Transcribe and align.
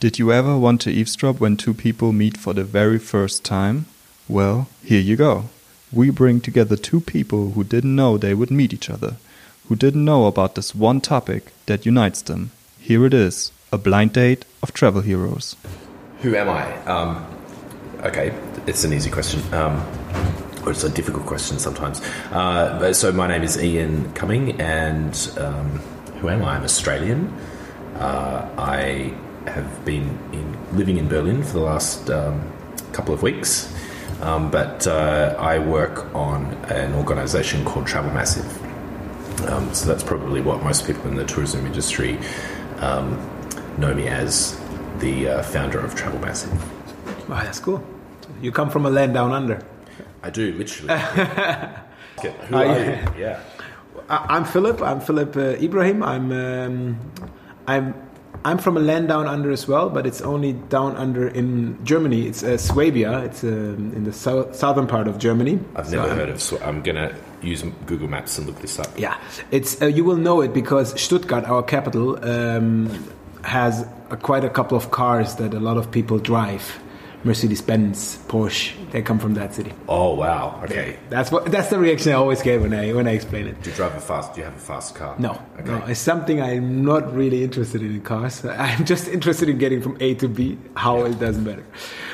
Did 0.00 0.18
you 0.18 0.32
ever 0.32 0.56
want 0.56 0.80
to 0.80 0.90
eavesdrop 0.90 1.40
when 1.40 1.58
two 1.58 1.74
people 1.74 2.10
meet 2.12 2.38
for 2.38 2.54
the 2.54 2.64
very 2.64 2.98
first 2.98 3.44
time? 3.44 3.84
Well, 4.28 4.66
here 4.82 4.98
you 4.98 5.14
go. 5.14 5.50
We 5.92 6.08
bring 6.08 6.40
together 6.40 6.74
two 6.74 7.02
people 7.02 7.50
who 7.50 7.64
didn't 7.64 7.96
know 7.96 8.16
they 8.16 8.32
would 8.32 8.50
meet 8.50 8.72
each 8.72 8.88
other, 8.88 9.16
who 9.68 9.76
didn't 9.76 10.06
know 10.06 10.24
about 10.24 10.54
this 10.54 10.74
one 10.74 11.02
topic 11.02 11.52
that 11.66 11.84
unites 11.84 12.22
them. 12.22 12.50
Here 12.78 13.04
it 13.04 13.12
is 13.12 13.52
a 13.70 13.76
blind 13.76 14.14
date 14.14 14.46
of 14.62 14.72
travel 14.72 15.02
heroes. 15.02 15.54
Who 16.22 16.34
am 16.34 16.48
I? 16.48 16.82
Um, 16.86 17.26
okay, 18.02 18.34
it's 18.66 18.84
an 18.84 18.94
easy 18.94 19.10
question. 19.10 19.42
Um, 19.52 19.86
or 20.64 20.70
it's 20.72 20.82
a 20.82 20.88
difficult 20.88 21.26
question 21.26 21.58
sometimes. 21.58 22.00
Uh, 22.32 22.90
so 22.94 23.12
my 23.12 23.26
name 23.26 23.42
is 23.42 23.62
Ian 23.62 24.10
Cumming, 24.14 24.58
and 24.62 25.30
um, 25.36 25.78
who 26.20 26.30
am 26.30 26.42
I? 26.42 26.56
I'm 26.56 26.64
Australian. 26.64 27.30
Uh, 27.96 28.48
I 28.56 29.14
have 29.50 29.84
been 29.84 30.18
in, 30.32 30.76
living 30.76 30.96
in 30.96 31.08
Berlin 31.08 31.42
for 31.42 31.54
the 31.54 31.60
last 31.60 32.10
um, 32.10 32.52
couple 32.92 33.14
of 33.14 33.22
weeks, 33.22 33.72
um, 34.22 34.50
but 34.50 34.86
uh, 34.86 35.36
I 35.38 35.58
work 35.58 36.14
on 36.14 36.46
an 36.70 36.94
organisation 36.94 37.64
called 37.64 37.86
Travel 37.86 38.12
Massive. 38.12 38.46
Um, 39.48 39.72
so 39.72 39.86
that's 39.86 40.02
probably 40.02 40.40
what 40.40 40.62
most 40.62 40.86
people 40.86 41.08
in 41.08 41.16
the 41.16 41.24
tourism 41.24 41.64
industry 41.66 42.18
um, 42.78 43.18
know 43.78 43.94
me 43.94 44.06
as 44.08 44.60
the 44.98 45.28
uh, 45.28 45.42
founder 45.42 45.80
of 45.80 45.94
Travel 45.94 46.20
Massive. 46.20 46.52
Wow, 47.28 47.42
that's 47.42 47.60
cool. 47.60 47.82
You 48.42 48.52
come 48.52 48.70
from 48.70 48.86
a 48.86 48.90
land 48.90 49.14
down 49.14 49.32
under. 49.32 49.64
I 50.22 50.30
do, 50.30 50.52
literally. 50.52 50.94
Okay, 52.20 52.34
Who 52.48 52.56
Are 52.56 52.66
you-? 52.66 52.98
Yeah. 53.18 53.40
I'm 54.08 54.44
Philip. 54.44 54.82
I'm 54.82 55.00
Philip 55.00 55.36
uh, 55.36 55.56
Ibrahim. 55.62 56.02
I'm 56.02 56.32
um, 56.32 56.98
I'm 57.66 57.94
I'm 58.44 58.58
from 58.58 58.76
a 58.76 58.80
land 58.80 59.08
down 59.08 59.26
under 59.26 59.50
as 59.50 59.68
well, 59.68 59.90
but 59.90 60.06
it's 60.06 60.22
only 60.22 60.54
down 60.54 60.96
under 60.96 61.28
in 61.28 61.76
Germany. 61.84 62.26
It's 62.26 62.42
uh, 62.42 62.56
Swabia. 62.56 63.22
It's 63.24 63.44
um, 63.44 63.92
in 63.94 64.04
the 64.04 64.12
sou- 64.12 64.48
southern 64.52 64.86
part 64.86 65.08
of 65.08 65.18
Germany. 65.18 65.58
I've 65.76 65.86
So 65.88 65.96
never 65.96 66.08
I'm- 66.08 66.16
heard 66.18 66.28
of. 66.30 66.40
So 66.40 66.58
I'm 66.64 66.82
gonna 66.82 67.14
use 67.42 67.62
Google 67.86 68.08
Maps 68.08 68.38
and 68.38 68.46
look 68.46 68.58
this 68.60 68.78
up. 68.78 68.86
Yeah, 68.98 69.16
it's 69.50 69.80
uh, 69.82 69.86
you 69.86 70.04
will 70.04 70.16
know 70.16 70.40
it 70.40 70.52
because 70.54 70.98
Stuttgart, 71.00 71.44
our 71.44 71.62
capital, 71.62 72.18
um, 72.24 72.88
has 73.42 73.86
a, 74.10 74.16
quite 74.16 74.44
a 74.44 74.50
couple 74.50 74.76
of 74.76 74.90
cars 74.90 75.34
that 75.36 75.52
a 75.54 75.60
lot 75.60 75.76
of 75.76 75.90
people 75.90 76.18
drive. 76.18 76.78
Mercedes 77.22 77.60
Benz, 77.60 78.18
Porsche, 78.28 78.72
they 78.92 79.02
come 79.02 79.18
from 79.18 79.34
that 79.34 79.54
city. 79.54 79.72
Oh 79.88 80.14
wow. 80.14 80.60
Okay. 80.64 80.98
That's 81.10 81.30
what 81.30 81.46
that's 81.52 81.68
the 81.68 81.78
reaction 81.78 82.12
I 82.12 82.14
always 82.14 82.40
get 82.42 82.60
when 82.62 82.72
I 82.72 82.92
when 82.92 83.06
I 83.06 83.10
explain 83.12 83.46
it. 83.46 83.60
Do 83.62 83.70
you 83.70 83.76
drive 83.76 83.94
a 83.94 84.00
fast? 84.00 84.34
Do 84.34 84.40
you 84.40 84.44
have 84.46 84.56
a 84.56 84.58
fast 84.58 84.94
car? 84.94 85.14
No, 85.18 85.32
Okay. 85.58 85.70
no, 85.70 85.84
it's 85.86 86.00
something 86.00 86.40
I'm 86.40 86.82
not 86.84 87.14
really 87.14 87.44
interested 87.44 87.82
in 87.82 87.90
in 87.94 88.00
cars. 88.00 88.44
I'm 88.66 88.84
just 88.86 89.06
interested 89.08 89.48
in 89.50 89.58
getting 89.58 89.82
from 89.82 89.96
A 90.00 90.14
to 90.14 90.28
B. 90.28 90.56
How 90.76 91.04
it 91.04 91.18
doesn't 91.20 91.44
matter. 91.44 91.64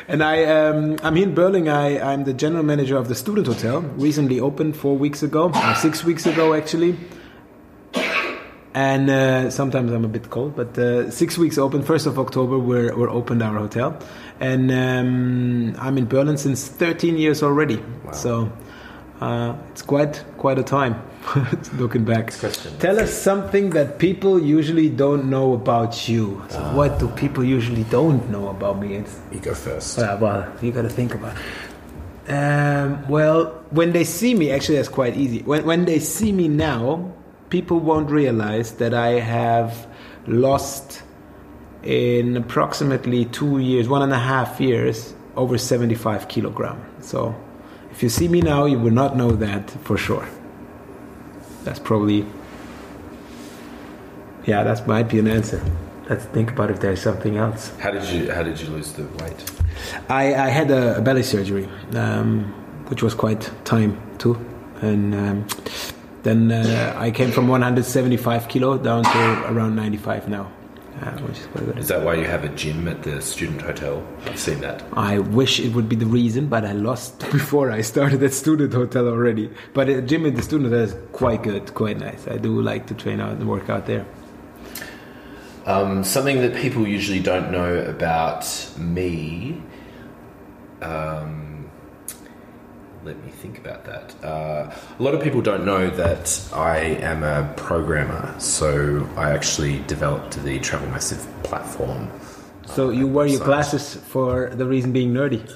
And 0.09 0.23
I, 0.23 0.45
um, 0.45 0.97
I'm 1.03 1.17
here 1.17 1.27
in 1.29 1.35
Berlin. 1.35 1.69
I, 1.69 1.99
I'm 2.01 2.25
the 2.25 2.33
general 2.35 2.63
manager 2.65 2.97
of 2.97 3.09
the 3.09 3.15
student 3.15 3.47
hotel. 3.47 3.81
Recently 3.97 4.39
opened 4.41 4.77
four 4.77 4.97
weeks 4.97 5.23
ago, 5.23 5.51
or 5.55 5.75
six 5.77 6.05
weeks 6.05 6.27
ago 6.27 6.53
actually. 6.55 6.97
And 8.77 9.09
uh, 9.09 9.49
sometimes 9.49 9.91
I'm 9.91 10.05
a 10.05 10.09
bit 10.09 10.29
cold, 10.29 10.55
but 10.55 10.77
uh, 10.77 11.11
six 11.11 11.39
weeks 11.39 11.57
open. 11.57 11.83
First 11.83 12.05
of 12.05 12.19
October, 12.19 12.59
we're 12.59 12.95
we're 12.95 13.09
opened 13.09 13.43
our 13.43 13.57
hotel, 13.57 13.99
and 14.39 14.71
um, 14.71 15.75
I'm 15.81 15.97
in 15.97 16.05
Berlin 16.05 16.37
since 16.37 16.69
13 16.69 17.17
years 17.17 17.43
already. 17.43 17.83
So 18.13 18.53
uh, 19.23 19.57
it's 19.71 19.81
quite 19.81 20.23
quite 20.37 20.59
a 20.59 20.63
time. 20.63 21.03
looking 21.79 22.05
back. 22.05 22.39
question. 22.39 22.79
Tell 22.79 23.01
us 23.01 23.15
something 23.15 23.71
that 23.71 23.99
people 23.99 24.39
usually 24.39 24.91
don't 24.91 25.31
know 25.31 25.55
about 25.55 26.07
you. 26.07 26.45
So 26.51 26.61
what 26.75 26.99
do 26.99 27.09
people 27.09 27.45
usually 27.45 27.85
don't 27.85 28.29
know 28.29 28.49
about 28.49 28.79
me? 28.79 28.97
It's 28.97 29.19
You 29.33 29.41
go 29.41 29.55
first. 29.55 29.97
well, 29.97 30.19
well 30.19 30.53
you 30.61 30.71
got 30.71 30.83
to 30.83 30.91
think 30.91 31.15
about. 31.15 31.35
It. 31.35 32.31
Um, 32.31 33.09
well, 33.09 33.65
when 33.71 33.93
they 33.93 34.05
see 34.05 34.35
me, 34.35 34.51
actually, 34.51 34.77
that's 34.77 34.91
quite 34.91 35.17
easy. 35.17 35.41
When 35.41 35.65
when 35.65 35.87
they 35.87 35.99
see 35.99 36.31
me 36.31 36.49
now, 36.49 37.16
people 37.51 37.79
won't 37.81 38.11
realize 38.11 38.73
that 38.77 38.95
I 38.95 39.21
have 39.21 39.87
lost 40.27 41.03
in 41.83 42.37
approximately 42.37 43.27
two 43.27 43.59
years, 43.59 43.89
one 43.89 44.03
and 44.03 44.13
a 44.13 44.19
half 44.19 44.61
years, 44.61 45.15
over 45.37 45.59
seventy-five 45.59 46.29
kilogram. 46.29 46.85
So, 47.01 47.35
if 47.93 48.03
you 48.03 48.09
see 48.09 48.29
me 48.29 48.41
now, 48.41 48.65
you 48.65 48.79
will 48.79 48.93
not 48.93 49.17
know 49.17 49.31
that 49.33 49.71
for 49.71 49.97
sure. 49.97 50.27
That's 51.65 51.79
probably, 51.79 52.27
yeah, 54.45 54.63
that 54.65 54.87
might 54.87 55.09
be 55.09 55.19
an 55.19 55.27
answer. 55.27 55.63
Let's 56.09 56.25
think 56.27 56.53
about 56.53 56.71
if 56.71 56.81
there's 56.81 57.03
something 57.03 57.37
else. 57.37 57.73
How 57.79 57.91
did 57.91 58.05
you 58.05 58.31
How 58.31 58.43
did 58.43 58.61
you 58.61 58.69
lose 58.69 58.93
the 58.93 59.05
weight? 59.23 59.51
I, 60.09 60.35
I 60.35 60.49
had 60.49 60.71
a, 60.71 60.99
a 60.99 61.01
belly 61.01 61.23
surgery, 61.23 61.69
um, 61.95 62.45
which 62.89 63.03
was 63.03 63.15
quite 63.15 63.51
time 63.65 64.01
too, 64.19 64.35
and 64.81 65.15
um, 65.15 65.47
then 66.27 66.51
uh, 66.51 66.95
I 66.99 67.11
came 67.11 67.31
from 67.31 67.47
175 67.47 68.49
kilo 68.49 68.77
down 68.79 69.05
to 69.05 69.45
around 69.47 69.77
95 69.77 70.29
now, 70.29 70.51
uh, 71.01 71.13
which 71.21 71.39
is 71.39 71.47
quite 71.47 71.65
good. 71.65 71.79
Is 71.79 71.89
that 71.89 72.03
why 72.03 72.15
you 72.15 72.25
have 72.25 72.43
a 72.43 72.49
gym 72.49 72.89
at 72.89 73.05
the 73.05 73.23
student 73.23 73.63
hotel? 73.63 74.05
I've 74.25 74.39
seen 74.39 74.61
that. 74.61 74.83
I 74.95 75.21
wish 75.21 75.61
it 75.61 75.73
would 75.73 75.89
be 75.89 75.95
the 75.95 76.07
reason, 76.07 76.49
but 76.49 76.65
I 76.65 76.73
lost 76.73 77.21
before 77.33 77.71
I 77.71 77.83
started 77.83 78.23
at 78.25 78.33
student 78.33 78.73
hotel 78.75 79.07
already. 79.07 79.51
But 79.73 79.87
the 79.87 80.03
gym 80.03 80.27
at 80.27 80.35
the 80.35 80.43
student 80.43 80.71
hotel 80.71 80.85
is 80.85 80.97
quite 81.13 81.45
good, 81.45 81.73
quite 81.75 81.99
nice. 81.99 82.27
I 82.27 82.39
do 82.39 82.61
like 82.61 82.87
to 82.89 82.95
train 82.95 83.21
out 83.21 83.33
and 83.33 83.49
work 83.49 83.71
out 83.71 83.87
there. 83.87 84.05
Um, 85.65 86.05
something 86.05 86.41
that 86.43 86.55
people 86.57 86.87
usually 86.87 87.21
don't 87.21 87.53
know 87.53 87.79
about 87.79 88.45
me. 88.79 89.63
Um, 90.83 91.46
let 93.07 93.25
me 93.25 93.31
think 93.31 93.59
about 93.59 93.85
that. 93.85 94.25
Uh, 94.25 94.75
a 94.99 95.03
lot 95.03 95.15
of 95.15 95.23
people 95.23 95.41
don't 95.41 95.65
know 95.65 95.89
that 95.89 96.51
I 96.53 96.79
am 96.79 97.23
a 97.23 97.53
programmer, 97.57 98.35
so 98.41 99.09
I 99.17 99.31
actually 99.31 99.79
developed 99.87 100.43
the 100.43 100.59
Travel 100.59 100.89
Massive 100.89 101.25
platform. 101.45 102.11
So 102.67 102.91
you 102.91 103.07
wear 103.07 103.27
your 103.27 103.45
glasses 103.45 103.95
for 103.95 104.51
the 104.51 104.67
reason 104.67 104.91
being 104.93 105.15
nerdy. 105.15 105.49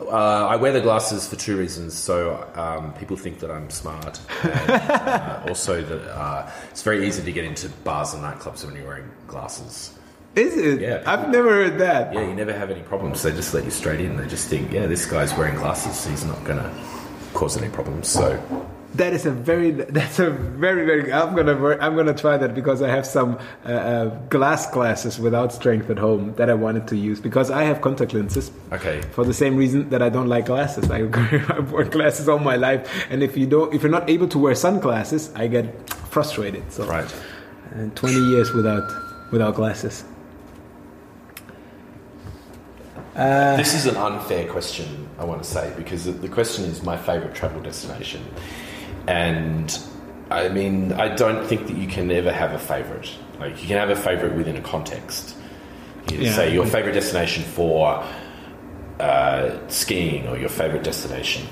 Uh, 0.00 0.46
I 0.46 0.56
wear 0.56 0.72
the 0.72 0.80
glasses 0.80 1.28
for 1.28 1.36
two 1.36 1.58
reasons. 1.58 1.92
So 1.92 2.48
um, 2.54 2.94
people 2.94 3.18
think 3.18 3.40
that 3.40 3.50
I'm 3.50 3.68
smart, 3.68 4.18
and 4.42 4.70
uh, 4.70 5.42
also 5.48 5.82
that 5.82 6.10
uh, 6.10 6.50
it's 6.70 6.82
very 6.82 7.06
easy 7.06 7.22
to 7.22 7.32
get 7.32 7.44
into 7.44 7.68
bars 7.84 8.14
and 8.14 8.22
nightclubs 8.22 8.64
when 8.64 8.74
you're 8.74 8.86
wearing 8.86 9.10
glasses. 9.26 9.97
Is 10.34 10.56
it? 10.56 10.80
Yeah, 10.80 10.98
people- 10.98 11.12
I've 11.12 11.28
never 11.30 11.50
heard 11.50 11.78
that. 11.78 12.12
Yeah, 12.14 12.22
you 12.28 12.34
never 12.34 12.52
have 12.52 12.70
any 12.70 12.82
problems. 12.82 13.22
They 13.22 13.32
just 13.32 13.54
let 13.54 13.64
you 13.64 13.70
straight 13.70 14.00
in. 14.00 14.16
They 14.16 14.26
just 14.26 14.48
think, 14.48 14.72
yeah, 14.72 14.86
this 14.86 15.04
guy's 15.06 15.34
wearing 15.36 15.56
glasses, 15.56 16.06
he's 16.06 16.24
not 16.24 16.42
going 16.44 16.58
to 16.58 16.70
cause 17.34 17.56
any 17.56 17.68
problems. 17.70 18.08
So, 18.08 18.38
That 18.94 19.12
is 19.12 19.26
a 19.26 19.30
very. 19.30 19.70
That's 19.98 20.18
a 20.18 20.30
very 20.30 20.86
very. 20.86 21.12
I'm 21.12 21.34
gonna. 21.36 21.76
I'm 21.78 21.94
gonna 21.94 22.14
try 22.14 22.36
that 22.38 22.54
because 22.54 22.80
I 22.82 22.88
have 22.88 23.04
some 23.06 23.38
uh, 23.66 23.68
uh, 23.72 24.04
glass 24.30 24.70
glasses 24.70 25.18
without 25.20 25.52
strength 25.52 25.90
at 25.90 25.98
home 25.98 26.32
that 26.36 26.48
I 26.48 26.54
wanted 26.54 26.88
to 26.88 26.96
use 26.96 27.20
because 27.20 27.50
I 27.50 27.64
have 27.64 27.80
contact 27.82 28.14
lenses. 28.14 28.50
okay. 28.72 29.02
For 29.12 29.24
the 29.24 29.34
same 29.34 29.56
reason 29.56 29.90
that 29.90 30.00
I 30.02 30.08
don't 30.08 30.26
like 30.28 30.46
glasses, 30.46 30.90
I 30.96 31.02
I've 31.04 31.70
worn 31.70 31.90
glasses 31.90 32.28
all 32.30 32.38
my 32.38 32.56
life, 32.56 32.88
and 33.10 33.22
if 33.22 33.36
you 33.36 33.46
don't, 33.46 33.74
if 33.74 33.82
you're 33.82 33.92
not 33.92 34.08
able 34.08 34.26
to 34.28 34.38
wear 34.38 34.54
sunglasses, 34.54 35.30
I 35.34 35.48
get 35.48 35.66
frustrated. 36.10 36.64
So, 36.72 36.86
Right. 36.86 37.12
and 37.74 37.94
20 37.94 38.16
years 38.32 38.52
without 38.52 38.88
without 39.30 39.54
glasses. 39.54 40.02
This 43.14 43.74
is 43.74 43.86
an 43.86 43.96
unfair 43.96 44.46
question, 44.48 45.08
I 45.18 45.24
want 45.24 45.42
to 45.42 45.48
say, 45.48 45.72
because 45.76 46.04
the- 46.04 46.28
question 46.28 46.64
is 46.66 46.82
my 46.82 46.96
favorite 46.96 47.34
travel 47.34 47.60
destination. 47.60 48.22
And 49.06 49.76
I 50.30 50.48
mean, 50.48 50.92
I 50.92 51.08
don't 51.14 51.44
think 51.46 51.66
that 51.68 51.76
you 51.76 51.86
can 51.88 52.10
ever 52.10 52.30
have 52.32 52.52
a 52.52 52.58
favorite. 52.58 53.10
Like, 53.40 53.62
you 53.62 53.68
can 53.68 53.78
have 53.78 53.90
a 53.90 53.96
favorite 53.96 54.34
within 54.34 54.56
a 54.56 54.60
context. 54.60 55.34
You 56.12 56.18
Yeah. 56.18 56.32
say 56.34 56.52
your 56.52 56.66
favorite 56.66 56.92
destination 56.94 57.44
for 57.44 58.02
uh, 59.00 59.50
skiing 59.68 60.26
or 60.26 60.36
your 60.36 60.48
favorite 60.48 60.82
destination 60.82 61.46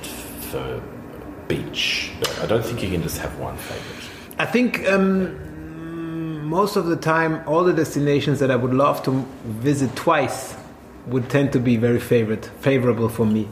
for 0.50 0.82
beach. 1.46 2.10
But 2.18 2.40
I 2.42 2.46
don't 2.46 2.64
think 2.64 2.82
you 2.82 2.90
can 2.90 3.02
just 3.02 3.18
have 3.18 3.38
one 3.38 3.56
favorite. 3.56 4.10
I 4.38 4.46
think 4.46 4.86
um, 4.90 6.44
most 6.44 6.74
of 6.76 6.86
the 6.86 6.96
time, 6.96 7.40
all 7.46 7.62
the 7.62 7.72
destinations 7.72 8.40
that 8.40 8.50
I 8.50 8.56
would 8.56 8.74
love 8.74 9.00
to 9.04 9.24
visit 9.44 9.94
twice 9.94 10.55
would 11.06 11.30
tend 11.30 11.52
to 11.52 11.60
be 11.60 11.76
very 11.76 12.00
favorite, 12.00 12.50
favorable 12.60 13.08
for 13.08 13.26
me. 13.26 13.48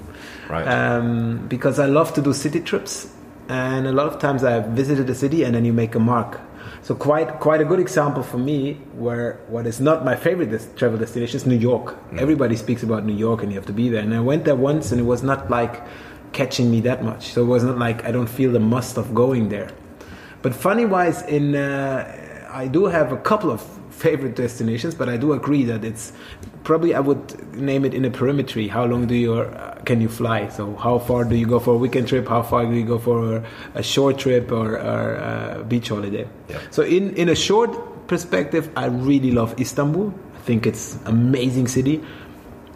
Right. 0.49 0.67
Um, 0.67 1.47
because 1.49 1.79
I 1.79 1.87
love 1.87 2.13
to 2.15 2.23
do 2.23 2.33
city 2.33 2.61
trips, 2.61 3.13
and 3.49 3.87
a 3.87 3.93
lot 3.93 4.07
of 4.07 4.19
times 4.19 4.45
I've 4.45 4.67
visited 4.67 5.09
a 5.11 5.15
city 5.15 5.43
and 5.45 5.55
then 5.55 5.65
you 5.65 5.73
make 5.73 5.95
a 5.95 6.01
mark. 6.01 6.41
So 6.83 6.95
quite 6.95 7.41
quite 7.41 7.61
a 7.63 7.65
good 7.65 7.81
example 7.81 8.23
for 8.23 8.37
me, 8.37 8.75
where 8.95 9.41
what 9.49 9.67
is 9.67 9.81
not 9.81 10.05
my 10.05 10.17
favorite 10.17 10.51
des- 10.51 10.69
travel 10.77 10.99
destination 10.99 11.37
is 11.37 11.47
New 11.47 11.57
York. 11.57 11.97
Everybody 12.19 12.57
speaks 12.57 12.83
about 12.83 13.05
New 13.05 13.15
York, 13.15 13.43
and 13.43 13.51
you 13.51 13.57
have 13.57 13.67
to 13.67 13.73
be 13.73 13.89
there. 13.89 14.03
And 14.03 14.15
I 14.15 14.21
went 14.21 14.45
there 14.45 14.57
once, 14.57 14.93
and 14.93 15.01
it 15.01 15.05
was 15.05 15.23
not 15.23 15.51
like 15.51 15.83
catching 16.33 16.71
me 16.71 16.81
that 16.83 17.03
much. 17.03 17.33
So 17.33 17.43
it 17.43 17.47
was 17.47 17.65
not 17.65 17.79
like 17.79 18.05
I 18.05 18.13
don't 18.13 18.29
feel 18.29 18.53
the 18.53 18.61
must 18.61 18.99
of 18.99 19.15
going 19.15 19.49
there. 19.49 19.71
But 20.43 20.55
funny 20.55 20.85
wise, 20.85 21.23
in 21.23 21.55
uh, 21.55 22.51
I 22.53 22.67
do 22.67 22.85
have 22.85 23.13
a 23.13 23.17
couple 23.17 23.51
of 23.51 23.63
favorite 23.95 24.37
destinations, 24.37 24.95
but 24.95 25.09
I 25.09 25.17
do 25.17 25.33
agree 25.33 25.65
that 25.65 25.85
it's 25.85 26.13
probably 26.65 26.95
I 26.95 27.01
would 27.01 27.55
name 27.55 27.85
it 27.85 27.95
in 27.95 28.05
a 28.05 28.11
perimetry. 28.11 28.69
How 28.69 28.85
long 28.85 29.07
do 29.07 29.15
you 29.15 29.35
uh, 29.35 29.81
can 29.83 30.01
you 30.01 30.09
fly? 30.09 30.49
So 30.49 30.75
how 30.77 30.99
far 30.99 31.25
do 31.25 31.37
you 31.37 31.47
go 31.47 31.61
for 31.61 31.75
a 31.75 31.77
weekend 31.77 32.09
trip? 32.09 32.29
How 32.29 32.43
far 32.43 32.67
do 32.67 32.75
you 32.75 32.85
go 32.85 32.99
for 32.99 33.37
a, 33.37 33.45
a 33.75 33.83
short 33.83 34.19
trip 34.19 34.51
or, 34.51 34.77
or 34.79 35.15
a 35.15 35.65
beach 35.67 35.89
holiday? 35.89 36.27
Yeah. 36.49 36.61
So 36.71 36.83
in 36.83 37.15
in 37.17 37.29
a 37.29 37.35
short 37.35 38.07
perspective, 38.09 38.71
I 38.77 38.87
really 38.87 39.31
love 39.31 39.59
Istanbul. 39.61 40.13
I 40.35 40.41
think 40.41 40.67
it's 40.67 40.99
amazing 41.07 41.69
city. 41.69 42.03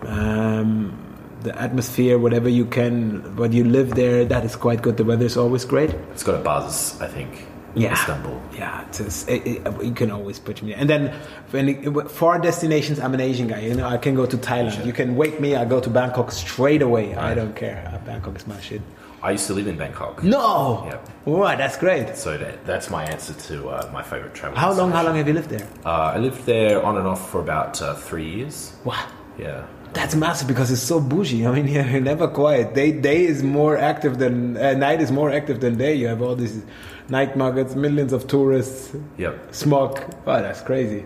Um, 0.02 0.96
the 1.42 1.56
atmosphere, 1.60 2.18
whatever 2.18 2.48
you 2.48 2.64
can, 2.64 3.36
what 3.36 3.52
you 3.52 3.64
live 3.64 3.94
there, 3.94 4.24
that 4.24 4.44
is 4.44 4.56
quite 4.56 4.82
good. 4.82 4.96
The 4.96 5.04
weather 5.04 5.26
is 5.26 5.36
always 5.36 5.64
great. 5.64 5.90
It's 6.12 6.22
got 6.22 6.34
a 6.34 6.42
buzz, 6.42 7.00
I 7.00 7.06
think. 7.06 7.47
Yeah. 7.74 7.92
Istanbul. 7.92 8.40
Yeah, 8.56 8.84
it's 8.86 8.98
just, 8.98 9.28
it, 9.28 9.46
it, 9.46 9.84
you 9.84 9.92
can 9.92 10.10
always 10.10 10.38
put 10.38 10.62
me. 10.62 10.74
And 10.74 10.88
then 10.88 11.14
when 11.50 11.68
it, 11.68 12.10
far 12.10 12.38
destinations, 12.38 12.98
I'm 12.98 13.14
an 13.14 13.20
Asian 13.20 13.48
guy. 13.48 13.60
You 13.60 13.74
know, 13.74 13.86
I 13.86 13.98
can 13.98 14.14
go 14.14 14.26
to 14.26 14.36
Thailand. 14.36 14.76
Sure. 14.76 14.86
You 14.86 14.92
can 14.92 15.16
wake 15.16 15.40
me. 15.40 15.54
I 15.54 15.64
go 15.64 15.80
to 15.80 15.90
Bangkok 15.90 16.32
straight 16.32 16.82
away. 16.82 17.14
I 17.14 17.34
don't 17.34 17.54
care. 17.54 17.90
Uh, 17.92 17.98
Bangkok 18.04 18.36
is 18.36 18.46
my 18.46 18.60
shit. 18.60 18.82
I 19.22 19.32
used 19.32 19.48
to 19.48 19.54
live 19.54 19.66
in 19.66 19.76
Bangkok. 19.76 20.22
No. 20.22 20.84
Yep. 20.86 21.08
Wow, 21.26 21.56
that's 21.56 21.76
great. 21.76 22.16
So 22.16 22.38
that, 22.38 22.64
that's 22.64 22.88
my 22.88 23.04
answer 23.04 23.34
to 23.48 23.68
uh, 23.68 23.90
my 23.92 24.02
favorite 24.02 24.34
travel. 24.34 24.56
How 24.58 24.72
long? 24.72 24.92
How 24.92 25.04
long 25.04 25.16
have 25.16 25.26
you 25.26 25.34
lived 25.34 25.50
there? 25.50 25.66
Uh, 25.84 26.12
I 26.14 26.18
lived 26.18 26.46
there 26.46 26.82
on 26.84 26.96
and 26.96 27.06
off 27.06 27.30
for 27.30 27.40
about 27.40 27.82
uh, 27.82 27.94
three 27.94 28.28
years. 28.28 28.76
Wow. 28.84 29.06
Yeah. 29.36 29.66
That's 29.92 30.14
massive 30.14 30.46
because 30.46 30.70
it's 30.70 30.82
so 30.82 31.00
bougie. 31.00 31.46
I 31.46 31.50
mean, 31.50 31.66
you're 31.92 32.00
never 32.00 32.28
quiet. 32.28 32.74
Day 32.74 32.92
day 32.92 33.24
is 33.24 33.42
more 33.42 33.76
active 33.76 34.18
than 34.18 34.56
uh, 34.56 34.74
night 34.74 35.00
is 35.00 35.10
more 35.10 35.30
active 35.30 35.60
than 35.60 35.76
day. 35.76 35.94
You 35.94 36.06
have 36.06 36.22
all 36.22 36.36
these 36.36 36.62
night 37.08 37.37
markets, 37.37 37.75
millions 37.75 38.12
of 38.12 38.26
tourists, 38.26 38.94
Yep. 39.16 39.55
smog. 39.55 39.99
Wow, 40.26 40.43
that's 40.43 40.60
crazy. 40.60 41.05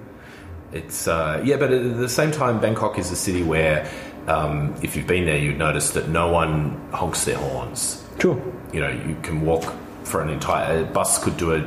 It's 0.73 1.07
uh, 1.07 1.41
yeah, 1.45 1.57
but 1.57 1.71
at 1.73 1.97
the 1.99 2.09
same 2.09 2.31
time, 2.31 2.61
Bangkok 2.61 2.99
is 2.99 3.11
a 3.11 3.17
city 3.17 3.43
where, 3.43 3.87
um, 4.27 4.75
if 4.83 4.97
you've 4.97 5.07
been 5.07 5.27
there, 5.27 5.37
you'd 5.39 5.59
notice 5.59 5.91
that 5.91 6.09
no 6.09 6.33
one 6.33 6.81
honks 6.93 7.25
their 7.25 7.37
horns. 7.37 8.03
True. 8.19 8.41
You 8.73 8.81
know, 8.81 8.89
you 8.91 9.17
can 9.23 9.43
walk 9.43 9.65
for 10.05 10.23
an 10.23 10.31
entire 10.31 10.81
a 10.81 10.85
bus 10.85 11.23
could 11.23 11.37
do 11.37 11.53
a, 11.53 11.59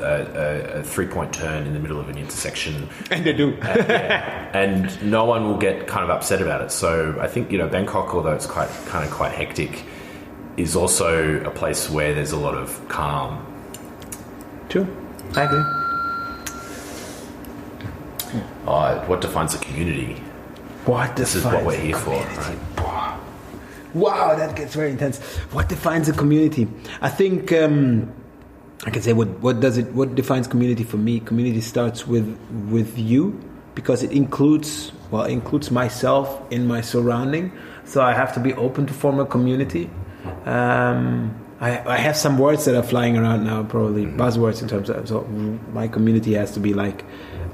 a, 0.00 0.80
a 0.80 0.82
three 0.82 1.06
point 1.06 1.32
turn 1.32 1.66
in 1.66 1.72
the 1.72 1.78
middle 1.78 1.98
of 2.00 2.08
an 2.08 2.18
intersection, 2.18 2.88
And 3.10 3.24
they 3.24 3.32
do. 3.32 3.52
and 4.52 5.10
no 5.10 5.24
one 5.24 5.44
will 5.46 5.56
get 5.58 5.86
kind 5.86 6.04
of 6.04 6.10
upset 6.10 6.42
about 6.42 6.60
it. 6.62 6.70
So 6.72 7.16
I 7.20 7.28
think 7.28 7.50
you 7.52 7.58
know 7.58 7.68
Bangkok, 7.68 8.12
although 8.14 8.34
it's 8.34 8.46
quite 8.46 8.68
kind 8.86 9.04
of 9.04 9.10
quite 9.12 9.32
hectic, 9.32 9.84
is 10.56 10.74
also 10.74 11.40
a 11.44 11.50
place 11.50 11.88
where 11.88 12.12
there's 12.14 12.32
a 12.32 12.36
lot 12.38 12.54
of 12.56 12.88
calm. 12.88 13.44
True. 14.68 14.86
I 15.34 15.44
agree. 15.44 15.64
Uh, 18.66 19.04
what 19.06 19.20
defines 19.20 19.54
a 19.54 19.58
community? 19.58 20.14
What 20.84 21.16
This 21.16 21.34
is 21.34 21.44
what 21.44 21.64
we're 21.64 21.76
here 21.76 21.96
for, 21.96 22.12
right? 22.12 23.18
Wow, 23.94 24.34
that 24.34 24.54
gets 24.54 24.74
very 24.74 24.90
intense. 24.90 25.18
What 25.52 25.68
defines 25.68 26.08
a 26.08 26.12
community? 26.12 26.68
I 27.00 27.08
think 27.08 27.52
um, 27.52 28.12
I 28.84 28.90
can 28.90 29.00
say 29.02 29.14
what 29.14 29.28
what 29.40 29.60
does 29.60 29.78
it 29.78 29.92
what 29.92 30.14
defines 30.14 30.46
community 30.46 30.84
for 30.84 30.98
me? 30.98 31.20
Community 31.20 31.62
starts 31.62 32.06
with 32.06 32.28
with 32.70 32.98
you 32.98 33.40
because 33.74 34.02
it 34.02 34.12
includes 34.12 34.92
well 35.10 35.24
it 35.24 35.32
includes 35.32 35.70
myself 35.70 36.40
in 36.52 36.66
my 36.66 36.82
surrounding. 36.82 37.52
So 37.84 38.02
I 38.02 38.12
have 38.12 38.34
to 38.34 38.40
be 38.40 38.52
open 38.54 38.86
to 38.86 38.92
form 38.92 39.18
a 39.18 39.24
community. 39.24 39.88
Um, 40.44 41.34
I, 41.60 41.94
I 41.94 41.96
have 41.96 42.16
some 42.16 42.38
words 42.38 42.64
that 42.66 42.76
are 42.76 42.82
flying 42.82 43.16
around 43.16 43.44
now, 43.44 43.64
probably 43.64 44.06
buzzwords 44.06 44.62
in 44.62 44.68
terms 44.68 44.88
of 44.90 45.08
so 45.08 45.22
my 45.72 45.88
community 45.88 46.34
has 46.34 46.52
to 46.52 46.60
be 46.60 46.72
like 46.72 47.04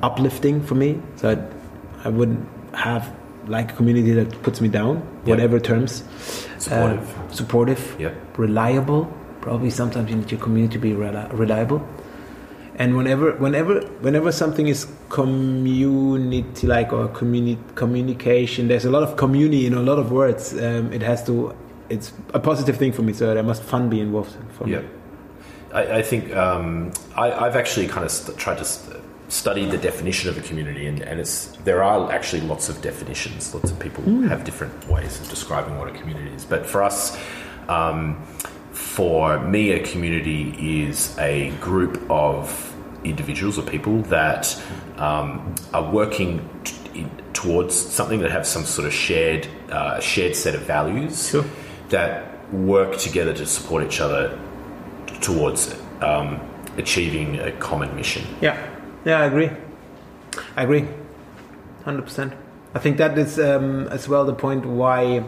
uplifting 0.03 0.63
for 0.63 0.75
me. 0.75 1.01
So 1.17 1.31
I, 1.31 2.07
I 2.07 2.11
wouldn't 2.11 2.47
have 2.75 3.15
like 3.47 3.73
a 3.73 3.75
community 3.75 4.13
that 4.13 4.43
puts 4.43 4.61
me 4.61 4.69
down, 4.69 4.99
whatever 5.25 5.59
terms. 5.59 6.05
Supportive. 6.59 7.19
Uh, 7.19 7.33
supportive. 7.33 7.97
Yep. 7.99 8.39
Reliable. 8.39 9.13
Probably 9.41 9.71
sometimes 9.71 10.11
you 10.11 10.17
need 10.17 10.31
your 10.31 10.41
community 10.41 10.75
to 10.75 10.79
be 10.79 10.93
reli- 10.93 11.31
reliable. 11.33 11.87
And 12.77 12.97
whenever, 12.97 13.33
whenever, 13.37 13.81
whenever 14.01 14.33
something 14.33 14.67
is 14.67 14.87
community 15.09 16.67
like 16.67 16.93
or 16.93 17.09
communi- 17.09 17.59
communication, 17.75 18.69
there's 18.69 18.85
a 18.85 18.91
lot 18.91 19.03
of 19.03 19.17
community 19.17 19.67
in 19.67 19.75
a 19.75 19.83
lot 19.83 19.99
of 19.99 20.11
words. 20.11 20.53
Um, 20.55 20.93
it 20.93 21.03
has 21.03 21.25
to. 21.27 21.55
It's 21.95 22.13
a 22.35 22.41
positive 22.41 22.77
thing 22.77 22.93
for 22.93 23.03
me, 23.03 23.13
so 23.13 23.33
there 23.35 23.43
must 23.43 23.63
fun 23.63 23.89
be 23.89 24.01
involved 24.01 24.37
for 24.59 24.69
Yeah, 24.69 24.81
me. 24.81 24.89
I, 25.73 25.99
I 25.99 26.03
think 26.03 26.35
um, 26.37 26.93
I, 27.17 27.33
I've 27.33 27.57
actually 27.57 27.87
kind 27.89 28.05
of 28.05 28.11
st- 28.11 28.37
tried 28.39 28.59
to 28.59 28.65
st- 28.65 29.01
study 29.29 29.65
the 29.65 29.79
definition 29.79 30.29
of 30.31 30.37
a 30.37 30.41
community, 30.43 30.87
and, 30.87 31.01
and 31.03 31.21
it's 31.21 31.47
there 31.65 31.83
are 31.83 32.13
actually 32.13 32.43
lots 32.43 32.69
of 32.69 32.81
definitions. 32.83 33.55
Lots 33.55 33.71
of 33.71 33.79
people 33.79 34.03
have 34.29 34.45
different 34.45 34.75
ways 34.89 35.21
of 35.21 35.29
describing 35.29 35.79
what 35.79 35.89
a 35.89 35.93
community 35.93 36.31
is. 36.35 36.45
But 36.45 36.67
for 36.67 36.83
us, 36.83 37.17
um, 37.69 38.23
for 38.73 39.39
me, 39.41 39.71
a 39.73 39.81
community 39.93 40.43
is 40.87 41.17
a 41.19 41.51
group 41.61 42.03
of 42.11 42.71
individuals 43.05 43.59
or 43.59 43.63
people 43.63 44.03
that 44.03 44.61
um, 44.97 45.55
are 45.73 45.91
working 45.93 46.41
t- 46.65 47.07
towards 47.33 47.75
something 47.75 48.21
that 48.21 48.31
have 48.31 48.47
some 48.47 48.65
sort 48.65 48.87
of 48.87 48.93
shared 48.95 49.47
uh, 49.71 50.01
shared 50.01 50.35
set 50.37 50.55
of 50.55 50.63
values 50.63 51.29
Sure. 51.31 51.45
That 51.91 52.53
work 52.53 52.97
together 52.99 53.33
to 53.35 53.47
support 53.47 53.85
each 53.85 54.01
other 54.01 54.39
towards 55.21 55.75
um, 56.01 56.41
achieving 56.77 57.39
a 57.41 57.53
common 57.53 57.95
mission. 57.97 58.25
Yeah, 58.41 58.57
yeah, 59.05 59.21
I 59.21 59.27
agree. 59.27 59.51
I 60.57 60.63
agree, 60.65 60.87
hundred 61.85 62.03
percent. 62.03 62.33
I 62.75 62.79
think 62.81 62.97
that 62.99 63.17
is 63.19 63.39
um, 63.39 63.87
as 63.89 64.09
well 64.09 64.25
the 64.25 64.35
point 64.35 64.67
why 64.67 65.21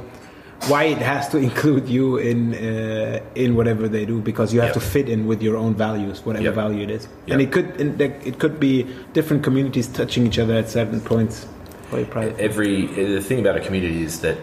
why 0.68 0.84
it 0.84 0.98
has 0.98 1.28
to 1.28 1.38
include 1.48 1.88
you 1.88 2.16
in 2.16 2.54
uh, 2.54 3.20
in 3.34 3.54
whatever 3.54 3.88
they 3.88 4.04
do 4.04 4.20
because 4.20 4.52
you 4.52 4.60
have 4.60 4.70
Yep. 4.70 4.74
to 4.74 4.80
fit 4.80 5.08
in 5.08 5.26
with 5.26 5.42
your 5.42 5.56
own 5.56 5.74
values, 5.74 6.24
whatever 6.24 6.44
Yep. 6.46 6.54
value 6.54 6.82
it 6.82 6.90
is. 6.90 7.02
Yep. 7.26 7.32
And 7.32 7.40
it 7.42 7.52
could 7.52 7.80
it 8.26 8.38
could 8.38 8.58
be 8.58 8.86
different 9.12 9.44
communities 9.44 9.86
touching 9.86 10.26
each 10.26 10.38
other 10.38 10.54
at 10.54 10.68
certain 10.68 11.00
points. 11.00 11.46
Every 11.92 12.86
the 12.86 13.20
thing 13.20 13.38
about 13.40 13.56
a 13.56 13.60
community 13.60 14.02
is 14.02 14.20
that 14.20 14.36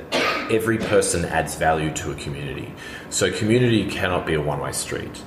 every 0.49 0.77
person 0.77 1.25
adds 1.25 1.55
value 1.55 1.91
to 1.93 2.11
a 2.11 2.15
community. 2.15 2.73
So 3.09 3.31
community 3.31 3.89
cannot 3.89 4.25
be 4.25 4.33
a 4.33 4.41
one 4.41 4.59
way 4.59 4.71
street. 4.71 5.21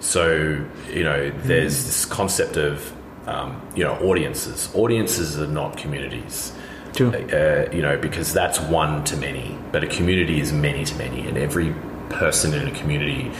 So 0.00 0.64
you 0.90 1.04
know, 1.04 1.30
there's 1.44 1.84
this 1.84 2.04
concept 2.04 2.56
of 2.56 2.92
um, 3.26 3.60
you 3.74 3.84
know 3.84 3.94
audiences. 3.98 4.70
Audiences 4.74 5.38
are 5.38 5.46
not 5.46 5.76
communities. 5.76 6.52
True. 6.94 7.10
uh, 7.10 7.70
you 7.72 7.80
know, 7.80 7.96
because 7.96 8.34
that's 8.34 8.60
one 8.60 9.02
to 9.04 9.16
many, 9.16 9.56
but 9.72 9.82
a 9.82 9.86
community 9.86 10.40
is 10.40 10.52
many 10.52 10.84
to 10.84 10.94
many, 10.96 11.26
and 11.26 11.38
every 11.38 11.74
person 12.10 12.52
in 12.52 12.68
a 12.68 12.70
community 12.72 13.30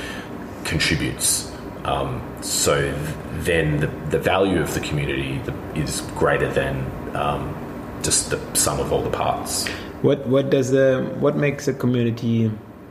contributes. 0.64 1.52
Um, 1.84 2.22
so 2.40 2.80
th- 2.80 2.94
then 3.44 3.80
the, 3.80 3.88
the 4.08 4.18
value 4.18 4.60
of 4.62 4.72
the 4.72 4.80
community 4.80 5.38
the, 5.44 5.52
is 5.74 6.00
greater 6.16 6.50
than 6.50 7.16
um, 7.16 8.00
just 8.02 8.30
the 8.30 8.40
sum 8.54 8.80
of 8.80 8.92
all 8.92 9.02
the 9.02 9.10
parts. 9.10 9.68
What 10.02 10.26
what 10.26 10.50
does 10.50 10.70
the 10.70 11.14
what 11.20 11.36
makes 11.36 11.68
a 11.68 11.72
community 11.72 12.50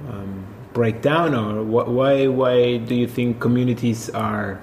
um, 0.10 0.46
break 0.74 1.02
down, 1.02 1.36
or 1.36 1.62
what, 1.64 1.90
why 1.90 2.28
why 2.28 2.78
do 2.78 2.96
you 2.96 3.08
think 3.08 3.40
communities 3.40 4.10
are 4.10 4.62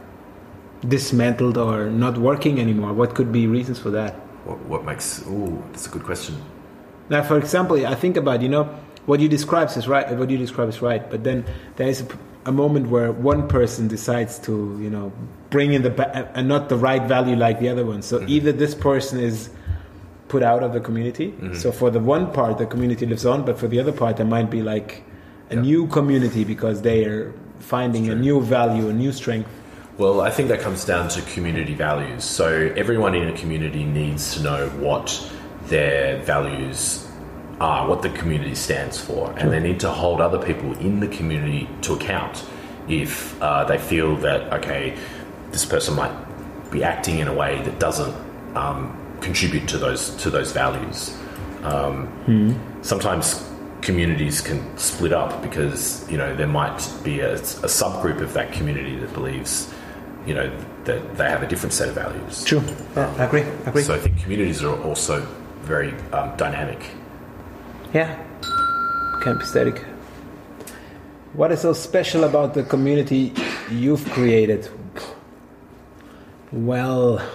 dismantled 0.87 1.59
or 1.59 1.91
not 1.91 2.17
working 2.19 2.59
anymore? 2.59 2.93
What 2.95 3.15
could 3.15 3.33
be 3.33 3.47
reasons 3.47 3.79
for 3.79 3.91
that? 3.91 4.15
What, 4.45 4.59
what 4.67 4.85
makes? 4.85 5.23
Oh, 5.27 5.63
that's 5.73 5.87
a 5.87 5.91
good 5.91 6.05
question. 6.05 6.41
Now, 7.11 7.23
for 7.23 7.39
example, 7.39 7.87
I 7.87 7.95
think 7.95 8.17
about 8.17 8.41
you 8.43 8.49
know 8.49 8.65
what 9.07 9.21
you 9.21 9.29
describe 9.29 9.69
is 9.77 9.87
right. 9.87 10.11
What 10.17 10.31
you 10.31 10.39
describe 10.39 10.69
is 10.69 10.81
right, 10.81 11.09
but 11.11 11.25
then 11.25 11.45
there 11.77 11.89
is 11.89 12.01
a, 12.01 12.09
a 12.47 12.53
moment 12.53 12.89
where 12.89 13.13
one 13.13 13.49
person 13.49 13.89
decides 13.89 14.39
to 14.41 14.79
you 14.81 14.91
know 14.91 15.13
bring 15.51 15.73
in 15.73 15.83
the 15.83 15.93
and 16.37 16.49
not 16.49 16.69
the 16.69 16.77
right 16.77 17.03
value 17.03 17.37
like 17.37 17.61
the 17.61 17.69
other 17.69 17.85
one. 17.85 18.03
So 18.03 18.25
either 18.27 18.53
this 18.53 18.75
person 18.75 19.21
is 19.21 19.51
put 20.29 20.43
out 20.43 20.63
of 20.63 20.73
the 20.73 20.81
community. 20.81 21.35
So 21.55 21.73
for 21.73 21.91
the 21.91 22.01
one 22.01 22.33
part, 22.33 22.59
the 22.59 22.67
community 22.67 23.07
lives 23.07 23.25
on, 23.27 23.45
but 23.45 23.59
for 23.59 23.69
the 23.69 23.81
other 23.81 23.93
part, 23.93 24.17
there 24.19 24.27
might 24.27 24.51
be 24.51 24.63
like 24.63 25.03
a 25.51 25.55
Yeah. 25.55 25.63
new 25.63 25.87
community 25.87 26.45
because 26.45 26.83
they 26.83 27.05
are 27.07 27.33
finding 27.61 28.09
a 28.11 28.15
new 28.15 28.41
value, 28.41 28.89
a 28.89 28.93
new 28.93 29.13
strength. 29.13 29.49
Well, 29.97 30.21
I 30.21 30.31
think 30.31 30.49
that 30.49 30.61
comes 30.61 30.85
down 30.85 31.09
to 31.09 31.23
community 31.35 31.75
values. 31.75 32.23
So 32.25 32.71
everyone 32.77 33.15
in 33.15 33.27
a 33.29 33.33
community 33.33 33.85
needs 33.85 34.35
to 34.35 34.43
know 34.43 34.69
what 34.79 35.09
their 35.69 36.19
values 36.23 37.07
are, 37.61 37.89
what 37.89 38.03
the 38.03 38.11
community 38.11 38.55
stands 38.55 38.97
for, 39.01 39.35
and 39.39 39.51
they 39.51 39.59
need 39.61 39.81
to 39.81 39.91
hold 39.91 40.21
other 40.21 40.39
people 40.39 40.71
in 40.79 41.01
the 41.01 41.09
community 41.09 41.69
to 41.83 41.95
account 41.95 42.45
if 42.89 43.41
uh, 43.43 43.65
they 43.65 43.79
feel 43.79 44.17
that 44.17 44.41
okay, 44.59 44.95
this 45.51 45.65
person 45.65 45.95
might 45.97 46.13
be 46.71 46.85
acting 46.85 47.19
in 47.19 47.27
a 47.29 47.35
way 47.35 47.61
that 47.65 47.79
doesn't 47.81 48.15
um, 48.55 48.97
contribute 49.21 49.69
to 49.69 49.79
those 49.79 50.11
to 50.17 50.31
those 50.31 50.53
values. 50.53 51.17
Um, 51.63 52.09
Sometimes 52.83 53.45
communities 53.81 54.41
can 54.41 54.77
split 54.79 55.13
up 55.13 55.43
because 55.43 56.09
you 56.11 56.17
know 56.17 56.35
there 56.35 56.47
might 56.47 56.81
be 57.03 57.21
a, 57.21 57.35
a 57.35 57.69
subgroup 57.69 58.21
of 58.21 58.33
that 58.35 58.53
community 58.53 58.97
that 58.97 59.13
believes 59.13 59.73
you 60.29 60.35
know, 60.35 60.51
that 60.85 61.17
they 61.17 61.25
have 61.25 61.43
a 61.43 61.47
different 61.47 61.73
set 61.73 61.89
of 61.89 61.95
values. 61.95 62.45
True. 62.45 62.63
Yeah, 62.95 63.15
I 63.19 63.25
agree. 63.25 63.43
I 63.43 63.71
agree. 63.71 63.83
So 63.83 63.95
I 63.95 63.99
think 63.99 64.21
communities 64.23 64.63
are 64.63 64.79
also 64.83 65.27
very 65.63 65.95
um, 66.13 66.37
dynamic. 66.37 66.91
Yeah, 67.95 68.23
can't 69.23 69.39
be 69.39 69.47
static. 69.47 69.83
What 71.33 71.51
is 71.51 71.63
so 71.63 71.73
special 71.73 72.25
about 72.25 72.53
the 72.53 72.63
community 72.63 73.33
you've 73.71 74.05
created? 74.11 74.69
Well, 76.53 77.27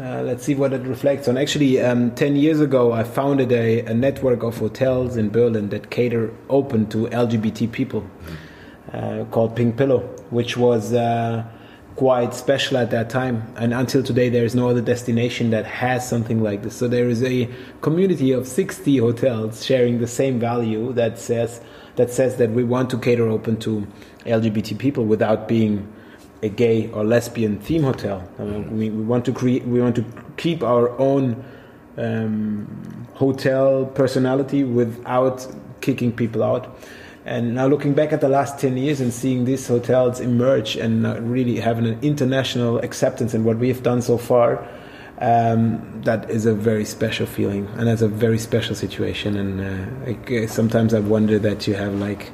uh, 0.00 0.22
let's 0.22 0.44
see 0.44 0.54
what 0.54 0.72
it 0.72 0.82
reflects 0.82 1.26
on. 1.26 1.36
Actually, 1.36 1.80
um, 1.80 2.14
10 2.14 2.36
years 2.36 2.60
ago, 2.60 2.92
I 2.92 3.02
founded 3.02 3.50
a, 3.50 3.80
a, 3.80 3.94
network 3.94 4.44
of 4.44 4.56
hotels 4.58 5.16
in 5.16 5.30
Berlin 5.30 5.70
that 5.70 5.90
cater 5.90 6.32
open 6.48 6.88
to 6.90 7.08
LGBT 7.08 7.72
people 7.72 8.08
uh, 8.92 9.24
called 9.32 9.56
Pink 9.56 9.76
Pillow, 9.76 10.00
which 10.30 10.56
was 10.56 10.92
uh, 10.92 11.44
quite 11.96 12.32
special 12.32 12.76
at 12.76 12.92
that 12.92 13.10
time. 13.10 13.52
And 13.56 13.74
until 13.74 14.04
today, 14.04 14.28
there 14.28 14.44
is 14.44 14.54
no 14.54 14.68
other 14.68 14.80
destination 14.80 15.50
that 15.50 15.66
has 15.66 16.08
something 16.08 16.42
like 16.44 16.62
this. 16.62 16.76
So 16.76 16.86
there 16.86 17.08
is 17.08 17.24
a 17.24 17.50
community 17.80 18.30
of 18.30 18.46
60 18.46 18.98
hotels 18.98 19.66
sharing 19.66 19.98
the 19.98 20.06
same 20.06 20.38
value 20.38 20.92
that 20.92 21.18
says 21.18 21.60
that 21.96 22.12
says 22.12 22.36
that 22.36 22.50
we 22.50 22.62
want 22.62 22.90
to 22.90 22.98
cater 22.98 23.28
open 23.28 23.56
to 23.56 23.84
LGBT 24.20 24.78
people 24.78 25.04
without 25.04 25.48
being 25.48 25.92
a 26.42 26.48
gay 26.48 26.90
or 26.92 27.04
lesbian 27.04 27.58
theme 27.58 27.82
hotel. 27.82 28.28
Uh, 28.38 28.44
we, 28.70 28.90
we 28.90 29.02
want 29.02 29.24
to 29.24 29.32
create. 29.32 29.64
We 29.64 29.80
want 29.80 29.96
to 29.96 30.04
keep 30.36 30.62
our 30.62 30.96
own 30.98 31.44
um, 31.96 33.06
hotel 33.14 33.86
personality 33.86 34.64
without 34.64 35.46
kicking 35.80 36.12
people 36.12 36.42
out. 36.42 36.78
And 37.24 37.54
now 37.54 37.66
looking 37.66 37.92
back 37.92 38.12
at 38.12 38.22
the 38.22 38.28
last 38.28 38.58
10 38.58 38.78
years 38.78 39.00
and 39.00 39.12
seeing 39.12 39.44
these 39.44 39.66
hotels 39.66 40.18
emerge 40.18 40.76
and 40.76 41.04
really 41.30 41.56
having 41.56 41.86
an 41.86 41.98
international 42.00 42.78
acceptance 42.78 43.34
in 43.34 43.44
what 43.44 43.58
we 43.58 43.68
have 43.68 43.82
done 43.82 44.00
so 44.00 44.16
far, 44.16 44.66
um, 45.18 46.00
that 46.04 46.30
is 46.30 46.46
a 46.46 46.54
very 46.54 46.84
special 46.84 47.26
feeling 47.26 47.66
and 47.76 47.86
that's 47.86 48.00
a 48.00 48.08
very 48.08 48.38
special 48.38 48.74
situation. 48.74 49.36
And 49.36 49.60
uh, 49.60 50.42
I, 50.42 50.46
sometimes 50.46 50.94
I 50.94 51.00
wonder 51.00 51.38
that 51.40 51.66
you 51.66 51.74
have 51.74 51.94
like 51.96 52.32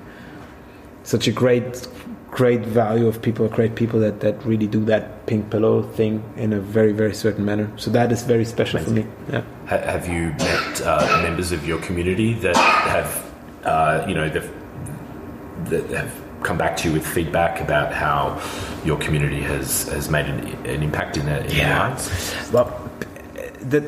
such 1.03 1.27
a 1.27 1.33
great 1.33 1.89
great 2.35 2.63
value 2.63 3.07
of 3.07 3.23
people, 3.23 3.47
great 3.49 3.77
people 3.77 4.01
that, 4.01 4.19
that 4.19 4.45
really 4.45 4.67
do 4.67 4.85
that 4.85 5.25
pink 5.27 5.51
pillow 5.51 5.83
thing 5.83 6.21
in 6.37 6.53
a 6.53 6.59
very, 6.59 6.93
very 6.93 7.15
certain 7.15 7.45
manner. 7.45 7.71
So 7.77 7.93
that 7.93 8.11
is 8.11 8.25
very 8.25 8.45
special 8.45 8.81
Amazing. 8.81 9.05
for 9.05 9.33
me. 9.33 9.33
Yeah. 9.33 9.45
Have 9.67 10.09
you 10.09 10.35
met 10.39 10.83
uh, 10.83 11.23
members 11.23 11.53
of 11.53 11.65
your 11.65 11.79
community 11.79 12.35
that 12.35 12.57
have, 12.57 13.33
uh, 13.63 14.05
you 14.09 14.17
know, 14.17 14.29
that 14.29 15.91
have 15.91 16.13
come 16.43 16.59
back 16.59 16.77
to 16.79 16.89
you 16.89 16.95
with 16.95 17.07
feedback 17.07 17.61
about 17.61 17.93
how 17.93 18.43
your 18.85 18.99
community 18.99 19.41
has, 19.41 19.89
has 19.89 20.11
made 20.11 20.27
an, 20.27 20.41
an 20.67 20.83
impact 20.83 21.17
in 21.17 21.27
their, 21.27 21.41
in 21.45 21.53
yeah. 21.53 21.69
their 21.69 21.89
lives? 21.91 22.51
Well, 22.53 22.91
the, 23.61 23.81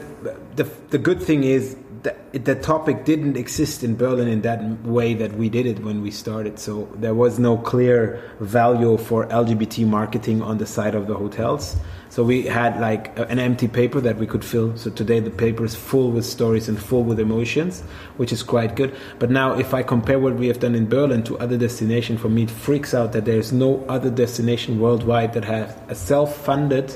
the, 0.54 0.64
the 0.90 0.98
good 0.98 1.20
thing 1.20 1.42
is 1.42 1.76
the, 2.06 2.38
the 2.38 2.54
topic 2.54 3.04
didn't 3.04 3.36
exist 3.36 3.82
in 3.82 3.96
Berlin 3.96 4.28
in 4.28 4.42
that 4.42 4.62
way 4.82 5.14
that 5.14 5.32
we 5.32 5.48
did 5.48 5.66
it 5.66 5.80
when 5.80 6.02
we 6.02 6.12
started. 6.12 6.58
So 6.60 6.88
there 6.94 7.14
was 7.14 7.40
no 7.40 7.56
clear 7.58 8.22
value 8.38 8.96
for 8.96 9.26
LGBT 9.26 9.88
marketing 9.88 10.40
on 10.40 10.58
the 10.58 10.66
side 10.66 10.94
of 10.94 11.08
the 11.08 11.14
hotels. 11.14 11.76
So 12.08 12.22
we 12.22 12.42
had 12.46 12.80
like 12.80 13.18
an 13.18 13.40
empty 13.40 13.66
paper 13.66 14.00
that 14.00 14.18
we 14.18 14.26
could 14.26 14.44
fill. 14.44 14.76
So 14.76 14.88
today 14.88 15.18
the 15.18 15.30
paper 15.30 15.64
is 15.64 15.74
full 15.74 16.12
with 16.12 16.24
stories 16.24 16.68
and 16.68 16.80
full 16.80 17.02
with 17.02 17.18
emotions, 17.18 17.80
which 18.18 18.32
is 18.32 18.44
quite 18.44 18.76
good. 18.76 18.94
But 19.18 19.30
now 19.30 19.58
if 19.58 19.74
I 19.74 19.82
compare 19.82 20.20
what 20.20 20.36
we 20.36 20.46
have 20.46 20.60
done 20.60 20.76
in 20.76 20.88
Berlin 20.88 21.24
to 21.24 21.36
other 21.38 21.58
destinations, 21.58 22.20
for 22.20 22.28
me 22.28 22.44
it 22.44 22.52
freaks 22.52 22.94
out 22.94 23.12
that 23.14 23.24
there's 23.24 23.52
no 23.52 23.84
other 23.88 24.10
destination 24.10 24.78
worldwide 24.78 25.32
that 25.32 25.44
has 25.44 25.76
a 25.88 25.96
self-funded, 25.96 26.94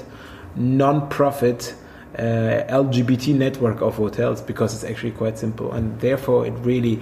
non-profit 0.54 1.74
uh, 1.74 1.79
LGBT 2.20 3.34
network 3.34 3.80
of 3.80 3.96
hotels 3.96 4.40
because 4.42 4.74
it's 4.74 4.84
actually 4.84 5.12
quite 5.12 5.38
simple, 5.38 5.72
and 5.72 5.98
therefore 6.00 6.46
it 6.46 6.52
really 6.60 7.00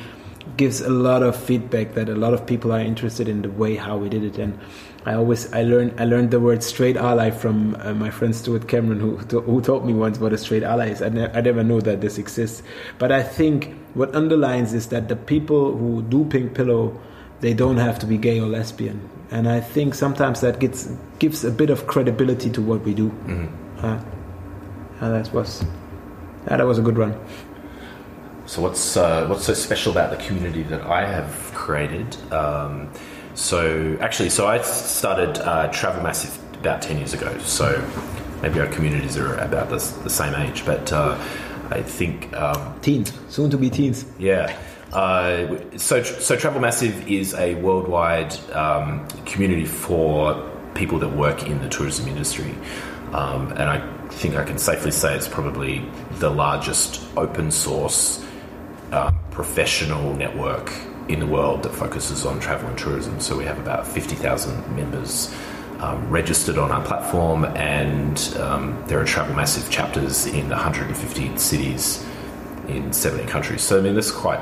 gives 0.57 0.81
a 0.81 0.89
lot 0.89 1.23
of 1.23 1.37
feedback 1.37 1.95
that 1.95 2.09
a 2.09 2.15
lot 2.15 2.33
of 2.33 2.47
people 2.47 2.73
are 2.73 2.81
interested 2.81 3.29
in 3.29 3.43
the 3.43 3.51
way 3.51 3.77
how 3.77 3.97
we 3.97 4.09
did 4.09 4.25
it. 4.25 4.39
And 4.39 4.59
I 5.05 5.15
always 5.15 5.53
I 5.53 5.63
learned 5.63 6.01
I 6.01 6.05
learned 6.05 6.31
the 6.31 6.41
word 6.41 6.63
straight 6.63 6.97
ally 6.97 7.31
from 7.31 7.77
uh, 7.81 7.95
my 7.95 8.11
friend 8.11 8.35
Stuart 8.35 8.69
Cameron, 8.69 9.01
who 9.01 9.17
who 9.17 9.61
told 9.61 9.87
me 9.87 9.93
once 9.93 10.19
what 10.19 10.33
a 10.33 10.39
straight 10.39 10.63
ally 10.63 10.89
is. 10.89 11.03
I, 11.03 11.09
ne- 11.09 11.33
I 11.33 11.41
never 11.41 11.63
knew 11.63 11.81
that 11.83 12.01
this 12.01 12.19
exists, 12.19 12.63
but 12.99 13.13
I 13.13 13.23
think 13.23 13.75
what 13.95 14.15
underlines 14.15 14.75
is 14.75 14.89
that 14.89 15.09
the 15.09 15.17
people 15.17 15.77
who 15.77 16.03
do 16.03 16.25
Pink 16.25 16.55
Pillow 16.55 16.99
they 17.41 17.55
don't 17.55 17.77
have 17.77 17.99
to 18.01 18.07
be 18.07 18.19
gay 18.19 18.41
or 18.41 18.47
lesbian. 18.47 19.09
And 19.31 19.49
I 19.49 19.61
think 19.61 19.95
sometimes 19.95 20.41
that 20.41 20.59
gets 20.59 20.91
gives 21.19 21.45
a 21.45 21.51
bit 21.51 21.71
of 21.71 21.87
credibility 21.87 22.51
to 22.51 22.63
what 22.63 22.83
we 22.83 22.95
do. 22.95 23.11
Mm-hmm. 23.11 23.87
Uh, 23.87 24.01
and 25.01 25.15
that 25.15 25.33
was 25.33 25.65
that 26.47 26.65
was 26.65 26.79
a 26.79 26.83
good 26.83 26.99
run. 26.99 27.19
So 28.47 28.63
what's 28.63 28.97
uh, 28.97 29.27
what's 29.27 29.45
so 29.45 29.55
special 29.55 29.93
about 29.93 30.11
the 30.11 30.25
community 30.25 30.63
that 30.65 30.83
I 30.83 31.07
have 31.07 31.51
created? 31.55 32.17
Um, 32.33 32.91
so 33.35 33.97
actually, 34.01 34.31
so 34.31 34.47
I 34.47 34.61
started 34.63 35.39
uh, 35.39 35.69
Travel 35.69 36.03
Massive 36.03 36.39
about 36.55 36.81
ten 36.81 36.97
years 36.97 37.15
ago. 37.15 37.37
So 37.41 37.85
maybe 38.43 38.61
our 38.61 38.67
communities 38.69 39.17
are 39.17 39.35
about 39.37 39.69
the, 39.69 39.79
the 40.03 40.11
same 40.11 40.35
age, 40.35 40.65
but 40.65 40.93
uh, 40.93 41.19
I 41.71 41.83
think 41.83 42.33
um, 42.35 42.81
teens, 42.81 43.13
soon 43.29 43.51
to 43.51 43.59
be 43.59 43.69
teens. 43.69 44.07
Yeah. 44.19 44.57
Uh, 44.93 45.59
so, 45.77 46.03
so 46.03 46.35
Travel 46.35 46.61
Massive 46.61 47.07
is 47.07 47.35
a 47.35 47.57
worldwide 47.57 48.35
um, 48.53 49.07
community 49.27 49.67
for 49.67 50.51
people 50.75 50.99
that 51.01 51.11
work 51.11 51.47
in 51.47 51.61
the 51.61 51.69
tourism 51.69 52.09
industry, 52.09 52.55
um, 53.13 53.51
and 53.51 53.65
I 53.65 53.98
think 54.15 54.37
I 54.37 54.45
can 54.45 54.59
safely 54.59 54.91
say 54.91 55.15
it's 55.15 55.29
probably 55.29 55.85
the 56.19 56.31
largest 56.31 57.03
open 57.17 57.51
source 57.51 58.25
uh, 58.93 59.11
professional 59.31 60.15
network 60.15 60.73
in 61.09 61.21
the 61.21 61.27
world 61.27 61.63
that 61.63 61.75
focuses 61.75 62.27
on 62.27 62.41
travel 62.41 62.69
and 62.69 62.79
tourism. 62.79 63.21
So 63.21 63.37
we 63.37 63.45
have 63.45 63.59
about 63.59 63.87
50,000 63.87 64.77
members 64.77 65.35
um, 65.81 66.11
registered 66.11 66.59
on 66.59 66.71
our 66.71 66.85
platform, 66.85 67.45
and 67.45 68.19
um, 68.41 68.83
there 68.89 69.01
are 69.01 69.05
Travel 69.05 69.35
Massive 69.35 69.71
chapters 69.71 70.27
in 70.27 70.49
150 70.49 71.37
cities 71.39 72.05
in 72.67 72.93
70 72.93 73.27
countries. 73.27 73.63
So, 73.63 73.79
I 73.79 73.81
mean, 73.81 73.95
this 73.95 74.07
is 74.07 74.13
quite 74.13 74.41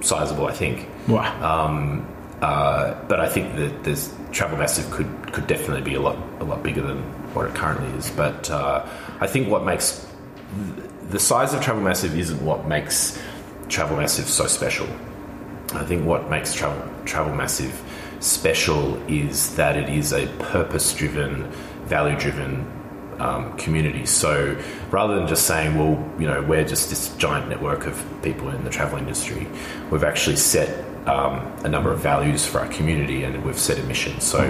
sizable, 0.00 0.46
I 0.46 0.52
think. 0.52 0.88
Wow. 1.08 1.66
Um, 1.66 2.06
uh, 2.40 2.94
but 3.08 3.20
I 3.20 3.28
think 3.28 3.56
that 3.56 3.84
this 3.84 4.14
Travel 4.32 4.58
Massive 4.58 4.90
could, 4.90 5.32
could 5.32 5.46
definitely 5.46 5.82
be 5.82 5.94
a 5.94 6.00
lot 6.00 6.16
a 6.40 6.44
lot 6.44 6.62
bigger 6.62 6.82
than 6.82 6.98
what 7.34 7.46
it 7.46 7.54
currently 7.54 7.88
is. 7.98 8.10
But 8.10 8.50
uh, 8.50 8.86
I 9.20 9.26
think 9.26 9.48
what 9.48 9.64
makes 9.64 10.06
the 11.08 11.18
size 11.18 11.54
of 11.54 11.62
Travel 11.62 11.82
Massive 11.82 12.18
isn't 12.18 12.44
what 12.44 12.66
makes 12.66 13.18
Travel 13.68 13.96
Massive 13.96 14.28
so 14.28 14.46
special. 14.46 14.86
I 15.72 15.84
think 15.84 16.04
what 16.04 16.28
makes 16.30 16.54
Travel, 16.54 16.82
Travel 17.04 17.34
Massive 17.34 17.82
special 18.20 18.96
is 19.10 19.54
that 19.56 19.76
it 19.76 19.88
is 19.88 20.12
a 20.12 20.26
purpose 20.38 20.92
driven, 20.94 21.50
value 21.84 22.18
driven 22.18 22.66
um, 23.18 23.56
community. 23.56 24.06
So 24.06 24.60
rather 24.90 25.16
than 25.16 25.26
just 25.26 25.46
saying, 25.46 25.76
well, 25.76 25.92
you 26.18 26.26
know, 26.26 26.42
we're 26.42 26.64
just 26.64 26.90
this 26.90 27.14
giant 27.16 27.48
network 27.48 27.86
of 27.86 28.04
people 28.22 28.50
in 28.50 28.64
the 28.64 28.70
travel 28.70 28.98
industry, 28.98 29.46
we've 29.90 30.04
actually 30.04 30.36
set 30.36 30.84
um, 31.06 31.40
a 31.64 31.68
number 31.68 31.92
of 31.92 32.00
values 32.00 32.44
for 32.44 32.60
our 32.60 32.68
community 32.68 33.24
and 33.24 33.44
we've 33.44 33.58
set 33.58 33.78
a 33.78 33.82
mission. 33.84 34.20
So 34.20 34.40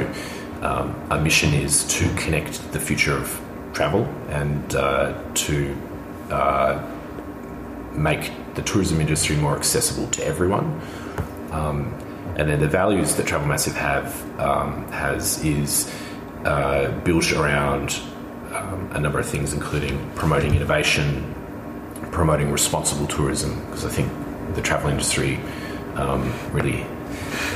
um, 0.63 0.95
our 1.11 1.21
mission 1.21 1.55
is 1.55 1.85
to 1.99 2.13
connect 2.15 2.73
the 2.73 2.81
future 2.81 3.17
of 3.17 3.41
travel 3.73 4.05
and 4.29 4.75
uh, 4.75 5.23
to 5.35 5.77
uh, 6.31 6.83
make 7.93 8.33
the 8.55 8.63
tourism 8.63 9.01
industry 9.01 9.37
more 9.37 9.57
accessible 9.57 10.09
to 10.13 10.25
everyone. 10.25 10.81
Um, 11.51 11.95
and 12.37 12.49
then 12.49 12.61
the 12.61 12.69
values 12.69 13.17
that 13.17 13.27
Travel 13.27 13.47
Massive 13.47 13.77
have 13.77 14.41
um, 14.41 14.87
has 14.93 15.43
is 15.45 15.91
uh, 16.45 16.91
built 17.01 17.33
around 17.33 17.99
um, 18.53 18.91
a 18.93 19.01
number 19.01 19.19
of 19.19 19.27
things, 19.27 19.53
including 19.53 20.11
promoting 20.15 20.55
innovation, 20.55 21.35
promoting 22.13 22.51
responsible 22.51 23.07
tourism, 23.07 23.65
because 23.67 23.85
I 23.85 23.89
think 23.89 24.13
the 24.55 24.63
travel 24.63 24.91
industry 24.91 25.41
um, 25.97 26.33
really 26.53 26.85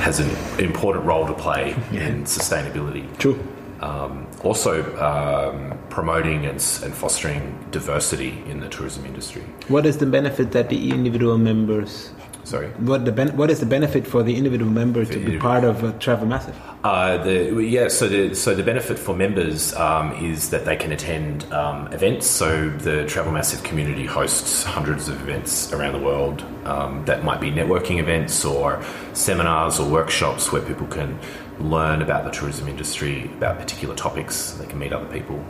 has 0.01 0.19
an 0.19 0.29
important 0.59 1.05
role 1.05 1.25
to 1.27 1.33
play 1.33 1.75
yeah. 1.91 2.07
in 2.07 2.23
sustainability. 2.23 3.05
True. 3.17 3.39
Um, 3.81 4.27
also, 4.43 4.83
um, 4.99 5.77
promoting 5.89 6.45
and, 6.45 6.57
and, 6.83 6.93
fostering 6.93 7.57
diversity 7.71 8.43
in 8.47 8.59
the 8.59 8.69
tourism 8.69 9.05
industry. 9.05 9.41
What 9.69 9.87
is 9.87 9.97
the 9.97 10.05
benefit 10.05 10.51
that 10.51 10.69
the 10.69 10.91
individual 10.91 11.39
members 11.39 12.11
Sorry. 12.43 12.67
What 12.69 13.05
the 13.05 13.11
ben- 13.11 13.37
what 13.37 13.49
is 13.51 13.59
the 13.59 13.65
benefit 13.65 14.07
for 14.07 14.23
the 14.23 14.35
individual 14.35 14.71
member 14.71 15.05
to 15.05 15.19
be 15.19 15.37
part 15.37 15.63
of 15.63 15.83
a 15.83 15.93
Travel 15.93 16.25
Massive? 16.25 16.55
Uh, 16.83 17.17
the, 17.23 17.63
yeah, 17.63 17.87
so 17.87 18.07
the 18.07 18.33
so 18.33 18.55
the 18.55 18.63
benefit 18.63 18.97
for 18.97 19.15
members 19.15 19.73
um, 19.75 20.13
is 20.13 20.49
that 20.49 20.65
they 20.65 20.75
can 20.75 20.91
attend 20.91 21.51
um, 21.53 21.87
events. 21.93 22.27
So 22.27 22.69
the 22.69 23.05
Travel 23.05 23.31
Massive 23.31 23.63
community 23.63 24.05
hosts 24.05 24.63
hundreds 24.63 25.07
of 25.07 25.21
events 25.21 25.71
around 25.71 25.93
the 25.93 26.05
world. 26.05 26.43
Um, 26.65 27.05
that 27.05 27.23
might 27.23 27.39
be 27.39 27.51
networking 27.51 27.99
events 27.99 28.43
or 28.43 28.83
seminars 29.13 29.79
or 29.79 29.89
workshops 29.89 30.51
where 30.51 30.61
people 30.61 30.87
can 30.87 31.19
learn 31.59 32.01
about 32.01 32.23
the 32.23 32.31
tourism 32.31 32.67
industry, 32.67 33.25
about 33.37 33.59
particular 33.59 33.95
topics. 33.95 34.53
They 34.53 34.65
can 34.65 34.79
meet 34.79 34.93
other 34.93 35.11
people. 35.11 35.43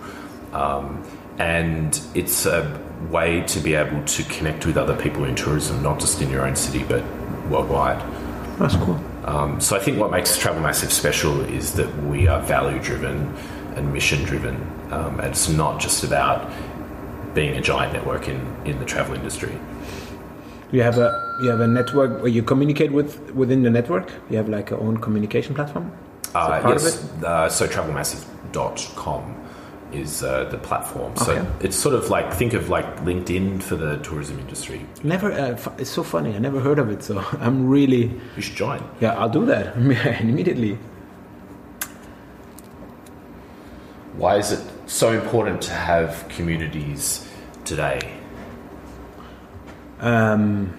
Um, 0.51 1.03
and 1.41 1.99
it's 2.13 2.45
a 2.45 2.79
way 3.09 3.41
to 3.41 3.59
be 3.59 3.73
able 3.73 4.03
to 4.05 4.23
connect 4.25 4.67
with 4.67 4.77
other 4.77 4.95
people 4.95 5.25
in 5.25 5.35
tourism, 5.35 5.81
not 5.81 5.99
just 5.99 6.21
in 6.21 6.29
your 6.29 6.45
own 6.45 6.55
city, 6.55 6.83
but 6.83 7.03
worldwide. 7.49 7.99
That's 8.59 8.75
cool. 8.75 8.99
Um, 9.25 9.59
so 9.59 9.75
I 9.75 9.79
think 9.79 9.97
what 9.97 10.11
makes 10.11 10.37
Travel 10.37 10.61
Massive 10.61 10.93
special 10.93 11.41
is 11.41 11.73
that 11.73 11.89
we 12.03 12.27
are 12.27 12.39
value 12.43 12.79
driven 12.79 13.33
and 13.75 13.91
mission 13.91 14.23
driven. 14.23 14.55
Um, 14.91 15.19
and 15.19 15.29
it's 15.29 15.49
not 15.49 15.81
just 15.81 16.03
about 16.03 16.51
being 17.33 17.57
a 17.57 17.61
giant 17.61 17.93
network 17.93 18.27
in, 18.27 18.39
in 18.65 18.77
the 18.77 18.85
travel 18.85 19.15
industry. 19.15 19.57
You 20.71 20.83
have 20.83 20.99
a 20.99 21.09
you 21.41 21.49
have 21.49 21.59
a 21.59 21.67
network 21.67 22.21
where 22.21 22.31
you 22.31 22.43
communicate 22.43 22.91
with 22.91 23.31
within 23.33 23.63
the 23.63 23.69
network. 23.69 24.11
You 24.29 24.37
have 24.37 24.47
like 24.47 24.71
a 24.71 24.77
own 24.77 24.97
communication 24.97 25.55
platform. 25.55 25.91
Uh, 26.35 26.61
part 26.61 26.77
of 26.77 26.83
yes, 26.83 27.03
uh, 27.23 27.49
so 27.49 27.67
travelmassive.com 27.67 29.40
is 29.93 30.23
uh, 30.23 30.45
the 30.45 30.57
platform. 30.57 31.15
So 31.17 31.31
Okay. 31.31 31.47
it's 31.61 31.75
sort 31.75 31.95
of 31.95 32.09
like 32.09 32.33
think 32.33 32.53
of 32.53 32.69
like 32.69 32.85
LinkedIn 33.03 33.61
for 33.61 33.75
the 33.75 33.97
tourism 33.97 34.39
industry. 34.39 34.85
Never. 35.03 35.31
Uh, 35.31 35.57
it's 35.77 35.89
so 35.89 36.03
funny. 36.03 36.35
I 36.35 36.39
never 36.39 36.59
heard 36.59 36.79
of 36.79 36.89
it. 36.89 37.03
So 37.03 37.23
I'm 37.39 37.67
really. 37.67 38.11
You 38.35 38.41
should 38.41 38.55
join. 38.55 38.83
Yeah, 38.99 39.13
I'll 39.19 39.29
do 39.29 39.45
that 39.45 39.75
immediately. 40.21 40.77
Why 44.17 44.37
is 44.37 44.51
it 44.51 44.61
so 44.87 45.11
important 45.11 45.61
to 45.63 45.71
have 45.71 46.25
communities 46.29 47.27
today? 47.65 47.99
Um, 49.99 50.77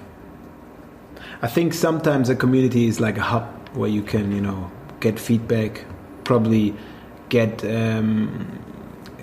I 1.40 1.48
think 1.48 1.74
sometimes 1.74 2.28
a 2.28 2.36
community 2.36 2.86
is 2.86 3.00
like 3.00 3.16
a 3.16 3.22
hub 3.22 3.44
where 3.74 3.88
you 3.88 4.02
can, 4.02 4.32
you 4.32 4.40
know, 4.40 4.70
get 5.00 5.18
feedback, 5.18 5.84
probably 6.24 6.74
get 7.30 7.64
um, 7.64 8.58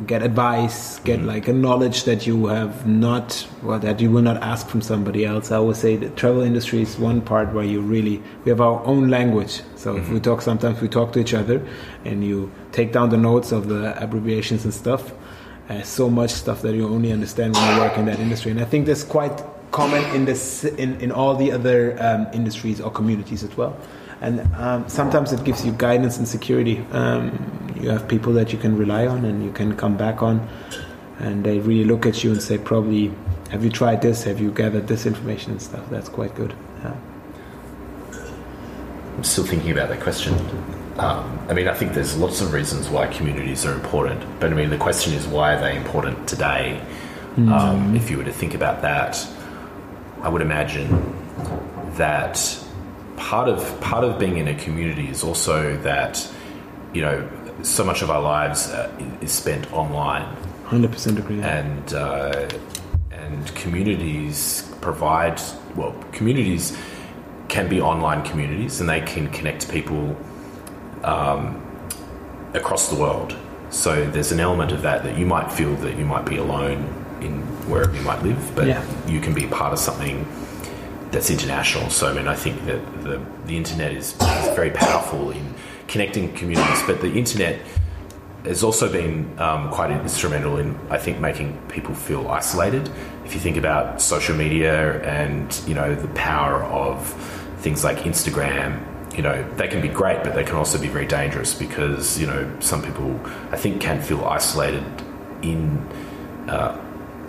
get 0.06 0.24
advice, 0.24 1.00
get 1.00 1.22
like 1.24 1.48
a 1.48 1.53
knowledge 1.53 2.03
that 2.06 2.25
you 2.25 2.48
have 2.48 2.88
not, 2.88 3.48
well, 3.63 3.79
that 3.79 4.00
you 4.00 4.10
will 4.10 4.22
not 4.22 4.41
ask 4.41 4.68
from 4.68 4.82
somebody 4.82 5.25
else. 5.25 5.51
I 5.51 5.58
always 5.58 5.77
say 5.77 5.96
the 5.96 6.10
travel 6.12 6.41
industry 6.41 6.82
is 6.82 6.98
one 6.98 7.22
part 7.22 7.53
where 7.53 7.65
you 7.65 7.82
really 7.82 8.22
we 8.44 8.50
have 8.50 8.62
our 8.62 8.84
own 8.86 9.10
language. 9.10 9.62
So 9.75 9.98
if 9.98 10.10
we 10.10 10.20
talk, 10.20 10.41
sometimes 10.41 10.82
we 10.82 10.88
talk 10.88 11.13
to 11.13 11.20
each 11.20 11.34
other, 11.34 11.65
and 12.06 12.24
you 12.24 12.51
take 12.72 12.91
down 12.91 13.10
the 13.10 13.18
notes 13.18 13.51
of 13.51 13.68
the 13.68 14.01
abbreviations 14.01 14.63
and 14.65 14.74
stuff. 14.74 15.13
Uh, 15.70 15.84
so 15.84 16.10
much 16.10 16.32
stuff 16.32 16.63
that 16.63 16.74
you 16.74 16.88
only 16.88 17.12
understand 17.12 17.56
when 17.56 17.75
you 17.75 17.79
work 17.79 17.96
in 17.98 18.06
that 18.06 18.20
industry, 18.20 18.50
and 18.50 18.60
I 18.60 18.65
think 18.65 18.88
that's 18.88 19.03
quite 19.03 19.44
common 19.72 20.03
in 20.15 20.25
this 20.25 20.63
in, 20.63 21.00
in 21.00 21.12
all 21.12 21.36
the 21.36 21.51
other 21.51 21.96
um, 22.01 22.27
industries 22.34 22.82
or 22.82 22.89
communities 22.91 23.44
as 23.44 23.56
well. 23.56 23.77
And 24.22 24.42
um, 24.56 24.88
sometimes 24.90 25.32
it 25.32 25.44
gives 25.44 25.66
you 25.66 25.72
guidance 25.72 26.18
and 26.18 26.28
security. 26.28 26.80
Um, 26.92 27.76
you 27.80 27.90
have 27.90 28.08
people 28.08 28.34
that 28.34 28.52
you 28.52 28.60
can 28.60 28.78
rely 28.78 29.08
on 29.08 29.24
and 29.24 29.44
you 29.44 29.52
can 29.52 29.76
come 29.78 29.96
back 29.96 30.22
on, 30.22 30.48
and 31.20 31.44
they 31.44 31.60
really 31.60 31.86
look 31.86 32.06
at 32.06 32.24
you 32.24 32.32
and 32.32 32.42
say, 32.42 32.58
"Probably, 32.58 33.14
have 33.50 33.64
you 33.64 33.70
tried 33.70 34.02
this? 34.02 34.24
Have 34.24 34.42
you 34.42 34.52
gathered 34.52 34.88
this 34.88 35.06
information 35.06 35.52
and 35.54 35.62
stuff?" 35.62 35.90
That's 35.90 36.10
quite 36.10 36.36
good. 36.36 36.54
Yeah. 36.84 36.96
I'm 39.16 39.24
still 39.24 39.46
thinking 39.46 39.72
about 39.72 39.90
that 39.90 40.02
question. 40.02 40.34
Um, 40.98 41.40
I 41.50 41.54
mean, 41.54 41.70
I 41.70 41.74
think 41.74 41.94
there's 41.94 42.18
lots 42.18 42.42
of 42.42 42.52
reasons 42.52 42.90
why 42.90 43.08
communities 43.08 43.66
are 43.66 43.74
important, 43.74 44.22
but 44.42 44.52
I 44.52 44.56
mean, 44.56 44.70
the 44.70 44.78
question 44.78 45.14
is 45.14 45.28
why 45.28 45.56
are 45.56 45.62
they 45.62 45.78
important 45.78 46.28
today? 46.28 46.82
Um, 47.38 47.96
if 47.96 48.10
you 48.10 48.18
were 48.18 48.26
to 48.26 48.34
think 48.34 48.54
about 48.54 48.82
that, 48.82 49.26
I 50.22 50.28
would 50.28 50.42
imagine 50.42 50.90
that 51.96 52.36
part 53.20 53.48
of 53.50 53.60
part 53.82 54.04
of 54.04 54.18
being 54.18 54.38
in 54.38 54.48
a 54.48 54.56
community 54.56 55.08
is 55.10 55.24
also 55.24 55.78
that 55.78 56.26
you 56.94 57.02
know 57.02 57.28
so 57.62 57.84
much 57.84 58.02
of 58.02 58.10
our 58.10 58.22
lives 58.22 58.70
uh, 58.70 58.90
is 59.22 59.32
spent 59.32 59.72
online 59.74 60.26
Hundred 60.66 60.92
percent 60.92 61.20
agree. 61.20 61.42
and 61.42 61.94
uh, 61.94 62.48
and 63.12 63.55
communities 63.55 64.72
provide 64.82 65.40
well 65.75 65.94
communities 66.12 66.77
can 67.50 67.68
be 67.68 67.82
online 67.82 68.24
communities 68.24 68.79
and 68.79 68.90
they 68.90 69.01
can 69.01 69.27
connect 69.32 69.70
people 69.70 70.16
um, 71.03 71.62
across 72.53 72.90
the 72.90 72.96
world 72.96 73.36
so 73.70 74.05
there's 74.12 74.32
an 74.32 74.40
element 74.40 74.72
of 74.72 74.82
that 74.82 75.03
that 75.03 75.18
you 75.18 75.25
might 75.25 75.51
feel 75.51 75.75
that 75.77 75.98
you 75.98 76.05
might 76.05 76.25
be 76.25 76.38
alone 76.38 76.77
in 77.22 77.42
wherever 77.70 77.94
you 77.96 78.01
might 78.03 78.22
live 78.24 78.55
but 78.55 78.66
Yeah. 78.68 78.84
you 79.08 79.20
can 79.20 79.34
be 79.34 79.46
part 79.48 79.74
of 79.74 79.79
something 79.79 80.25
that's 81.11 81.29
international 81.29 81.89
so 81.89 82.07
I 82.07 82.13
mean 82.13 82.27
I 82.27 82.35
think 82.35 82.65
that 82.65 83.03
the, 83.03 83.22
the 83.45 83.57
internet 83.57 83.93
is, 83.93 84.13
is 84.13 84.55
very 84.55 84.72
powerful 84.72 85.31
in 85.31 85.53
connecting 85.87 86.33
communities 86.33 86.81
but 86.85 87.01
the 87.01 87.11
internet 87.13 87.59
has 88.45 88.63
also 88.63 88.91
been 88.91 89.37
um, 89.39 89.69
quite 89.69 89.91
instrumental 89.91 90.57
in, 90.57 90.77
I 90.89 90.98
think, 90.98 91.19
making 91.19 91.57
people 91.67 91.93
feel 91.93 92.27
isolated. 92.29 92.89
If 93.25 93.33
you 93.33 93.39
think 93.39 93.57
about 93.57 94.01
social 94.01 94.35
media 94.35 95.01
and 95.03 95.61
you 95.67 95.74
know 95.74 95.93
the 95.93 96.07
power 96.09 96.63
of 96.63 97.07
things 97.59 97.83
like 97.83 98.00
Instagram, 98.00 98.85
you 99.15 99.22
know 99.22 99.43
they 99.55 99.67
can 99.67 99.81
be 99.81 99.89
great, 99.89 100.24
but 100.24 100.35
they 100.35 100.43
can 100.43 100.55
also 100.55 100.79
be 100.79 100.87
very 100.87 101.05
dangerous 101.05 101.53
because 101.53 102.19
you 102.19 102.27
know 102.27 102.50
some 102.59 102.81
people 102.81 103.19
I 103.51 103.57
think 103.57 103.81
can 103.81 104.01
feel 104.01 104.24
isolated 104.25 104.85
in 105.41 105.77
uh, 106.48 106.79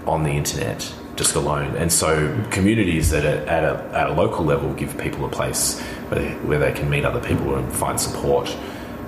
on 0.07 0.23
the 0.23 0.31
internet 0.31 0.95
just 1.21 1.35
alone, 1.35 1.77
and 1.77 1.93
so 1.93 2.11
communities 2.51 3.11
that 3.11 3.27
are 3.27 3.47
at 3.47 3.63
a, 3.63 3.75
at 3.95 4.09
a 4.09 4.15
local 4.15 4.43
level 4.43 4.73
give 4.73 4.97
people 4.97 5.27
a 5.27 5.29
place 5.29 5.79
where 6.09 6.21
they, 6.21 6.31
where 6.49 6.59
they 6.59 6.73
can 6.73 6.89
meet 6.89 7.05
other 7.05 7.21
people 7.21 7.57
and 7.57 7.71
find 7.71 8.01
support. 8.01 8.49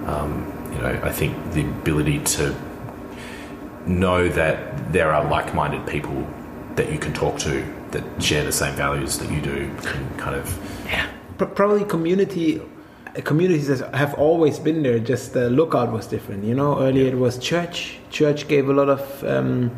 Um, 0.04 0.30
you 0.74 0.78
know, 0.82 1.00
I 1.02 1.10
think 1.10 1.32
the 1.54 1.62
ability 1.62 2.18
to 2.36 2.54
know 3.86 4.28
that 4.28 4.92
there 4.92 5.10
are 5.10 5.24
like-minded 5.30 5.86
people 5.86 6.26
that 6.76 6.92
you 6.92 6.98
can 6.98 7.14
talk 7.14 7.38
to 7.38 7.64
that 7.92 8.04
share 8.22 8.44
the 8.44 8.52
same 8.52 8.74
values 8.74 9.18
that 9.18 9.30
you 9.30 9.40
do 9.40 9.74
can 9.82 10.02
kind 10.18 10.36
of 10.36 10.46
yeah. 10.84 11.08
probably 11.38 11.84
community 11.84 12.60
communities 13.24 13.68
that 13.68 13.94
have 13.94 14.14
always 14.14 14.58
been 14.58 14.82
there 14.82 14.98
just 14.98 15.34
the 15.34 15.50
lookout 15.50 15.92
was 15.92 16.06
different 16.06 16.42
you 16.44 16.54
know 16.54 16.80
earlier 16.80 17.06
it 17.08 17.18
was 17.18 17.38
church 17.38 17.98
church 18.10 18.48
gave 18.48 18.70
a 18.70 18.72
lot 18.72 18.88
of 18.88 19.24
um, 19.24 19.70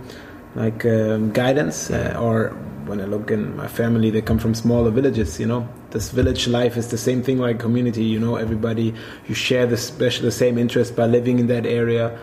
like 0.55 0.85
um, 0.85 1.33
guidance 1.33 1.91
uh, 1.91 2.17
or 2.21 2.51
when 2.87 3.01
i 3.01 3.05
look 3.05 3.31
in 3.31 3.57
my 3.57 3.67
family 3.67 4.11
they 4.11 4.21
come 4.21 4.39
from 4.39 4.55
smaller 4.55 4.91
villages 4.91 5.41
you 5.41 5.47
know. 5.47 5.69
This 5.91 6.11
village 6.11 6.49
life 6.49 6.77
is 6.77 6.89
the 6.89 6.99
same 6.99 7.23
thing 7.23 7.39
like 7.39 7.61
community 7.61 8.05
you 8.05 8.19
know. 8.19 8.37
Everybody 8.37 8.95
you 9.29 9.35
share 9.35 9.67
the 9.67 9.77
special 9.77 10.25
the 10.25 10.33
same 10.33 10.59
interest 10.59 10.97
by 10.97 11.07
living 11.07 11.39
in 11.39 11.47
that 11.49 11.67
area. 11.67 12.19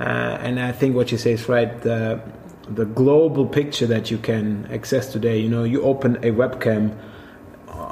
Uh, 0.00 0.38
and 0.42 0.58
i 0.60 0.72
think 0.72 0.96
what 0.96 1.12
you 1.12 1.18
say 1.18 1.32
is 1.32 1.48
right. 1.48 1.80
The, 1.82 2.20
the 2.68 2.84
global 2.86 3.46
picture 3.46 3.86
that 3.86 4.10
you 4.10 4.18
can 4.18 4.66
access 4.72 5.12
today 5.12 5.38
you 5.38 5.48
know 5.48 5.64
you 5.64 5.82
open 5.82 6.16
a 6.16 6.30
webcam 6.32 6.96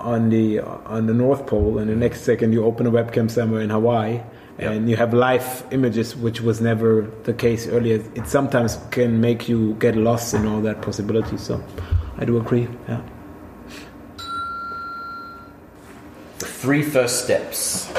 on 0.02 0.30
the 0.30 0.60
on 0.60 1.06
the 1.06 1.14
North 1.14 1.46
Pole, 1.46 1.78
and 1.78 1.88
the 1.88 1.96
next 1.96 2.22
second 2.22 2.52
you 2.52 2.64
open 2.64 2.86
a 2.86 2.90
webcam 2.90 3.30
somewhere 3.30 3.60
in 3.60 3.70
Hawaii, 3.70 4.20
and 4.58 4.88
you 4.88 4.96
have 4.96 5.14
live 5.14 5.66
images, 5.70 6.14
which 6.14 6.40
was 6.40 6.60
never 6.60 7.10
the 7.24 7.32
case 7.32 7.66
earlier. 7.66 8.02
It 8.14 8.26
sometimes 8.26 8.78
can 8.90 9.20
make 9.20 9.48
you 9.48 9.74
get 9.74 9.96
lost 9.96 10.34
in 10.34 10.46
all 10.46 10.60
that 10.62 10.82
possibility. 10.82 11.36
So, 11.36 11.62
I 12.18 12.24
do 12.24 12.38
agree. 12.38 12.68
Yeah. 12.88 13.00
the 16.38 16.46
three 16.46 16.82
first 16.82 17.24
steps. 17.24 17.92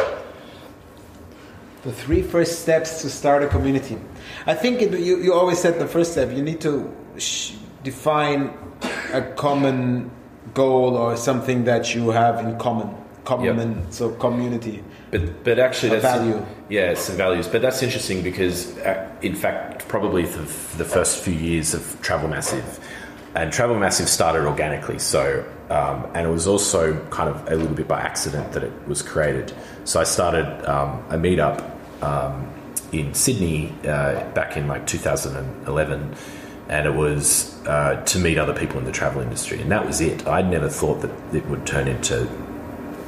The 1.84 1.92
three 1.92 2.22
first 2.22 2.62
steps 2.62 3.02
to 3.02 3.10
start 3.10 3.44
a 3.44 3.48
community. 3.48 3.98
I 4.46 4.54
think 4.54 4.82
it, 4.82 4.92
you, 5.00 5.18
you 5.18 5.34
always 5.34 5.60
said 5.60 5.80
the 5.80 5.88
first 5.88 6.12
step, 6.12 6.32
you 6.32 6.42
need 6.42 6.60
to 6.62 6.94
sh- 7.18 7.56
define 7.84 8.54
a 9.14 9.22
common 9.36 10.12
goal 10.54 10.98
or 10.98 11.16
something 11.16 11.64
that 11.66 11.96
you 11.96 12.10
have 12.10 12.40
in 12.40 12.58
common. 12.58 12.94
Common, 13.24 13.90
so 13.92 14.12
community. 14.12 14.84
But 15.14 15.44
but 15.44 15.60
actually, 15.60 15.90
A 15.90 16.02
that's 16.02 16.18
value. 16.18 16.44
yeah, 16.70 16.96
some 16.96 17.18
values. 17.18 17.48
But 17.48 17.62
that's 17.62 17.84
interesting 17.84 18.24
because, 18.24 18.76
uh, 18.80 19.08
in 19.22 19.36
fact, 19.36 19.88
probably 19.88 20.26
the, 20.26 20.42
the 20.78 20.86
first 20.86 21.20
few 21.20 21.36
years 21.36 21.76
of 21.76 22.02
Travel 22.02 22.28
Massive, 22.28 22.80
and 23.36 23.54
Travel 23.54 23.78
Massive 23.78 24.10
started 24.10 24.48
organically. 24.48 24.98
So, 24.98 25.46
um, 25.70 26.08
and 26.16 26.26
it 26.26 26.32
was 26.32 26.48
also 26.48 27.00
kind 27.10 27.30
of 27.30 27.48
a 27.48 27.56
little 27.56 27.76
bit 27.76 27.88
by 27.88 28.02
accident 28.02 28.54
that 28.54 28.64
it 28.64 28.88
was 28.88 29.04
created. 29.04 29.54
So 29.84 30.00
I 30.02 30.04
started 30.04 30.48
um, 30.68 31.04
a 31.12 31.16
meetup 31.16 31.62
um, 32.02 32.52
in 32.92 33.14
Sydney 33.14 33.72
uh, 33.84 34.28
back 34.32 34.58
in 34.58 34.68
like 34.68 34.88
2011. 34.88 36.16
And 36.70 36.88
it 36.88 36.96
was 36.96 37.56
uh, 37.68 38.02
to 38.06 38.18
meet 38.18 38.40
other 38.40 38.56
people 38.56 38.80
in 38.80 38.86
the 38.86 38.92
travel 38.92 39.22
industry, 39.22 39.62
and 39.62 39.70
that 39.72 39.86
was 39.86 40.02
it. 40.02 40.26
I'd 40.26 40.50
never 40.50 40.70
thought 40.70 41.02
that 41.02 41.36
it 41.36 41.46
would 41.48 41.68
turn 41.68 41.88
into 41.88 42.26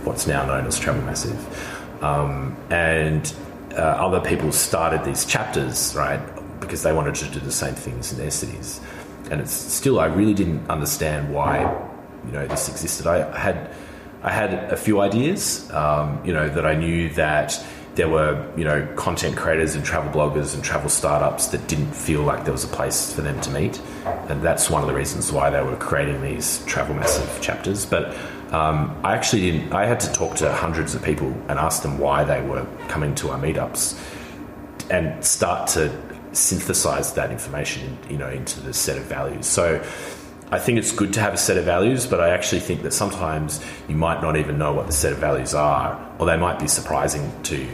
what's 0.06 0.28
now 0.28 0.46
known 0.46 0.68
as 0.68 0.78
Travel 0.78 1.02
Massive. 1.02 1.75
Um, 2.02 2.56
and 2.70 3.34
uh, 3.74 3.82
other 3.82 4.20
people 4.20 4.52
started 4.52 5.04
these 5.04 5.26
chapters, 5.26 5.96
right, 5.96 6.20
because 6.60 6.84
they 6.84 6.94
wanted 6.94 7.16
to 7.16 7.30
do 7.30 7.40
the 7.40 7.52
same 7.52 7.76
things 7.76 8.12
in 8.12 8.18
their 8.18 8.32
cities. 8.32 8.82
And 9.32 9.42
it's 9.42 9.52
still, 9.52 10.00
I 10.00 10.06
really 10.06 10.34
didn't 10.34 10.70
understand 10.70 11.34
why, 11.34 11.62
you 12.26 12.32
know, 12.32 12.48
this 12.48 12.70
existed. 12.70 13.08
I 13.08 13.38
had, 13.38 13.70
I 14.24 14.32
had 14.32 14.54
a 14.72 14.78
few 14.78 15.02
ideas, 15.02 15.70
um, 15.72 16.22
you 16.24 16.34
know, 16.34 16.48
that 16.50 16.66
I 16.66 16.76
knew 16.76 17.10
that 17.12 17.64
there 17.96 18.10
were 18.10 18.46
you 18.58 18.64
know 18.64 18.86
content 18.96 19.38
creators 19.38 19.76
and 19.76 19.84
travel 19.84 20.12
bloggers 20.12 20.54
and 20.54 20.64
travel 20.64 20.90
startups 20.90 21.48
that 21.48 21.66
didn't 21.68 21.94
feel 21.94 22.22
like 22.22 22.44
there 22.44 22.52
was 22.52 22.64
a 22.64 22.68
place 22.68 23.14
for 23.14 23.22
them 23.22 23.40
to 23.42 23.50
meet, 23.50 23.82
and 24.30 24.42
that's 24.42 24.70
one 24.70 24.82
of 24.82 24.88
the 24.88 24.94
reasons 24.94 25.32
why 25.32 25.50
they 25.50 25.64
were 25.64 25.76
creating 25.78 26.22
these 26.22 26.64
travel 26.66 26.94
massive 26.94 27.42
chapters. 27.42 27.86
But 27.86 28.16
um, 28.56 28.78
I 29.04 29.14
actually 29.16 29.52
didn't. 29.52 29.74
I 29.74 29.86
had 29.86 30.00
to 30.00 30.14
talk 30.14 30.36
to 30.38 30.52
hundreds 30.54 30.96
of 30.96 31.04
people 31.04 31.28
and 31.50 31.60
ask 31.60 31.82
them 31.82 31.98
why 32.00 32.24
they 32.24 32.42
were 32.42 32.66
coming 32.88 33.14
to 33.16 33.32
our 33.32 33.40
meetups, 33.40 34.00
and 34.90 35.24
start 35.24 35.68
to 35.70 35.92
synthesize 36.32 37.14
that 37.14 37.32
information, 37.32 37.98
you 38.10 38.18
know, 38.18 38.30
into 38.30 38.62
the 38.62 38.74
set 38.74 38.98
of 38.98 39.04
values. 39.04 39.46
So. 39.46 39.84
I 40.52 40.60
think 40.60 40.78
it's 40.78 40.92
good 40.92 41.12
to 41.14 41.22
have 41.22 41.34
a 41.34 41.38
set 41.38 41.58
of 41.58 41.66
values, 41.66 42.06
but 42.06 42.22
I 42.22 42.30
actually 42.30 42.62
think 42.62 42.84
that 42.84 42.94
sometimes 42.94 43.60
you 43.90 43.96
might 43.96 44.22
not 44.22 44.38
even 44.38 44.60
know 44.60 44.74
what 44.74 44.86
the 44.86 44.94
set 44.94 45.12
of 45.12 45.18
values 45.18 45.56
are, 45.56 46.00
or 46.20 46.28
they 46.28 46.38
might 46.38 46.60
be 46.60 46.68
surprising 46.68 47.32
to 47.50 47.58
you. 47.58 47.72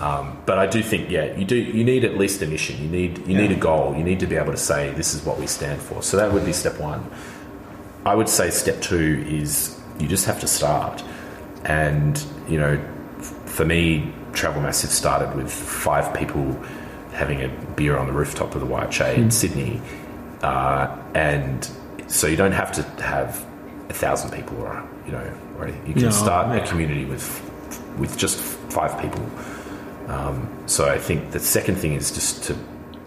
Um, 0.00 0.36
but 0.44 0.58
I 0.58 0.66
do 0.66 0.82
think, 0.82 1.08
yeah, 1.08 1.34
you 1.34 1.46
do. 1.46 1.56
You 1.56 1.82
need 1.82 2.04
at 2.04 2.18
least 2.18 2.42
a 2.42 2.46
mission. 2.46 2.76
You 2.82 2.90
need 2.90 3.26
you 3.26 3.36
need 3.38 3.52
a 3.52 3.56
goal. 3.56 3.96
You 3.96 4.04
need 4.04 4.20
to 4.20 4.26
be 4.26 4.36
able 4.36 4.52
to 4.52 4.58
say 4.58 4.90
this 4.92 5.14
is 5.14 5.24
what 5.24 5.38
we 5.38 5.46
stand 5.46 5.80
for. 5.80 6.02
So 6.02 6.18
that 6.18 6.30
would 6.30 6.44
be 6.44 6.52
step 6.52 6.78
one. 6.78 7.10
I 8.04 8.14
would 8.14 8.28
say 8.28 8.50
step 8.50 8.82
two 8.82 9.24
is 9.26 9.79
you 10.00 10.08
just 10.08 10.24
have 10.26 10.40
to 10.40 10.46
start. 10.46 11.02
And 11.64 12.22
you 12.48 12.58
know, 12.58 12.80
for 13.46 13.64
me, 13.64 14.12
Travel 14.32 14.62
Massive 14.62 14.90
started 14.90 15.34
with 15.36 15.52
five 15.52 16.12
people 16.14 16.52
having 17.12 17.42
a 17.42 17.48
beer 17.76 17.96
on 17.98 18.06
the 18.06 18.12
rooftop 18.12 18.54
of 18.54 18.60
the 18.60 18.66
YHA 18.66 19.16
in 19.16 19.30
Sydney, 19.30 19.80
uh, 20.42 20.96
and 21.14 21.68
so 22.06 22.26
you 22.26 22.36
don't 22.36 22.52
have 22.52 22.72
to 22.72 22.82
have 23.02 23.44
a 23.90 23.92
thousand 23.92 24.30
people, 24.32 24.56
or 24.58 24.82
you 25.06 25.12
know, 25.12 25.32
or 25.58 25.68
you 25.86 25.92
can 25.94 26.02
No, 26.04 26.10
start 26.10 26.48
yeah. 26.56 26.64
a 26.64 26.66
community 26.68 27.04
with 27.04 27.26
with 27.98 28.16
just 28.16 28.38
five 28.38 28.98
people. 29.00 29.24
Um, 30.08 30.48
so 30.66 30.88
I 30.88 30.98
think 30.98 31.30
the 31.32 31.38
second 31.40 31.76
thing 31.76 31.92
is 31.92 32.10
just 32.10 32.42
to 32.44 32.56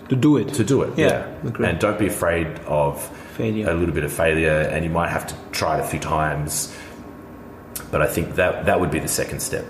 To 0.09 0.15
do 0.15 0.37
it. 0.37 0.53
to 0.53 0.63
do 0.63 0.83
it, 0.83 0.97
Yeah, 0.97 1.25
yeah, 1.43 1.67
and 1.67 1.79
don't 1.79 1.97
be 1.97 2.07
afraid 2.07 2.47
of 2.67 3.09
Failure. 3.33 3.69
a 3.69 3.73
little 3.73 3.93
bit 3.93 4.03
of 4.03 4.13
failure, 4.13 4.69
and 4.71 4.85
you 4.85 4.91
might 4.91 5.09
have 5.09 5.25
to 5.27 5.35
try 5.51 5.77
it 5.77 5.81
a 5.81 5.87
few 5.87 5.99
times. 5.99 6.75
But 7.91 8.01
I 8.01 8.07
think 8.07 8.35
that 8.35 8.65
that 8.65 8.79
would 8.79 8.91
be 8.91 8.99
the 8.99 9.07
second 9.07 9.39
step. 9.39 9.65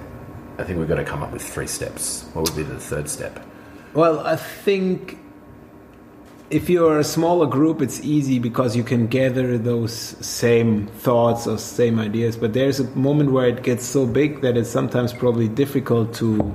I 0.58 0.64
think 0.64 0.80
we've 0.80 0.88
got 0.88 0.96
to 0.96 1.04
come 1.04 1.24
up 1.24 1.32
with 1.32 1.42
three 1.42 1.68
steps. 1.68 2.26
What 2.34 2.48
would 2.48 2.56
be 2.56 2.64
the 2.64 2.80
third 2.80 3.10
step? 3.10 3.46
Well, 3.94 4.20
I 4.20 4.36
think 4.36 5.18
if 6.50 6.70
you're 6.70 7.00
a 7.00 7.04
smaller 7.04 7.48
group, 7.48 7.82
it's 7.82 8.00
easy 8.02 8.38
because 8.38 8.76
you 8.76 8.84
can 8.84 9.08
gather 9.08 9.58
those 9.58 9.94
same 9.94 10.88
thoughts 10.88 11.48
or 11.48 11.58
same 11.58 12.00
ideas. 12.00 12.36
But 12.36 12.54
there's 12.54 12.80
a 12.80 12.84
moment 12.96 13.32
where 13.32 13.48
it 13.48 13.64
gets 13.64 13.86
so 13.86 14.06
big 14.06 14.42
that 14.42 14.58
it's 14.58 14.70
sometimes 14.70 15.14
probably 15.14 15.48
difficult 15.48 16.14
to 16.16 16.54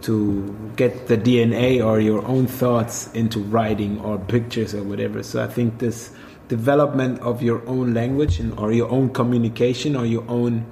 to 0.00 0.72
get 0.76 1.08
the 1.08 1.18
DNA 1.18 1.84
or 1.84 1.98
your 1.98 2.24
own 2.24 2.46
thoughts 2.46 3.12
into 3.14 3.40
writing 3.40 4.00
or 4.00 4.16
pictures 4.16 4.72
or 4.72 4.82
whatever. 4.84 5.24
So 5.24 5.42
I 5.42 5.48
think 5.48 5.78
this 5.78 6.12
development 6.48 7.20
of 7.20 7.42
your 7.42 7.66
own 7.68 7.94
language 7.94 8.40
and 8.40 8.58
or 8.58 8.72
your 8.72 8.88
own 8.90 9.10
communication 9.10 9.94
or 9.96 10.06
your 10.06 10.24
own 10.28 10.64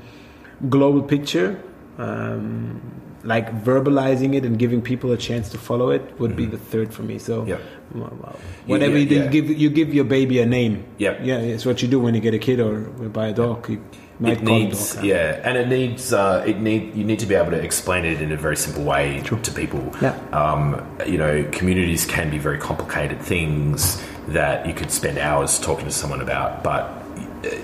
global 0.69 1.03
picture 1.03 1.61
um, 1.99 2.81
like 3.25 3.53
verbalizing 3.65 4.35
it 4.35 4.45
and 4.45 4.59
giving 4.59 4.81
people 4.81 5.13
a 5.13 5.17
chance 5.17 5.49
to 5.51 5.59
follow 5.59 5.91
it 5.91 6.19
would 6.21 6.37
be 6.37 6.47
the 6.47 6.59
third 6.59 6.95
for 6.95 7.03
me 7.03 7.19
so 7.19 7.45
Yep. 7.45 7.61
well, 7.95 8.39
whatever 8.67 8.97
yeah, 8.99 9.05
you 9.05 9.17
yeah. 9.17 9.25
you 9.25 9.31
give 9.31 9.59
you 9.59 9.71
give 9.71 9.95
your 9.95 10.05
baby 10.05 10.41
a 10.41 10.47
name 10.47 10.85
Yep. 10.99 11.21
yeah 11.23 11.39
it's 11.39 11.67
what 11.67 11.83
you 11.83 11.89
do 11.89 12.01
when 12.01 12.15
you 12.15 12.21
get 12.21 12.35
a 12.35 12.39
kid 12.39 12.61
or 12.61 12.81
buy 13.09 13.29
a 13.29 13.33
dog 13.35 13.69
you 13.69 13.83
might 14.19 14.41
it 14.41 14.47
call 14.47 14.59
needs, 14.59 14.95
dog 14.95 15.05
yeah, 15.05 15.41
and 15.45 15.59
it 15.59 15.69
needs 15.69 16.13
uh, 16.13 16.43
it 16.47 16.59
need 16.59 16.95
you 16.95 17.05
need 17.05 17.19
to 17.19 17.27
be 17.27 17.35
able 17.35 17.51
to 17.51 17.61
explain 17.61 18.05
it 18.07 18.23
in 18.23 18.33
a 18.33 18.37
very 18.37 18.57
simple 18.57 18.83
way 18.83 19.21
to 19.25 19.37
people. 19.53 19.93
Yeah. 20.01 20.17
Um, 20.33 20.87
you 21.07 21.19
know, 21.19 21.45
communities 21.53 22.07
can 22.07 22.31
be 22.31 22.39
very 22.39 22.59
complicated 22.59 23.21
things 23.21 24.03
that 24.29 24.67
you 24.67 24.75
could 24.75 24.91
spend 24.91 25.19
hours 25.19 25.59
talking 25.59 25.85
to 25.87 25.93
someone 25.93 26.21
about, 26.21 26.63
but 26.63 26.91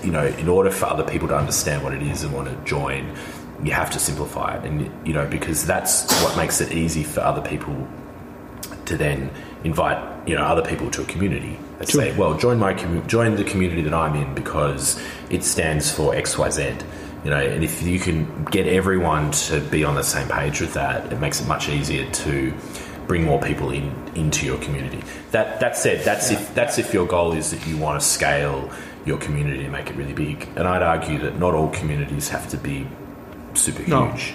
you 0.04 0.12
know, 0.12 0.24
in 0.26 0.48
order 0.48 0.70
for 0.70 0.86
other 0.86 1.02
people 1.04 1.26
to 1.28 1.36
understand 1.36 1.82
what 1.82 1.92
it 1.92 2.02
is 2.02 2.22
and 2.22 2.32
want 2.32 2.48
to 2.48 2.54
join, 2.64 3.12
you 3.64 3.72
have 3.72 3.90
to 3.90 3.98
simplify 3.98 4.56
it, 4.56 4.64
and 4.64 4.90
you 5.06 5.12
know, 5.12 5.26
because 5.26 5.66
that's 5.66 6.10
what 6.22 6.36
makes 6.36 6.60
it 6.60 6.72
easy 6.72 7.02
for 7.02 7.20
other 7.20 7.42
people 7.42 7.88
to 8.86 8.96
then 8.96 9.30
invite 9.64 10.28
you 10.28 10.34
know 10.34 10.42
other 10.42 10.62
people 10.62 10.90
to 10.90 11.02
a 11.02 11.04
community 11.04 11.56
and 11.78 11.88
Sure. 11.88 12.02
say, 12.02 12.16
well, 12.16 12.36
join 12.36 12.58
my 12.58 12.74
join 13.06 13.34
the 13.36 13.44
community 13.44 13.82
that 13.82 13.94
I'm 13.94 14.14
in 14.16 14.34
because 14.34 15.00
it 15.30 15.44
stands 15.44 15.90
for 15.90 16.14
X 16.14 16.38
Y 16.38 16.50
Z. 16.50 16.74
You 17.24 17.30
know, 17.30 17.38
and 17.38 17.62
if 17.62 17.82
you 17.84 18.00
can 18.00 18.44
get 18.46 18.66
everyone 18.66 19.30
to 19.30 19.60
be 19.60 19.84
on 19.84 19.94
the 19.94 20.02
same 20.02 20.28
page 20.28 20.60
with 20.60 20.74
that, 20.74 21.12
it 21.12 21.20
makes 21.20 21.40
it 21.40 21.46
much 21.46 21.68
easier 21.68 22.10
to 22.10 22.52
bring 23.06 23.24
more 23.24 23.40
people 23.40 23.70
in 23.70 23.92
into 24.14 24.46
your 24.46 24.58
community. 24.58 25.02
That 25.32 25.60
that 25.60 25.76
said, 25.76 26.04
that's 26.04 26.30
if 26.30 26.54
that's 26.54 26.78
if 26.78 26.92
your 26.94 27.06
goal 27.06 27.32
is 27.32 27.50
that 27.50 27.66
you 27.66 27.76
want 27.76 28.00
to 28.00 28.06
scale 28.06 28.70
your 29.04 29.18
community 29.18 29.64
and 29.64 29.72
make 29.72 29.90
it 29.90 29.96
really 29.96 30.12
big. 30.12 30.48
And 30.56 30.66
I'd 30.68 30.82
argue 30.82 31.18
that 31.20 31.38
not 31.38 31.54
all 31.54 31.68
communities 31.70 32.28
have 32.28 32.48
to 32.50 32.56
be 32.56 32.86
super 33.54 33.82
No. 33.88 34.06
huge. 34.06 34.34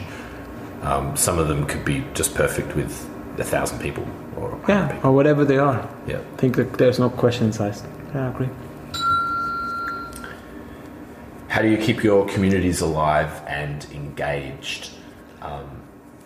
Um, 0.83 1.15
some 1.15 1.39
of 1.39 1.47
them 1.47 1.65
could 1.65 1.83
be 1.85 2.03
just 2.13 2.35
perfect 2.35 2.75
with 2.75 2.91
a 3.39 3.43
thousand 3.43 3.79
people 3.79 4.05
or 4.35 4.59
yeah 4.67 4.87
people. 4.87 5.09
or 5.09 5.13
whatever 5.15 5.45
they 5.45 5.57
are 5.57 5.87
Yeah. 6.07 6.19
I 6.19 6.37
think 6.37 6.55
that 6.57 6.73
there's 6.77 6.99
no 6.99 7.09
question 7.09 7.51
size 7.53 7.83
yeah 8.13 8.25
I 8.27 8.29
agree 8.29 8.49
How 11.49 11.61
do 11.61 11.69
you 11.69 11.77
keep 11.77 12.03
your 12.03 12.27
communities 12.27 12.81
alive 12.81 13.31
and 13.47 13.85
engaged? 13.93 14.91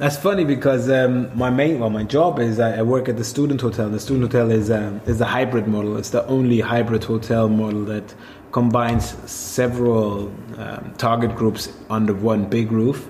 That's 0.01 0.17
funny 0.17 0.45
because 0.45 0.89
um, 0.89 1.29
my 1.37 1.51
main, 1.51 1.77
well, 1.77 1.91
my 1.91 2.01
job 2.01 2.39
is 2.39 2.59
I, 2.59 2.79
I 2.79 2.81
work 2.81 3.07
at 3.07 3.17
the 3.17 3.23
student 3.23 3.61
hotel. 3.61 3.87
The 3.87 3.99
student 3.99 4.31
hotel 4.31 4.49
is 4.49 4.71
um, 4.71 4.99
is 5.05 5.21
a 5.21 5.25
hybrid 5.25 5.67
model. 5.67 5.95
It's 5.95 6.09
the 6.09 6.25
only 6.25 6.59
hybrid 6.59 7.03
hotel 7.03 7.47
model 7.47 7.85
that 7.85 8.15
combines 8.51 9.13
several 9.29 10.33
um, 10.57 10.91
target 10.97 11.35
groups 11.35 11.71
under 11.91 12.15
one 12.15 12.49
big 12.49 12.71
roof, 12.71 13.07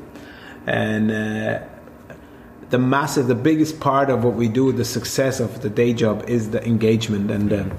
and 0.68 1.12
uh, 1.12 1.62
the 2.72 2.78
massive, 2.78 3.28
the 3.28 3.36
biggest 3.36 3.80
part 3.80 4.10
of 4.10 4.26
what 4.26 4.34
we 4.34 4.50
do, 4.50 4.74
the 4.74 4.84
success 4.84 5.40
of 5.40 5.62
the 5.62 5.70
day 5.70 5.94
job, 5.94 6.26
is 6.28 6.50
the 6.50 6.62
engagement 6.68 7.32
and 7.32 7.50
the 7.52 7.72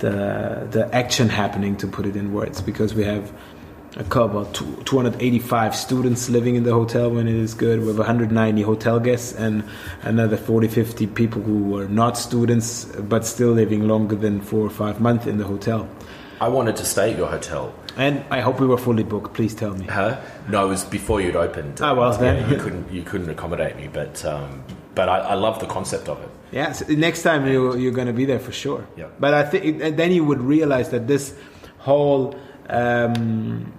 the, 0.00 0.66
the 0.72 0.90
action 0.92 1.28
happening. 1.28 1.76
To 1.76 1.86
put 1.86 2.06
it 2.06 2.16
in 2.16 2.32
words, 2.32 2.60
because 2.60 2.92
we 2.92 3.04
have 3.04 3.32
a 3.96 4.04
couple, 4.04 4.44
two- 4.46 4.76
285 4.84 5.74
students 5.74 6.28
living 6.28 6.54
in 6.56 6.62
the 6.64 6.72
hotel 6.72 7.10
when 7.10 7.26
it 7.26 7.34
is 7.34 7.54
good. 7.54 7.80
We 7.80 7.86
have 7.88 7.98
190 7.98 8.62
hotel 8.62 9.00
guests 9.00 9.32
and 9.34 9.64
another 10.02 10.36
40, 10.36 10.68
50 10.68 11.06
people 11.08 11.42
who 11.42 11.64
were 11.64 11.88
not 11.88 12.16
students 12.16 12.84
but 12.84 13.24
still 13.24 13.50
living 13.52 13.88
longer 13.88 14.14
than 14.16 14.40
four 14.40 14.60
or 14.64 14.70
five 14.70 15.00
months 15.00 15.26
in 15.26 15.38
the 15.38 15.44
hotel. 15.44 15.88
I 16.40 16.48
wanted 16.48 16.76
to 16.76 16.84
stay 16.84 17.10
at 17.12 17.18
your 17.18 17.26
hotel. 17.28 17.74
And 17.96 18.22
I 18.30 18.40
hope 18.40 18.60
we 18.60 18.66
were 18.68 18.78
fully 18.78 19.02
booked. 19.02 19.34
Please 19.34 19.54
tell 19.56 19.74
me. 19.74 19.86
Huh? 19.86 20.20
No, 20.48 20.66
it 20.66 20.68
was 20.68 20.84
before 20.84 21.20
you'd 21.20 21.34
opened. 21.34 21.80
Ah, 21.82 21.94
well, 21.94 22.12
Yeah, 22.12 22.18
then. 22.34 22.50
you 22.50 22.56
couldn't 22.56 22.92
you 22.92 23.02
couldn't 23.02 23.28
accommodate 23.28 23.74
me, 23.76 23.88
but 23.92 24.24
um, 24.24 24.62
but 24.94 25.08
I, 25.08 25.18
I 25.18 25.34
love 25.34 25.58
the 25.58 25.66
concept 25.66 26.08
of 26.08 26.20
it. 26.22 26.28
Yeah, 26.52 26.70
so 26.72 26.84
next 26.94 27.24
time 27.24 27.48
you, 27.48 27.76
you're 27.76 27.92
going 27.92 28.06
to 28.06 28.12
be 28.12 28.24
there 28.24 28.38
for 28.38 28.52
sure. 28.52 28.86
Yeah. 28.96 29.06
But 29.18 29.34
I 29.34 29.42
think 29.42 29.96
then 29.96 30.12
you 30.12 30.24
would 30.24 30.40
realize 30.40 30.90
that 30.90 31.08
this 31.08 31.34
whole 31.78 32.36
um, 32.68 33.72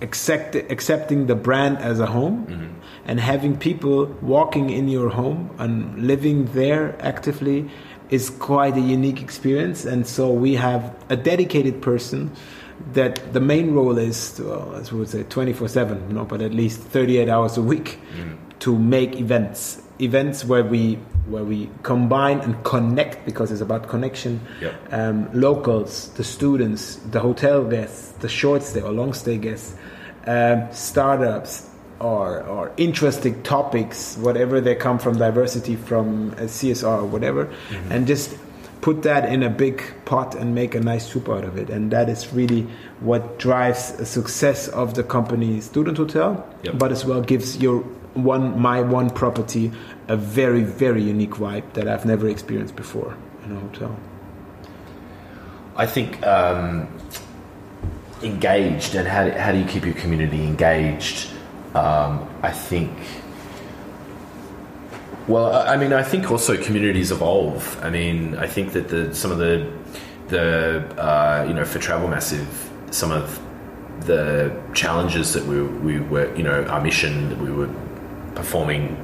accept, 0.00 0.54
accepting 0.54 1.26
the 1.26 1.34
brand 1.34 1.78
as 1.78 2.00
a 2.00 2.06
home 2.06 2.46
mm-hmm. 2.46 2.66
and 3.06 3.20
having 3.20 3.56
people 3.56 4.06
walking 4.20 4.70
in 4.70 4.88
your 4.88 5.08
home 5.08 5.50
and 5.58 6.06
living 6.06 6.46
there 6.46 6.96
actively 7.00 7.70
is 8.10 8.30
quite 8.30 8.76
a 8.76 8.80
unique 8.80 9.20
experience. 9.20 9.84
And 9.84 10.06
so 10.06 10.30
we 10.30 10.54
have 10.54 10.94
a 11.08 11.16
dedicated 11.16 11.82
person 11.82 12.30
that 12.92 13.32
the 13.32 13.40
main 13.40 13.74
role 13.74 13.98
is, 13.98 14.40
well, 14.42 14.74
as 14.74 14.92
we 14.92 14.98
would 15.00 15.08
say, 15.08 15.22
24 15.24 15.68
7, 15.68 16.14
no, 16.14 16.24
but 16.24 16.42
at 16.42 16.52
least 16.52 16.80
38 16.80 17.28
hours 17.28 17.56
a 17.56 17.62
week 17.62 17.98
mm-hmm. 18.14 18.34
to 18.60 18.78
make 18.78 19.16
events. 19.16 19.82
Events 19.98 20.44
where 20.44 20.62
we 20.62 20.98
where 21.28 21.44
we 21.44 21.68
combine 21.82 22.40
and 22.40 22.62
connect 22.64 23.24
because 23.24 23.50
it's 23.52 23.60
about 23.60 23.88
connection. 23.88 24.40
Yep. 24.60 24.74
Um, 24.92 25.28
locals, 25.32 26.08
the 26.14 26.24
students, 26.24 26.96
the 27.10 27.20
hotel 27.20 27.64
guests, 27.64 28.12
the 28.20 28.28
short 28.28 28.62
stay 28.62 28.80
or 28.80 28.92
long 28.92 29.12
stay 29.12 29.38
guests, 29.38 29.74
um, 30.26 30.68
startups, 30.72 31.68
or 31.98 32.42
or 32.42 32.72
interesting 32.76 33.42
topics, 33.42 34.16
whatever 34.18 34.60
they 34.60 34.74
come 34.74 34.98
from, 34.98 35.16
diversity, 35.18 35.76
from 35.76 36.30
uh, 36.32 36.42
CSR 36.42 36.98
or 37.02 37.06
whatever, 37.06 37.48
and 37.90 38.06
just 38.06 38.36
put 38.82 39.02
that 39.02 39.32
in 39.32 39.42
a 39.42 39.48
big 39.50 39.82
pot 40.04 40.34
and 40.34 40.54
make 40.54 40.74
a 40.74 40.80
nice 40.80 41.06
soup 41.10 41.28
out 41.28 41.42
of 41.42 41.56
it. 41.56 41.70
And 41.70 41.90
that 41.90 42.08
is 42.08 42.32
really 42.32 42.66
what 43.00 43.38
drives 43.38 43.92
the 43.92 44.04
success 44.06 44.68
of 44.68 44.94
the 44.94 45.02
company 45.02 45.60
Student 45.60 45.96
Hotel, 45.96 46.46
Yep. 46.62 46.78
but 46.78 46.92
as 46.92 47.04
well 47.04 47.20
gives 47.22 47.56
your 47.56 47.80
one 48.14 48.58
my 48.60 48.80
one 48.82 49.10
property 49.10 49.72
a 50.08 50.16
very 50.16 50.62
very 50.62 51.02
unique 51.02 51.32
vibe 51.32 51.72
that 51.74 51.88
I've 51.88 52.04
never 52.04 52.28
experienced 52.28 52.76
before 52.76 53.16
in 53.44 53.56
a 53.56 53.60
hotel. 53.60 53.98
I 55.76 55.86
think 55.86 56.24
um, 56.26 56.88
engaged 58.22 58.94
and 58.94 59.06
how 59.06 59.30
how 59.30 59.52
do 59.52 59.58
you 59.58 59.66
keep 59.66 59.84
your 59.84 59.94
community 59.94 60.42
engaged? 60.44 61.30
Um, 61.74 62.28
I 62.42 62.50
think 62.52 62.92
Well, 65.28 65.52
I 65.52 65.74
I 65.74 65.76
mean, 65.76 65.92
I 65.92 66.02
think 66.02 66.30
also 66.30 66.56
communities 66.56 67.10
evolve. 67.10 67.78
I 67.82 67.90
mean, 67.90 68.36
I 68.36 68.46
think 68.46 68.72
that 68.72 68.88
the 68.88 69.14
some 69.14 69.32
of 69.32 69.38
the 69.38 69.66
the 70.28 70.78
uh, 70.98 71.44
you 71.48 71.54
know 71.54 71.64
for 71.64 71.78
Travel 71.80 72.08
Massive, 72.08 72.70
some 72.90 73.10
of 73.10 73.40
the 74.06 74.54
challenges 74.72 75.32
that 75.32 75.44
we 75.44 75.62
we 75.62 76.00
were 76.00 76.34
you 76.36 76.44
know 76.44 76.64
our 76.66 76.80
mission 76.80 77.28
that 77.30 77.38
we 77.38 77.50
were 77.50 77.68
performing 78.34 78.96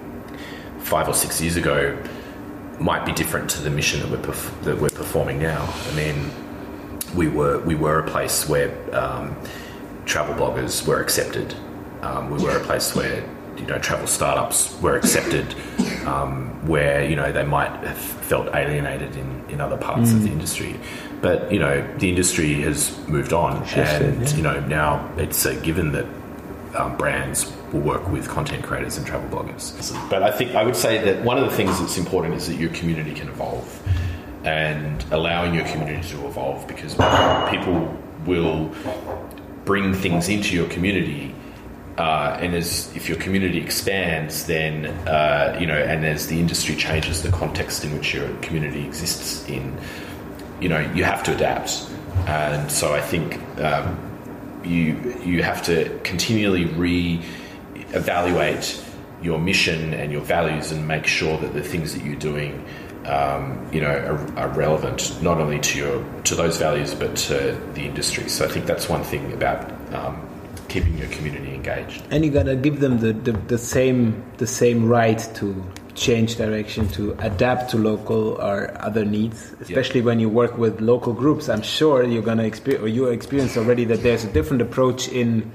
five 0.83 1.09
or 1.09 1.15
six 1.15 1.41
years 1.41 1.57
ago 1.57 1.97
might 2.79 3.07
be 3.07 3.13
different 3.13 3.49
to 3.51 3.63
the 3.63 3.71
mission 3.71 4.01
that 4.01 4.11
we're 4.11 4.33
perf- 4.33 4.63
that 4.63 4.79
we're 4.79 4.91
performing 4.91 5.39
now. 5.39 5.73
I 5.91 5.95
mean, 5.95 6.31
we 7.15 7.29
were 7.29 7.61
we 7.61 7.75
were 7.75 7.99
a 7.99 8.09
place 8.09 8.49
where 8.49 8.73
um, 8.95 9.37
travel 10.05 10.35
bloggers 10.35 10.87
were 10.87 11.01
accepted. 11.01 11.55
Um, 12.03 12.31
we 12.31 12.43
were 12.43 12.57
a 12.57 12.65
place 12.65 12.95
where 12.95 13.25
you 13.57 13.67
know 13.67 13.79
travel 13.79 14.07
startups 14.07 14.79
were 14.81 14.97
accepted, 14.97 15.55
um, 16.07 16.67
where 16.67 17.05
you 17.09 17.17
know 17.17 17.31
they 17.31 17.45
might 17.45 17.71
have 17.87 17.99
felt 17.99 18.55
alienated 18.55 19.17
in, 19.17 19.45
in 19.49 19.61
other 19.61 19.77
parts 19.77 20.13
of 20.13 20.23
the 20.23 20.31
industry. 20.31 20.79
But 21.21 21.53
you 21.53 21.61
know 21.61 21.87
the 21.99 22.09
industry 22.09 22.55
has 22.63 22.97
moved 23.07 23.33
on, 23.33 23.65
Shifted, 23.67 24.03
and 24.03 24.23
yeah. 24.23 24.37
you 24.37 24.43
know 24.43 24.61
now 24.61 25.13
it's 25.17 25.45
a 25.47 25.55
given 25.61 25.93
that 25.93 26.07
um, 26.75 26.97
brands 26.97 27.53
will 27.73 27.81
work 27.81 28.09
with 28.11 28.29
content 28.29 28.63
creators 28.63 28.97
and 28.99 29.07
travel 29.07 29.29
bloggers. 29.29 29.73
But 30.11 30.23
I 30.23 30.31
think 30.31 30.55
I 30.55 30.63
would 30.63 30.77
say 30.77 31.03
that 31.05 31.25
one 31.25 31.39
of 31.39 31.49
the 31.49 31.57
things 31.57 31.79
that's 31.81 31.97
important 31.97 32.35
is 32.35 32.47
that 32.49 32.57
your 32.57 32.71
community 32.71 33.15
can 33.15 33.29
evolve 33.29 33.83
and 34.45 35.05
allowing 35.11 35.55
your 35.55 35.65
community 35.67 36.07
to 36.09 36.27
evolve 36.27 36.67
because 36.67 36.95
people 37.51 37.97
will 38.27 38.71
bring 39.65 39.95
things 39.95 40.29
into 40.29 40.55
your 40.55 40.69
community. 40.69 41.35
Uh, 41.99 42.39
and 42.41 42.55
as 42.55 42.91
if 42.97 43.09
your 43.09 43.19
community 43.19 43.59
expands, 43.59 44.47
then 44.47 44.87
uh, 45.07 45.57
you 45.61 45.67
know, 45.67 45.77
and 45.77 46.05
as 46.05 46.27
the 46.27 46.39
industry 46.39 46.75
changes, 46.75 47.23
the 47.23 47.31
context 47.31 47.85
in 47.85 47.97
which 47.97 48.15
your 48.15 48.29
community 48.37 48.85
exists 48.85 49.47
in, 49.49 49.77
you 50.61 50.69
know, 50.69 50.81
you 50.95 51.05
have 51.05 51.23
to 51.23 51.35
adapt. 51.35 51.87
And 52.27 52.71
so 52.73 52.95
I 52.95 53.01
think 53.01 53.39
um, 53.61 53.99
you 54.65 55.19
you 55.25 55.43
have 55.43 55.63
to 55.65 55.99
continually 56.03 56.65
re-evaluate 57.93 58.83
your 59.23 59.39
mission 59.39 59.95
and 59.95 60.11
your 60.13 60.23
values 60.23 60.73
and 60.73 60.87
make 60.87 61.07
sure 61.07 61.39
that 61.39 61.55
the 61.55 61.63
things 61.63 61.95
that 61.95 62.05
you're 62.05 62.17
doing 62.17 62.65
um, 63.07 63.69
you 63.73 63.81
know 63.81 63.91
are, 63.91 64.39
are 64.39 64.49
relevant 64.51 65.21
not 65.23 65.39
only 65.39 65.59
to 65.59 65.79
your 65.79 66.23
to 66.23 66.35
those 66.35 66.57
values 66.57 66.95
but 66.95 67.17
to 67.17 67.59
the 67.75 67.83
industry. 67.83 68.29
So 68.29 68.45
I 68.45 68.49
think 68.49 68.67
that's 68.67 68.89
one 68.89 69.03
thing 69.03 69.33
about 69.33 69.71
um, 69.93 70.29
keeping 70.69 70.97
your 70.97 71.09
community 71.09 71.55
engaged. 71.55 72.05
And 72.11 72.25
you 72.25 72.31
gotta 72.31 72.57
give 72.57 72.81
them 72.81 72.99
the, 72.99 73.13
the, 73.13 73.33
the 73.33 73.59
same 73.59 74.23
the 74.39 74.47
same 74.47 74.87
right 74.87 75.19
to 75.35 75.65
change 75.95 76.37
direction 76.37 76.89
to 76.89 77.13
adapt 77.19 77.71
to 77.71 77.77
local 77.77 78.41
or 78.41 78.75
other 78.81 79.05
needs 79.05 79.53
especially 79.61 80.01
when 80.01 80.19
you 80.19 80.29
work 80.29 80.57
with 80.57 80.81
local 80.81 81.13
groups. 81.13 81.49
I'm 81.49 81.63
sure 81.63 82.03
you're 82.05 82.23
gonna 82.23 82.45
experience 82.45 82.85
or 82.85 82.89
you 82.89 83.07
experience 83.07 83.57
already 83.57 83.85
that 83.87 84.03
there's 84.03 84.25
a 84.25 84.33
different 84.33 84.63
approach 84.63 85.09
in 85.09 85.51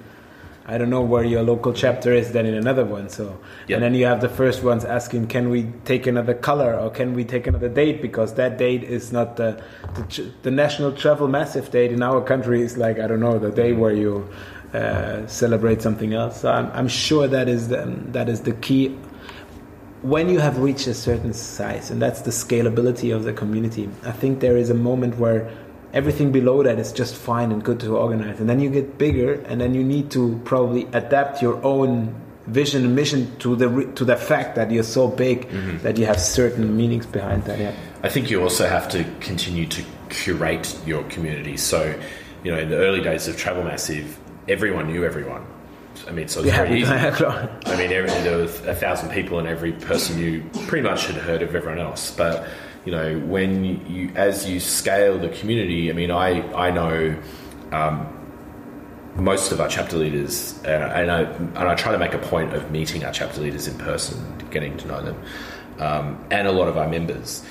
i 0.67 0.77
don't 0.77 0.89
know 0.89 1.01
where 1.01 1.23
your 1.23 1.43
local 1.43 1.73
chapter 1.73 2.11
is 2.13 2.31
than 2.33 2.45
in 2.45 2.53
another 2.53 2.85
one 2.85 3.07
so 3.09 3.25
Yep. 3.67 3.75
and 3.75 3.83
then 3.83 3.93
you 3.95 4.05
have 4.05 4.21
the 4.21 4.29
first 4.29 4.63
ones 4.63 4.83
asking 4.85 5.27
can 5.27 5.49
we 5.49 5.63
take 5.85 6.07
another 6.07 6.33
color 6.33 6.71
or 6.79 6.89
can 6.89 7.13
we 7.13 7.23
take 7.25 7.47
another 7.47 7.69
date? 7.69 8.01
Because 8.01 8.33
that 8.35 8.57
date 8.57 8.83
is 8.83 9.11
not 9.11 9.35
the 9.35 9.61
the, 9.95 10.31
the 10.43 10.51
national 10.51 10.91
travel 10.93 11.27
massive 11.27 11.69
date 11.71 11.91
in 11.91 12.01
our 12.01 12.21
country. 12.21 12.61
Is 12.61 12.77
like 12.77 12.97
i 12.99 13.07
don't 13.07 13.19
know 13.19 13.37
the 13.39 13.51
day 13.51 13.71
where 13.73 13.93
you 13.93 14.13
uh, 14.73 15.25
celebrate 15.27 15.81
something 15.81 16.13
else. 16.13 16.41
So 16.41 16.51
i'm, 16.51 16.67
I'm 16.73 16.87
sure 16.87 17.27
that 17.27 17.47
is 17.49 17.67
the, 17.69 17.81
that 18.11 18.27
is 18.29 18.41
the 18.41 18.53
key. 18.53 18.97
When 20.01 20.29
you 20.29 20.39
have 20.39 20.59
reached 20.59 20.87
a 20.87 20.93
certain 20.93 21.33
size, 21.33 21.89
and 21.91 21.99
that's 22.01 22.21
the 22.21 22.31
scalability 22.31 23.13
of 23.15 23.23
the 23.23 23.33
community, 23.33 23.89
I 24.05 24.11
think 24.11 24.39
there 24.39 24.55
is 24.55 24.69
a 24.69 24.75
moment 24.89 25.17
where 25.17 25.49
everything 25.93 26.31
below 26.31 26.63
that 26.63 26.79
is 26.79 26.91
just 26.91 27.15
fine 27.15 27.51
and 27.51 27.63
good 27.63 27.79
to 27.81 27.97
organize. 27.97 28.39
And 28.39 28.49
then 28.49 28.59
you 28.59 28.69
get 28.69 28.97
bigger, 28.97 29.33
and 29.33 29.59
then 29.59 29.73
you 29.73 29.83
need 29.83 30.11
to 30.11 30.39
probably 30.45 30.85
adapt 30.93 31.41
your 31.41 31.63
own 31.63 32.13
vision 32.47 32.85
and 32.85 32.95
mission 32.95 33.37
to 33.39 33.55
the 33.55 33.91
to 33.95 34.05
the 34.05 34.15
fact 34.15 34.55
that 34.55 34.71
you're 34.71 34.83
so 34.83 35.07
big 35.07 35.49
mm-hmm. 35.49 35.77
that 35.79 35.97
you 35.97 36.05
have 36.05 36.19
certain 36.19 36.75
meanings 36.77 37.05
behind 37.05 37.43
that. 37.43 37.59
Yeah. 37.59 37.75
I 38.03 38.09
think 38.09 38.29
you 38.29 38.41
also 38.41 38.67
have 38.67 38.87
to 38.89 39.03
continue 39.19 39.65
to 39.67 39.83
curate 40.09 40.77
your 40.85 41.03
community. 41.05 41.57
So, 41.57 41.99
you 42.43 42.51
know, 42.51 42.59
in 42.59 42.69
the 42.69 42.77
early 42.77 43.01
days 43.01 43.27
of 43.27 43.37
Travel 43.37 43.63
Massive, 43.63 44.17
everyone 44.47 44.87
knew 44.87 45.03
everyone. 45.03 45.45
I 46.07 46.11
mean, 46.11 46.27
so 46.27 46.39
it 46.39 46.45
was 46.45 46.53
Yeah, 46.53 46.63
very 46.63 46.81
easy. 46.81 46.91
I 46.91 47.75
mean, 47.75 47.91
every, 47.91 48.09
there 48.21 48.37
was 48.37 48.61
a 48.61 48.75
thousand 48.75 49.09
people, 49.09 49.39
and 49.39 49.47
every 49.47 49.71
person 49.73 50.19
you 50.19 50.43
pretty 50.67 50.87
much 50.87 51.07
had 51.07 51.15
heard 51.15 51.41
of 51.41 51.55
everyone 51.55 51.79
else. 51.79 52.11
But 52.11 52.47
you 52.87 52.91
know, 52.91 53.19
when 53.19 53.65
you, 53.85 54.13
as 54.15 54.49
you 54.49 54.61
scale 54.61 55.19
the 55.19 55.27
community, 55.27 55.89
I 55.89 55.93
mean, 55.93 56.09
I 56.09 56.41
I 56.53 56.71
know 56.71 57.17
um, 57.73 58.07
most 59.15 59.51
of 59.51 59.59
our 59.59 59.67
chapter 59.67 59.97
leaders, 59.97 60.57
and, 60.63 60.81
and 60.85 61.11
I 61.11 61.23
and 61.23 61.57
I 61.57 61.75
try 61.75 61.91
to 61.91 61.99
make 61.99 62.13
a 62.13 62.17
point 62.17 62.53
of 62.53 62.71
meeting 62.71 63.03
our 63.03 63.11
chapter 63.11 63.41
leaders 63.41 63.67
in 63.67 63.77
person, 63.77 64.17
getting 64.51 64.77
to 64.77 64.87
know 64.87 65.01
them, 65.01 65.21
um, 65.79 66.25
and 66.31 66.47
a 66.47 66.51
lot 66.53 66.69
of 66.69 66.77
our 66.77 66.87
members. 66.87 67.43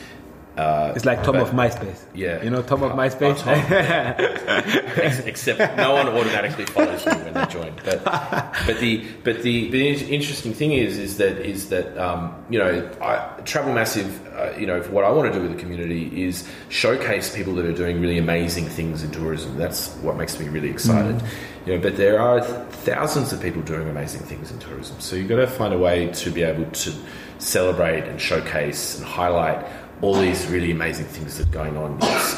Uh, 0.56 0.92
It's 0.96 1.04
like 1.04 1.22
Tom 1.22 1.34
but- 1.34 1.42
of 1.42 1.50
MySpace. 1.50 2.00
Yeah. 2.14 2.42
You 2.42 2.48
know 2.50 2.62
Tom 2.62 2.82
of 2.82 2.92
Oh, 2.92 2.96
MySpace? 2.96 3.36
Except 5.26 5.76
no 5.76 5.92
one 5.92 6.08
automatically 6.08 6.64
follows 6.66 7.04
you 7.04 7.12
when 7.12 7.34
they 7.34 7.44
join. 7.46 7.72
But 7.84 8.02
but 8.04 8.78
the 8.80 9.04
but 9.22 9.42
the 9.42 9.70
the 9.70 9.88
interesting 10.14 10.54
thing 10.54 10.72
is 10.72 10.96
is 10.98 11.18
that 11.18 11.38
is 11.44 11.68
that 11.68 11.96
um, 11.98 12.34
you 12.48 12.58
know 12.58 12.90
I, 13.02 13.40
Travel 13.44 13.72
Massive. 13.74 14.22
Uh, 14.36 14.52
you 14.58 14.66
know 14.66 14.80
what 14.82 15.04
I 15.04 15.10
want 15.10 15.32
to 15.32 15.38
do 15.38 15.42
with 15.46 15.54
the 15.56 15.60
community 15.60 16.24
is 16.26 16.48
showcase 16.68 17.34
people 17.34 17.54
that 17.56 17.64
are 17.66 17.72
doing 17.72 18.00
really 18.00 18.18
amazing 18.18 18.66
things 18.66 19.02
in 19.02 19.10
tourism. 19.10 19.56
That's 19.58 19.94
what 19.96 20.16
makes 20.16 20.38
me 20.38 20.48
really 20.48 20.70
excited. 20.70 21.22
You 21.66 21.74
know, 21.74 21.80
but 21.82 21.96
there 21.96 22.20
are 22.20 22.40
thousands 22.42 23.32
of 23.32 23.40
people 23.42 23.60
doing 23.62 23.88
amazing 23.88 24.20
things 24.22 24.50
in 24.50 24.58
tourism. 24.58 25.00
So 25.00 25.16
you've 25.16 25.28
got 25.28 25.36
to 25.36 25.46
find 25.48 25.74
a 25.74 25.78
way 25.78 26.08
to 26.08 26.30
be 26.30 26.42
able 26.42 26.70
to 26.70 26.92
celebrate 27.38 28.04
and 28.04 28.20
showcase 28.20 28.96
and 28.98 29.06
highlight 29.06 29.66
all 30.02 30.14
these 30.14 30.46
really 30.48 30.70
amazing 30.70 31.06
things 31.06 31.38
that 31.38 31.48
are 31.48 31.52
going 31.52 31.76
on 31.76 31.92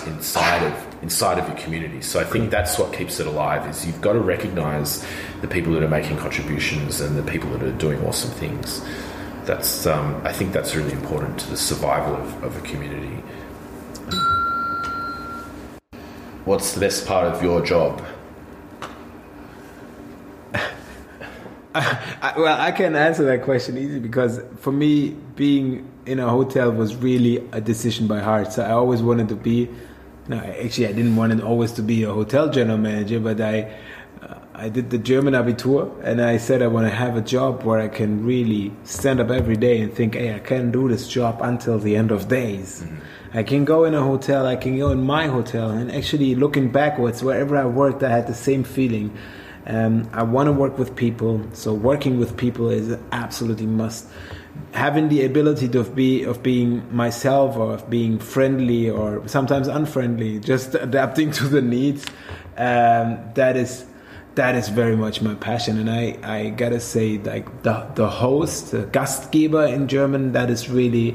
inside 0.06 0.62
of 0.62 1.02
inside 1.02 1.38
of 1.38 1.48
your 1.48 1.56
community. 1.56 2.00
So 2.00 2.20
I 2.20 2.24
think 2.24 2.50
that's 2.50 2.78
what 2.78 2.92
keeps 2.92 3.18
it 3.20 3.26
alive. 3.26 3.68
Is 3.68 3.86
you've 3.86 4.00
got 4.00 4.12
to 4.12 4.20
recognise 4.20 5.04
the 5.40 5.48
people 5.48 5.72
that 5.72 5.82
are 5.82 5.88
making 5.88 6.18
contributions 6.18 7.00
and 7.00 7.16
the 7.16 7.22
people 7.30 7.50
that 7.50 7.62
are 7.62 7.72
doing 7.72 8.04
awesome 8.04 8.30
things. 8.32 8.82
That's 9.44 9.86
um, 9.86 10.20
I 10.24 10.32
think 10.32 10.52
that's 10.52 10.76
really 10.76 10.92
important 10.92 11.40
to 11.40 11.50
the 11.50 11.56
survival 11.56 12.14
of, 12.16 12.44
of 12.44 12.56
a 12.56 12.60
community. 12.60 13.22
What's 16.44 16.72
the 16.72 16.80
best 16.80 17.06
part 17.06 17.26
of 17.26 17.42
your 17.42 17.60
job? 17.64 18.04
I, 21.78 22.34
well, 22.36 22.60
I 22.60 22.72
can 22.72 22.96
answer 22.96 23.24
that 23.24 23.42
question 23.42 23.78
easy 23.78 23.98
because 24.00 24.40
for 24.58 24.72
me, 24.72 25.10
being 25.36 25.90
in 26.06 26.18
a 26.18 26.28
hotel 26.28 26.72
was 26.72 26.96
really 26.96 27.36
a 27.52 27.60
decision 27.60 28.06
by 28.06 28.20
heart. 28.20 28.52
So 28.52 28.64
I 28.64 28.70
always 28.70 29.02
wanted 29.02 29.28
to 29.28 29.36
be. 29.36 29.68
No, 30.26 30.36
actually, 30.36 30.88
I 30.88 30.92
didn't 30.92 31.16
want 31.16 31.32
it 31.32 31.40
always 31.40 31.72
to 31.72 31.82
be 31.82 32.02
a 32.02 32.12
hotel 32.12 32.50
general 32.50 32.76
manager, 32.76 33.18
but 33.18 33.40
I, 33.40 33.74
uh, 34.20 34.34
I 34.54 34.68
did 34.68 34.90
the 34.90 34.98
German 34.98 35.32
Abitur, 35.32 35.90
and 36.04 36.20
I 36.20 36.36
said 36.36 36.60
I 36.60 36.66
want 36.66 36.86
to 36.86 36.94
have 36.94 37.16
a 37.16 37.22
job 37.22 37.62
where 37.62 37.78
I 37.78 37.88
can 37.88 38.26
really 38.26 38.72
stand 38.84 39.20
up 39.20 39.30
every 39.30 39.56
day 39.56 39.80
and 39.80 39.90
think, 39.94 40.14
hey, 40.14 40.34
I 40.34 40.40
can 40.40 40.70
do 40.70 40.86
this 40.86 41.08
job 41.08 41.40
until 41.40 41.78
the 41.78 41.96
end 41.96 42.10
of 42.10 42.28
days. 42.28 42.84
I 43.32 43.42
can 43.42 43.64
go 43.64 43.84
in 43.84 43.94
a 43.94 44.02
hotel, 44.02 44.46
I 44.46 44.56
can 44.56 44.76
go 44.78 44.90
in 44.90 45.02
my 45.02 45.28
hotel, 45.28 45.70
and 45.70 45.90
actually 45.90 46.34
looking 46.34 46.70
backwards, 46.70 47.22
wherever 47.22 47.56
I 47.56 47.64
worked, 47.64 48.02
I 48.02 48.10
had 48.10 48.26
the 48.26 48.34
same 48.34 48.64
feeling. 48.64 49.16
Um, 49.68 50.08
I 50.14 50.22
want 50.22 50.46
to 50.46 50.52
work 50.52 50.78
with 50.78 50.96
people, 50.96 51.46
so 51.52 51.74
working 51.74 52.18
with 52.18 52.36
people 52.38 52.70
is 52.70 52.98
absolutely 53.12 53.66
must. 53.66 54.06
Having 54.72 55.10
the 55.10 55.24
ability 55.24 55.68
to 55.68 55.84
be 55.84 56.24
of 56.24 56.42
being 56.42 56.82
myself 56.94 57.56
or 57.56 57.74
of 57.74 57.90
being 57.90 58.18
friendly 58.18 58.88
or 58.88 59.26
sometimes 59.28 59.68
unfriendly, 59.68 60.40
just 60.40 60.74
adapting 60.74 61.30
to 61.38 61.44
the 61.44 61.60
needs, 61.60 62.06
um, 62.56 63.18
that 63.34 63.56
is 63.56 63.84
that 64.36 64.54
is 64.54 64.68
very 64.68 64.96
much 64.96 65.20
my 65.20 65.34
passion. 65.34 65.78
And 65.78 65.90
I, 65.90 66.16
I 66.22 66.50
gotta 66.50 66.80
say, 66.80 67.18
like 67.18 67.62
the 67.62 67.86
the 67.94 68.08
host, 68.08 68.70
the 68.70 68.84
Gastgeber 68.84 69.70
in 69.70 69.86
German, 69.86 70.32
that 70.32 70.48
is 70.48 70.70
really 70.70 71.14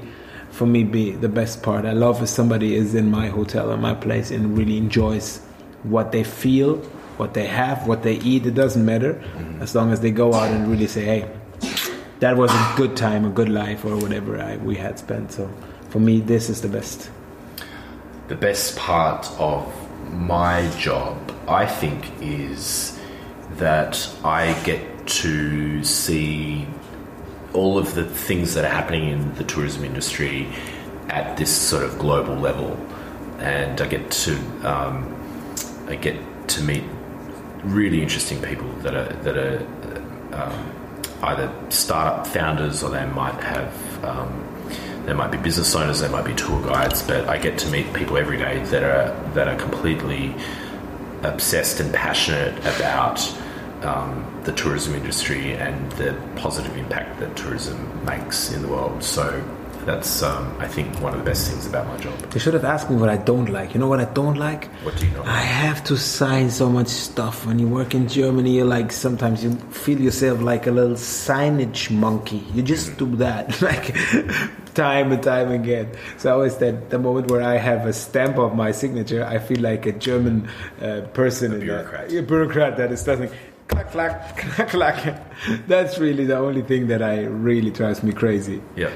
for 0.51 0.67
me 0.67 0.83
be 0.83 1.11
the 1.11 1.29
best 1.29 1.63
part. 1.63 1.85
I 1.85 1.93
love 1.93 2.21
if 2.21 2.29
somebody 2.29 2.75
is 2.75 2.93
in 2.93 3.09
my 3.09 3.27
hotel 3.27 3.71
or 3.71 3.77
my 3.77 3.95
place 3.95 4.29
and 4.29 4.55
really 4.55 4.77
enjoys 4.77 5.39
what 5.81 6.11
they 6.11 6.23
feel, 6.23 6.79
what 7.17 7.33
they 7.33 7.47
have, 7.47 7.87
what 7.87 8.03
they 8.03 8.15
eat. 8.15 8.45
It 8.45 8.55
doesn't 8.55 8.85
matter 8.85 9.21
as 9.59 9.75
long 9.75 9.91
as 9.91 10.01
they 10.01 10.11
go 10.11 10.33
out 10.33 10.51
and 10.51 10.67
really 10.67 10.87
say, 10.87 11.03
"Hey, 11.05 11.31
that 12.19 12.37
was 12.37 12.51
a 12.51 12.73
good 12.75 12.95
time, 12.95 13.25
a 13.25 13.29
good 13.29 13.49
life, 13.49 13.85
or 13.85 13.95
whatever 13.97 14.39
I, 14.41 14.57
we 14.57 14.75
had 14.75 14.99
spent." 14.99 15.31
So 15.31 15.49
for 15.89 15.99
me, 15.99 16.19
this 16.19 16.49
is 16.49 16.61
the 16.61 16.69
best. 16.69 17.09
The 18.27 18.35
best 18.35 18.77
part 18.77 19.29
of 19.37 19.71
my 20.11 20.69
job, 20.77 21.17
I 21.47 21.65
think, 21.65 22.05
is 22.21 22.97
that 23.57 24.09
I 24.23 24.53
get 24.63 24.81
to 25.05 25.83
see 25.83 26.65
all 27.53 27.77
of 27.77 27.93
the 27.93 28.05
things 28.05 28.53
that 28.55 28.65
are 28.65 28.69
happening 28.69 29.09
in 29.09 29.35
the 29.35 29.43
tourism 29.43 29.83
industry 29.83 30.47
at 31.09 31.37
this 31.37 31.55
sort 31.55 31.83
of 31.83 31.99
global 31.99 32.35
level, 32.35 32.77
and 33.39 33.79
I 33.79 33.87
get 33.87 34.09
to 34.11 34.35
um, 34.63 35.13
I 35.87 35.95
get 35.95 36.17
to 36.49 36.63
meet 36.63 36.83
really 37.63 38.01
interesting 38.01 38.41
people 38.41 38.67
that 38.81 38.93
are 38.93 39.13
that 39.23 39.37
are 39.37 39.65
um, 40.33 40.71
either 41.23 41.53
startup 41.69 42.27
founders 42.27 42.83
or 42.83 42.89
they 42.89 43.05
might 43.05 43.41
have 43.43 44.03
um, 44.03 44.43
they 45.05 45.13
might 45.13 45.31
be 45.31 45.37
business 45.37 45.75
owners, 45.75 45.99
they 45.99 46.07
might 46.07 46.25
be 46.25 46.33
tour 46.33 46.61
guides, 46.61 47.01
but 47.01 47.27
I 47.27 47.37
get 47.37 47.57
to 47.59 47.69
meet 47.69 47.91
people 47.93 48.17
every 48.17 48.37
day 48.37 48.63
that 48.65 48.83
are 48.83 49.31
that 49.33 49.47
are 49.47 49.57
completely 49.57 50.33
obsessed 51.23 51.79
and 51.79 51.93
passionate 51.93 52.57
about 52.59 53.19
um, 53.81 54.41
the 54.43 54.51
tourism 54.53 54.95
industry 54.95 55.53
and 55.53 55.91
the 55.93 56.13
positive 56.35 56.75
impact 56.77 57.19
that 57.19 57.35
tourism 57.35 58.05
makes 58.05 58.51
in 58.51 58.61
the 58.61 58.67
world. 58.67 59.03
So 59.03 59.43
that's 59.85 60.23
um, 60.23 60.55
I 60.59 60.67
think 60.67 60.87
one 61.01 61.13
of 61.13 61.19
the 61.19 61.25
best 61.25 61.49
things 61.49 61.65
about 61.67 61.87
my 61.87 61.97
job. 61.97 62.17
They 62.31 62.39
should 62.39 62.53
have 62.53 62.63
asked 62.65 62.89
me 62.89 62.95
what 62.95 63.09
I 63.09 63.17
don't 63.17 63.49
like. 63.49 63.73
You 63.73 63.79
know 63.79 63.87
what 63.87 63.99
I 63.99 64.05
don't 64.05 64.35
like? 64.37 64.65
What 64.83 64.95
do 64.97 65.05
you 65.07 65.11
not 65.13 65.27
I 65.27 65.41
have 65.41 65.83
to 65.85 65.97
sign 65.97 66.49
so 66.49 66.69
much 66.69 66.87
stuff. 66.87 67.45
When 67.45 67.59
you 67.59 67.67
work 67.67 67.93
in 67.93 68.07
Germany, 68.07 68.55
you're 68.57 68.65
like 68.65 68.91
sometimes 68.91 69.43
you 69.43 69.55
feel 69.71 69.99
yourself 69.99 70.41
like 70.41 70.67
a 70.67 70.71
little 70.71 70.95
signage 70.95 71.89
monkey. 71.91 72.43
You 72.53 72.61
just 72.63 72.97
do 72.97 73.15
that 73.17 73.61
like 73.69 73.93
time 74.73 75.11
and 75.11 75.21
time 75.21 75.51
again. 75.51 75.89
So 76.17 76.29
I 76.29 76.33
always 76.33 76.57
that 76.57 76.89
the 76.89 76.99
moment 76.99 77.29
where 77.29 77.41
I 77.43 77.57
have 77.57 77.85
a 77.85 77.93
stamp 77.93 78.37
of 78.37 78.55
my 78.55 78.71
signature, 78.71 79.25
I 79.25 79.39
feel 79.39 79.59
like 79.61 79.85
a 79.85 79.91
German 79.91 80.49
uh, 80.81 81.01
person, 81.13 81.53
A 81.53 81.57
that- 81.57 81.61
bureaucrat. 81.61 82.13
a 82.13 82.21
bureaucrat 82.21 82.77
that 82.77 82.91
is 82.91 83.05
nothing. 83.05 83.29
Clack, 83.69 83.91
clack, 83.91 84.37
clack, 84.37 84.69
clack. 84.69 85.67
That's 85.67 85.97
really 85.97 86.25
the 86.25 86.37
only 86.37 86.61
thing 86.61 86.87
that 86.87 87.01
I 87.01 87.23
really 87.23 87.71
drives 87.71 88.03
me 88.03 88.11
crazy. 88.11 88.61
Yeah. 88.75 88.91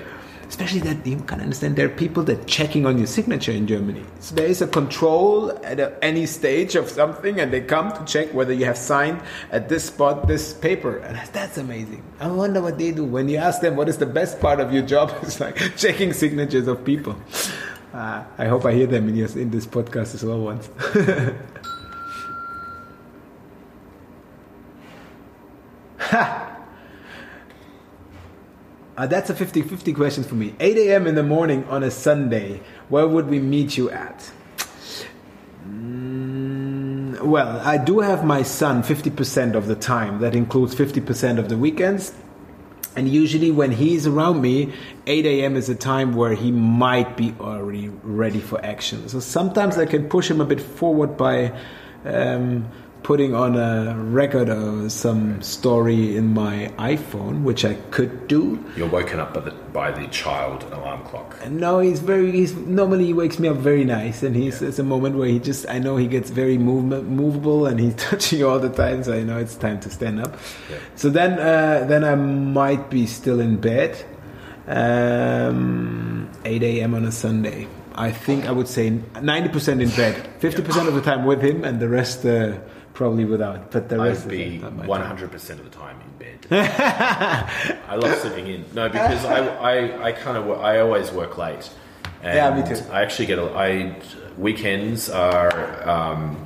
Especially 0.48 0.80
that 0.80 1.06
you 1.06 1.18
can 1.18 1.42
understand 1.42 1.76
there 1.76 1.88
are 1.88 1.90
people 1.90 2.24
that 2.24 2.48
checking 2.48 2.86
on 2.86 2.98
your 2.98 3.08
signature 3.08 3.52
in 3.52 3.68
Germany. 3.68 4.04
So 4.20 4.34
there 4.36 4.48
is 4.48 4.62
a 4.62 4.68
control 4.68 5.52
at 5.64 5.80
a, 5.80 5.98
any 6.04 6.26
stage 6.26 6.76
of 6.76 6.90
something, 6.90 7.40
and 7.40 7.52
they 7.52 7.62
come 7.62 7.92
to 7.92 8.06
check 8.06 8.34
whether 8.34 8.54
you 8.54 8.66
have 8.66 8.78
signed 8.78 9.22
at 9.52 9.68
this 9.68 9.86
spot 9.86 10.28
this 10.28 10.54
paper, 10.54 10.98
and 10.98 11.18
that's 11.34 11.58
amazing. 11.58 12.04
I 12.20 12.28
wonder 12.28 12.62
what 12.62 12.78
they 12.78 12.92
do 12.92 13.04
when 13.04 13.28
you 13.28 13.38
ask 13.38 13.62
them 13.62 13.76
what 13.76 13.90
is 13.90 13.98
the 13.98 14.06
best 14.06 14.40
part 14.40 14.60
of 14.60 14.74
your 14.74 14.84
job. 14.84 15.14
It's 15.22 15.40
like 15.40 15.58
checking 15.76 16.14
signatures 16.14 16.68
of 16.68 16.86
people. 16.86 17.16
Uh, 17.94 18.24
I 18.38 18.46
hope 18.46 18.66
I 18.66 18.74
hear 18.74 18.88
them 18.88 19.10
in, 19.10 19.16
your, 19.16 19.28
in 19.38 19.50
this 19.52 19.66
podcast 19.66 20.16
as 20.16 20.24
well 20.24 20.40
once. 20.40 20.70
Uh, 28.98 29.06
that's 29.06 29.30
a 29.30 29.36
50 29.36 29.62
50 29.62 29.94
question 29.94 30.24
for 30.24 30.34
me. 30.34 30.56
8 30.60 30.76
a.m. 30.78 31.06
in 31.06 31.14
the 31.14 31.22
morning 31.22 31.64
on 31.66 31.84
a 31.84 31.92
Sunday, 31.92 32.62
where 32.90 33.08
would 33.08 33.28
we 33.28 33.40
meet 33.40 33.78
you 33.78 33.92
at? 33.92 34.32
Mm, 35.68 37.22
well, 37.22 37.60
I 37.60 37.78
do 37.78 38.00
have 38.00 38.26
my 38.26 38.42
son 38.42 38.82
50% 38.82 39.54
of 39.54 39.68
the 39.68 39.76
time. 39.76 40.20
That 40.20 40.34
includes 40.34 40.74
50% 40.74 41.38
of 41.38 41.48
the 41.48 41.58
weekends. 41.58 42.12
And 42.96 43.08
usually, 43.08 43.52
when 43.52 43.72
he's 43.72 44.08
around 44.08 44.42
me, 44.42 44.74
8 45.06 45.28
a.m. 45.28 45.56
is 45.56 45.70
a 45.70 45.76
time 45.76 46.16
where 46.16 46.34
he 46.34 46.52
might 46.52 47.16
be 47.16 47.36
already 47.40 47.90
ready 48.02 48.40
for 48.40 48.60
action. 48.66 49.08
So 49.10 49.20
sometimes 49.20 49.78
I 49.78 49.86
can 49.86 50.10
push 50.10 50.32
him 50.32 50.42
a 50.42 50.46
bit 50.46 50.60
forward 50.60 51.16
by 51.16 51.56
um, 52.04 52.68
putting 53.08 53.34
on 53.34 53.56
a 53.56 53.96
record 53.96 54.50
or 54.50 54.90
some 54.90 55.42
story 55.42 56.18
in 56.18 56.34
my 56.34 56.70
iPhone, 56.78 57.42
which 57.44 57.64
I 57.64 57.76
could 57.90 58.28
do. 58.28 58.62
You're 58.76 58.90
woken 58.90 59.22
up 59.22 59.34
by 59.34 59.40
the 59.40 59.52
by 59.52 59.92
the 59.92 60.08
child 60.10 60.66
alarm 60.74 61.06
clock. 61.06 61.40
And 61.42 61.58
no, 61.58 61.80
he's 61.80 62.02
very. 62.02 62.34
He's 62.34 62.54
normally 62.54 63.06
he 63.06 63.14
wakes 63.14 63.40
me 63.40 63.48
up 63.48 63.56
very 63.56 63.86
nice, 63.86 64.24
and 64.24 64.36
he's 64.36 64.62
it's 64.62 64.78
a 64.78 64.84
moment 64.84 65.16
where 65.16 65.30
he 65.30 65.40
just. 65.40 65.66
I 65.70 65.80
know 65.80 65.96
he 65.96 66.08
gets 66.08 66.30
very 66.32 66.58
movement, 66.58 67.08
movable, 67.08 67.66
and 67.66 67.80
he's 67.80 67.96
touching 68.10 68.44
all 68.44 68.60
the 68.60 68.74
time. 68.84 69.06
So 69.06 69.14
I 69.14 69.24
know 69.24 69.38
it's 69.38 69.56
time 69.56 69.80
to 69.80 69.90
stand 69.90 70.20
up. 70.20 70.36
Yeah. 70.70 70.80
So 70.96 71.10
then, 71.10 71.40
uh, 71.40 71.86
then 71.88 72.04
I 72.04 72.16
might 72.16 72.90
be 72.90 73.08
still 73.08 73.40
in 73.40 73.56
bed. 73.56 74.04
Um, 74.68 76.30
8 76.44 76.62
a.m. 76.62 76.94
on 76.94 77.06
a 77.06 77.12
Sunday. 77.14 77.68
I 77.96 78.12
think 78.12 78.46
I 78.46 78.52
would 78.52 78.68
say 78.68 78.92
90% 78.92 79.82
in 79.82 79.90
bed, 79.92 80.30
50% 80.42 80.88
of 80.88 80.94
the 80.94 81.02
time 81.02 81.26
with 81.26 81.42
him, 81.42 81.64
and 81.64 81.80
the 81.80 81.88
rest 81.88 82.26
uh, 82.26 82.58
probably 82.98 83.26
without. 83.26 83.72
But 83.72 83.90
the 83.90 84.00
rest 84.00 84.26
I'd 84.26 84.32
be 84.32 84.56
is 84.56 84.62
not 84.64 84.74
my 84.74 84.80
time. 84.80 84.88
100 84.88 85.32
percent 85.32 85.60
of 85.60 85.72
the 85.72 85.78
time 85.78 85.98
in 86.02 86.12
bed. 86.18 86.48
I 87.88 87.96
love 87.96 88.18
sleeping 88.18 88.48
in. 88.48 88.66
No, 88.74 88.90
because 88.90 89.24
I 89.24 89.46
I, 89.46 90.04
I 90.08 90.12
kind 90.12 90.36
of 90.36 90.60
I 90.60 90.80
always 90.80 91.12
work 91.12 91.38
late. 91.38 91.70
And 92.24 92.36
Yeah, 92.36 92.56
me 92.56 92.68
too. 92.68 92.84
I 92.92 93.04
actually 93.04 93.28
get 93.28 93.38
a 93.40 93.46
I 93.52 93.96
weekends 94.38 95.10
are. 95.10 95.88
Um, 95.88 96.44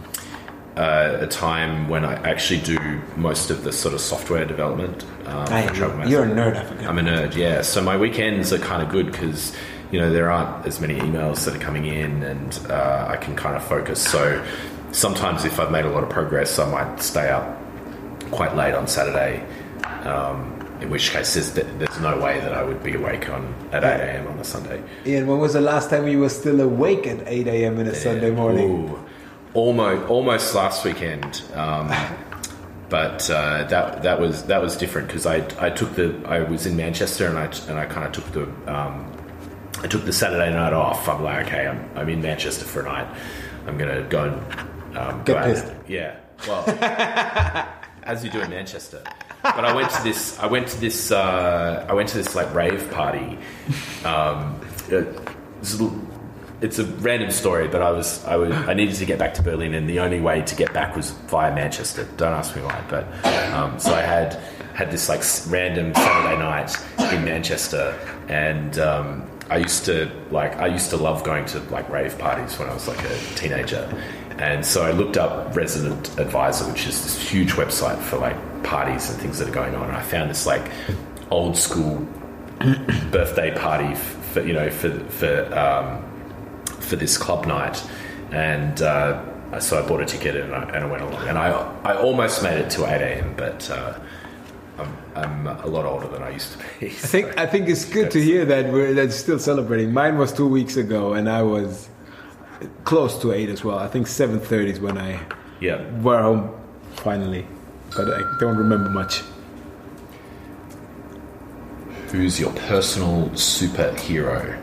uh, 0.78 1.18
a 1.20 1.28
time 1.28 1.90
when 1.90 2.06
I 2.06 2.14
actually 2.28 2.62
do 2.62 3.02
most 3.18 3.50
of 3.50 3.66
the 3.66 3.74
sort 3.74 3.94
of 3.94 4.00
software 4.00 4.46
development. 4.46 5.04
Um, 5.26 5.46
Travel 5.46 6.10
you're 6.10 6.24
a 6.24 6.28
nerd, 6.28 6.56
I. 6.56 6.88
I'm 6.88 6.98
a 6.98 7.02
nerd, 7.02 7.36
yeah. 7.36 7.62
So 7.62 7.82
my 7.82 7.98
weekends 7.98 8.54
are 8.54 8.58
kind 8.58 8.82
of 8.82 8.88
good 8.88 9.12
because 9.12 9.54
you 9.92 10.00
know 10.00 10.14
there 10.14 10.32
aren't 10.32 10.66
as 10.66 10.80
many 10.80 10.96
emails 10.96 11.44
that 11.44 11.58
are 11.58 11.60
coming 11.60 11.88
in, 11.88 12.24
and 12.24 12.58
uh, 12.70 13.06
I 13.10 13.18
can 13.18 13.36
kind 13.36 13.58
of 13.58 13.64
focus. 13.66 14.02
So 14.02 14.42
sometimes 14.92 15.46
if 15.46 15.60
I've 15.60 15.72
made 15.72 15.86
a 15.86 15.90
lot 15.90 16.04
of 16.04 16.10
progress, 16.10 16.60
I 16.60 16.70
might 16.70 17.02
stay 17.02 17.30
up 17.30 17.58
quite 18.32 18.56
late 18.56 18.74
on 18.74 18.88
Saturday. 18.88 19.46
Um, 20.04 20.58
in 20.82 20.90
which 20.90 21.12
case, 21.12 21.36
there's, 21.36 21.52
there's 21.52 22.00
no 22.00 22.20
way 22.20 22.40
that 22.40 22.54
I 22.54 22.64
would 22.64 22.82
be 22.82 22.96
awake 22.96 23.30
on 23.30 23.54
at 23.72 23.84
8 23.84 23.88
a.m. 23.88 24.28
on 24.28 24.40
a 24.40 24.44
Sunday. 24.44 24.82
Ian, 25.06 25.28
when 25.28 25.38
was 25.38 25.54
the 25.54 25.62
last 25.62 25.92
time 25.92 26.08
you 26.08 26.20
were 26.20 26.30
still 26.30 26.60
awake 26.60 27.06
at 27.06 27.28
8 27.28 27.48
a.m. 27.48 27.80
in 27.80 27.88
a 27.88 27.94
Sunday 27.94 28.32
morning? 28.32 28.90
Ooh, 28.90 29.06
almost, 29.54 30.10
almost 30.10 30.56
last 30.56 30.84
weekend. 30.84 31.44
Um, 31.54 31.92
but 32.90 33.30
uh, 33.30 33.64
that 33.66 34.04
that 34.04 34.20
was 34.20 34.44
that 34.46 34.62
was 34.62 34.76
different 34.76 35.08
because 35.08 35.26
I 35.26 35.46
I 35.60 35.70
took 35.70 35.96
the 35.96 36.20
I 36.26 36.42
was 36.42 36.66
in 36.66 36.76
Manchester 36.76 37.28
and 37.28 37.38
I 37.38 37.46
and 37.70 37.80
I 37.80 37.86
kind 37.86 38.06
of 38.06 38.12
took 38.12 38.32
the 38.34 38.74
um, 38.76 39.10
I 39.84 39.88
took 39.88 40.04
the 40.04 40.12
Saturday 40.12 40.52
night 40.52 40.74
off. 40.74 41.08
I'm 41.08 41.24
like, 41.24 41.46
okay, 41.46 41.68
I'm 41.68 41.90
I'm 41.96 42.10
in 42.10 42.22
Manchester 42.22 42.66
for 42.66 42.82
a 42.82 42.86
night. 42.86 43.08
I'm 43.68 43.78
gonna 43.78 44.02
go 44.10 44.26
and 44.26 44.81
um, 44.96 45.24
Get 45.24 45.44
pissed. 45.44 45.66
Yeah, 45.88 46.18
well, 46.48 46.64
as 48.04 48.24
you 48.24 48.30
do 48.32 48.42
in 48.42 48.50
Manchester. 48.50 49.02
But 49.44 49.66
I 49.66 49.74
went 49.74 49.90
to 49.92 50.04
this. 50.04 50.38
I 50.40 50.46
went 50.46 50.68
to 50.70 50.80
this. 50.80 51.12
Uh, 51.12 51.86
I 51.90 51.94
went 51.94 52.10
to 52.10 52.18
this 52.18 52.36
like 52.36 52.54
rave 52.54 52.90
party. 52.92 53.38
Um, 54.06 54.60
it's 54.90 55.74
a 55.80 55.84
little- 55.84 56.08
it's 56.62 56.78
a 56.78 56.86
random 56.86 57.32
story, 57.32 57.68
but 57.68 57.82
I 57.82 57.90
was 57.90 58.24
I 58.26 58.36
was 58.36 58.54
I 58.70 58.76
needed 58.76 58.94
to 58.98 59.06
get 59.06 59.18
back 59.18 59.34
to 59.36 59.42
Berlin, 59.42 59.74
and 59.74 59.90
the 59.90 60.00
only 60.00 60.20
way 60.22 60.44
to 60.44 60.56
get 60.56 60.72
back 60.74 60.96
was 60.96 61.10
via 61.10 61.52
Manchester. 61.56 62.08
Don't 62.18 62.34
ask 62.34 62.56
me 62.56 62.62
why, 62.62 62.80
but 62.88 63.04
um, 63.52 63.80
so 63.80 63.92
I 63.96 64.02
had 64.02 64.36
had 64.76 64.92
this 64.92 65.10
like 65.10 65.24
random 65.52 65.92
Saturday 65.96 66.38
night 66.38 66.76
in 67.12 67.26
Manchester, 67.26 67.98
and 68.30 68.78
um, 68.78 69.28
I 69.50 69.58
used 69.58 69.86
to 69.86 70.12
like 70.30 70.56
I 70.58 70.68
used 70.68 70.92
to 70.92 70.98
love 70.98 71.24
going 71.24 71.46
to 71.46 71.60
like 71.72 71.90
rave 71.90 72.16
parties 72.20 72.60
when 72.60 72.70
I 72.70 72.76
was 72.76 72.88
like 72.88 73.02
a 73.10 73.18
teenager, 73.34 73.90
and 74.40 74.66
so 74.66 74.84
I 74.84 74.92
looked 74.92 75.18
up 75.18 75.56
Resident 75.56 76.18
Advisor, 76.20 76.70
which 76.72 76.88
is 76.88 77.04
this 77.04 77.30
huge 77.30 77.52
website 77.54 78.00
for 78.00 78.18
like 78.18 78.38
parties 78.64 79.10
and 79.10 79.20
things 79.20 79.40
that 79.40 79.50
are 79.50 79.54
going 79.54 79.76
on, 79.76 79.88
and 79.88 79.98
I 79.98 80.02
found 80.02 80.30
this 80.30 80.46
like 80.46 80.72
old 81.30 81.58
school 81.58 82.08
birthday 83.12 83.54
party 83.56 83.96
for 83.96 84.42
you 84.42 84.54
know 84.54 84.70
for 84.70 84.92
for 85.10 85.58
um, 85.58 86.04
for 86.80 86.96
this 86.96 87.18
club 87.18 87.46
night, 87.46 87.84
and 88.32 88.82
uh, 88.82 89.60
so 89.60 89.84
I 89.84 89.88
bought 89.88 90.02
a 90.02 90.06
ticket 90.06 90.36
and 90.36 90.54
I, 90.54 90.64
and 90.64 90.84
I 90.84 90.86
went 90.86 91.04
along, 91.04 91.28
and 91.28 91.38
I 91.38 91.50
I 91.84 91.98
almost 91.98 92.44
made 92.44 92.58
it 92.58 92.70
to 92.72 92.86
eight 92.86 93.02
a.m. 93.02 93.34
But 93.36 93.70
uh, 93.70 94.00
I'm 94.78 94.98
I'm 95.16 95.48
a 95.48 95.68
lot 95.68 95.86
older 95.86 96.08
than 96.08 96.24
I 96.24 96.30
used 96.30 96.54
to 96.54 96.58
be. 96.58 96.88
I 96.88 96.90
think 96.90 97.38
I 97.38 97.46
think 97.46 97.70
it's 97.70 97.86
good 97.98 98.12
to 98.12 98.22
hear 98.22 98.46
that 98.46 98.72
we're 98.72 98.94
that's 98.94 99.16
still 99.16 99.40
celebrating. 99.40 99.94
Mine 99.94 100.18
was 100.18 100.32
two 100.32 100.48
weeks 100.48 100.78
ago, 100.78 101.14
and 101.14 101.30
I 101.30 101.44
was 101.44 101.90
close 102.84 103.20
to 103.22 103.32
eight 103.32 103.50
as 103.50 103.64
well. 103.64 103.78
I 103.78 103.88
think 103.88 104.08
seven 104.08 104.40
thirty 104.40 104.72
is 104.72 104.80
when 104.80 104.98
I 104.98 105.20
yeah. 105.60 105.82
were 106.02 106.22
home 106.22 106.54
finally, 106.96 107.46
but 107.96 108.08
I 108.08 108.22
don't 108.40 108.58
remember 108.58 108.90
much. 108.90 109.22
Who's 112.12 112.40
your 112.40 112.52
personal 112.54 113.30
superhero? 113.30 114.60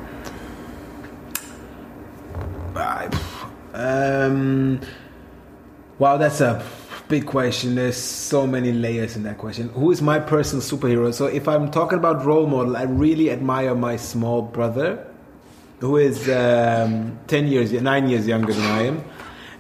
Um, 3.79 4.81
wow, 6.01 6.17
that's 6.17 6.41
a 6.41 6.65
big 7.09 7.27
question. 7.27 7.77
There's 7.77 7.97
so 7.97 8.45
many 8.45 8.73
layers 8.73 9.15
in 9.15 9.23
that 9.23 9.39
question. 9.39 9.69
Who 9.69 9.93
is 9.93 10.03
my 10.03 10.19
personal 10.19 10.63
superhero? 10.63 11.15
So, 11.15 11.27
if 11.27 11.47
I'm 11.47 11.71
talking 11.71 11.97
about 11.97 12.25
role 12.25 12.49
model, 12.49 12.77
I 12.77 12.83
really 12.83 13.31
admire 13.31 13.77
my 13.77 13.97
small 13.97 14.43
brother, 14.43 15.07
who 15.81 15.97
is 15.97 16.29
um, 16.29 17.19
ten 17.27 17.47
years, 17.47 17.73
nine 17.73 18.09
years 18.09 18.27
younger 18.27 18.53
than 18.53 18.65
I 18.65 18.83
am, 18.83 19.05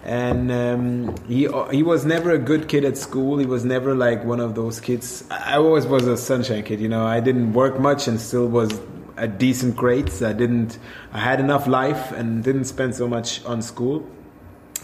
and 0.04 0.52
um, 0.52 1.26
he 1.26 1.48
he 1.70 1.82
was 1.82 2.04
never 2.04 2.30
a 2.32 2.38
good 2.38 2.68
kid 2.68 2.84
at 2.84 2.96
school. 2.96 3.38
He 3.38 3.46
was 3.46 3.64
never 3.64 3.94
like 3.94 4.24
one 4.24 4.40
of 4.40 4.54
those 4.54 4.80
kids. 4.80 5.24
I 5.30 5.56
always 5.56 5.86
was 5.86 6.06
a 6.06 6.16
sunshine 6.16 6.64
kid. 6.64 6.80
You 6.80 6.88
know, 6.88 7.06
I 7.06 7.20
didn't 7.20 7.52
work 7.52 7.78
much 7.78 8.08
and 8.08 8.20
still 8.20 8.48
was 8.48 8.80
at 9.16 9.38
decent 9.38 9.76
grades. 9.76 10.22
I 10.22 10.32
didn't. 10.32 10.78
I 11.12 11.18
had 11.18 11.40
enough 11.40 11.66
life 11.66 12.12
and 12.12 12.42
didn't 12.42 12.64
spend 12.64 12.94
so 12.94 13.08
much 13.08 13.44
on 13.44 13.62
school. 13.62 14.08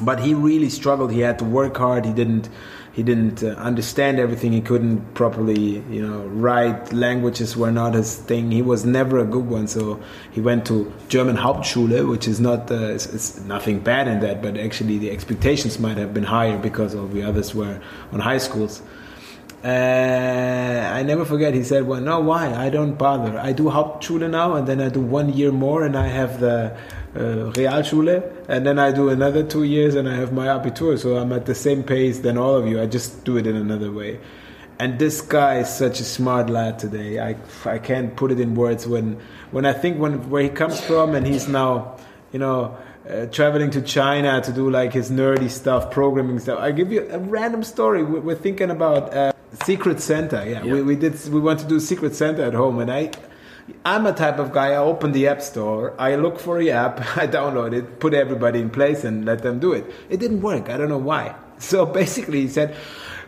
But 0.00 0.20
he 0.20 0.34
really 0.34 0.70
struggled. 0.70 1.12
He 1.12 1.20
had 1.20 1.38
to 1.38 1.44
work 1.44 1.76
hard. 1.76 2.04
He 2.04 2.12
didn't 2.12 2.48
he 2.94 3.02
didn't 3.02 3.42
uh, 3.42 3.48
understand 3.58 4.20
everything. 4.20 4.52
He 4.52 4.60
couldn't 4.60 5.14
properly, 5.14 5.80
you 5.90 6.06
know, 6.06 6.26
write. 6.28 6.92
Languages 6.92 7.56
were 7.56 7.72
not 7.72 7.94
his 7.94 8.14
thing. 8.16 8.52
He 8.52 8.62
was 8.62 8.84
never 8.84 9.18
a 9.18 9.24
good 9.24 9.46
one. 9.46 9.66
So 9.66 10.00
he 10.30 10.40
went 10.40 10.64
to 10.66 10.92
German 11.08 11.36
Hauptschule, 11.36 12.08
which 12.08 12.28
is 12.28 12.38
not, 12.38 12.70
uh, 12.70 12.94
it's, 12.94 13.06
it's, 13.06 13.40
nothing 13.40 13.80
bad 13.80 14.06
in 14.06 14.20
that, 14.20 14.40
but 14.40 14.56
actually 14.56 14.98
the 14.98 15.10
expectations 15.10 15.80
might 15.80 15.96
have 15.96 16.14
been 16.14 16.22
higher 16.22 16.56
because 16.56 16.94
all 16.94 17.08
the 17.08 17.24
others 17.24 17.52
were 17.52 17.80
on 18.12 18.20
high 18.20 18.38
schools. 18.38 18.80
Uh, 19.64 20.90
I 20.92 21.02
never 21.02 21.24
forget. 21.24 21.54
He 21.54 21.64
said, 21.64 21.86
"Well, 21.86 22.00
no, 22.00 22.20
why? 22.20 22.52
I 22.54 22.68
don't 22.68 22.98
bother. 22.98 23.38
I 23.38 23.52
do 23.52 23.64
Hauptschule 23.64 24.28
now, 24.28 24.56
and 24.56 24.68
then 24.68 24.80
I 24.80 24.90
do 24.90 25.00
one 25.00 25.32
year 25.32 25.52
more, 25.52 25.84
and 25.84 25.96
I 25.96 26.08
have 26.08 26.38
the 26.38 26.76
uh, 27.16 27.52
Realschule, 27.52 28.22
and 28.48 28.66
then 28.66 28.78
I 28.78 28.92
do 28.92 29.08
another 29.08 29.42
two 29.42 29.62
years 29.62 29.94
and 29.94 30.08
I 30.08 30.16
have 30.16 30.32
my 30.32 30.46
Abitur. 30.46 30.98
So 30.98 31.16
I'm 31.16 31.32
at 31.32 31.46
the 31.46 31.54
same 31.54 31.82
pace 31.82 32.20
than 32.20 32.36
all 32.36 32.56
of 32.56 32.66
you. 32.66 32.80
I 32.80 32.86
just 32.86 33.24
do 33.24 33.36
it 33.36 33.46
in 33.46 33.56
another 33.56 33.92
way. 33.92 34.18
And 34.78 34.98
this 34.98 35.20
guy 35.20 35.60
is 35.60 35.68
such 35.68 36.00
a 36.00 36.04
smart 36.04 36.50
lad 36.50 36.80
today. 36.80 37.20
I, 37.20 37.36
I 37.64 37.78
can't 37.78 38.16
put 38.16 38.32
it 38.32 38.40
in 38.40 38.56
words 38.56 38.88
when 38.88 39.20
when 39.52 39.64
I 39.64 39.72
think 39.72 40.00
when 40.00 40.28
where 40.28 40.42
he 40.42 40.48
comes 40.48 40.80
from 40.80 41.14
and 41.14 41.24
he's 41.24 41.46
now, 41.46 41.96
you 42.32 42.40
know, 42.40 42.76
uh, 43.08 43.26
traveling 43.26 43.70
to 43.70 43.82
China 43.82 44.40
to 44.40 44.52
do 44.52 44.68
like 44.68 44.92
his 44.92 45.12
nerdy 45.12 45.48
stuff, 45.48 45.92
programming 45.92 46.40
stuff. 46.40 46.58
I 46.58 46.72
give 46.72 46.90
you 46.90 47.08
a 47.08 47.20
random 47.20 47.62
story. 47.62 48.02
We're, 48.02 48.20
we're 48.20 48.34
thinking 48.34 48.70
about 48.70 49.14
uh, 49.14 49.32
Secret 49.64 50.00
Santa. 50.00 50.44
Yeah, 50.44 50.64
yeah, 50.64 50.72
We, 50.72 50.82
we 50.82 50.96
did. 50.96 51.14
We 51.28 51.40
want 51.40 51.60
to 51.60 51.66
do 51.66 51.80
Secret 51.80 52.14
Santa 52.14 52.44
at 52.44 52.54
home, 52.54 52.78
and 52.80 52.90
I 52.90 53.10
I'm 53.84 54.06
a 54.06 54.12
type 54.12 54.38
of 54.38 54.52
guy. 54.52 54.72
I 54.72 54.76
open 54.76 55.12
the 55.12 55.28
app 55.28 55.40
store, 55.40 55.94
I 55.98 56.16
look 56.16 56.38
for 56.38 56.58
the 56.58 56.70
app, 56.70 57.00
I 57.16 57.26
download 57.26 57.72
it, 57.74 58.00
put 58.00 58.14
everybody 58.14 58.60
in 58.60 58.70
place, 58.70 59.04
and 59.04 59.24
let 59.24 59.42
them 59.42 59.58
do 59.58 59.72
it. 59.72 59.86
It 60.10 60.20
didn't 60.20 60.42
work. 60.42 60.68
I 60.68 60.76
don't 60.76 60.88
know 60.88 60.98
why. 60.98 61.34
So 61.56 61.86
basically, 61.86 62.40
he 62.42 62.48
said, 62.48 62.74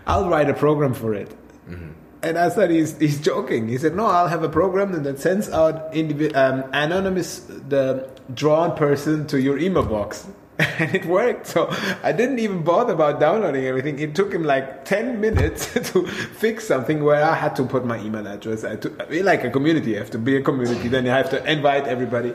"I'll 0.05 0.29
write 0.29 0.51
a 0.51 0.53
program 0.53 0.95
for 0.95 1.15
it." 1.15 1.31
Mm-hmm. 1.71 1.93
And 2.23 2.37
I 2.37 2.51
thought 2.51 2.71
he's 2.71 2.99
he's 2.99 3.21
joking. 3.21 3.69
He 3.69 3.79
said, 3.79 3.95
"No, 3.95 4.07
I'll 4.07 4.27
have 4.27 4.43
a 4.43 4.49
program 4.49 5.01
that 5.05 5.21
sends 5.21 5.49
out 5.49 5.93
indivi- 5.93 6.35
um, 6.35 6.65
anonymous 6.73 7.39
the 7.47 8.11
drawn 8.35 8.77
person 8.77 9.29
to 9.29 9.41
your 9.41 9.59
email 9.59 9.85
box." 9.85 10.27
and 10.79 10.95
it 10.95 11.05
worked. 11.05 11.47
So 11.47 11.69
I 12.03 12.13
didn't 12.13 12.39
even 12.39 12.63
bother 12.63 12.95
about 12.95 13.21
downloading 13.21 13.67
everything. 13.67 13.99
It 13.99 14.15
took 14.15 14.33
him 14.33 14.43
like 14.43 14.85
10 14.85 15.21
minutes 15.21 15.73
to 15.93 16.07
fix 16.07 16.67
something 16.67 17.05
where 17.05 17.23
I 17.23 17.35
had 17.35 17.55
to 17.57 17.65
put 17.65 17.85
my 17.85 17.99
email 18.01 18.27
address. 18.27 18.65
I, 18.65 18.77
to, 18.77 18.93
I 19.01 19.11
mean, 19.11 19.25
like 19.25 19.45
a 19.45 19.51
community, 19.51 19.91
you 19.91 19.99
have 19.99 20.11
to 20.11 20.19
be 20.19 20.37
a 20.37 20.43
community, 20.43 20.89
then 20.89 21.05
you 21.05 21.11
have 21.11 21.31
to 21.31 21.51
invite 21.51 21.87
everybody. 21.87 22.33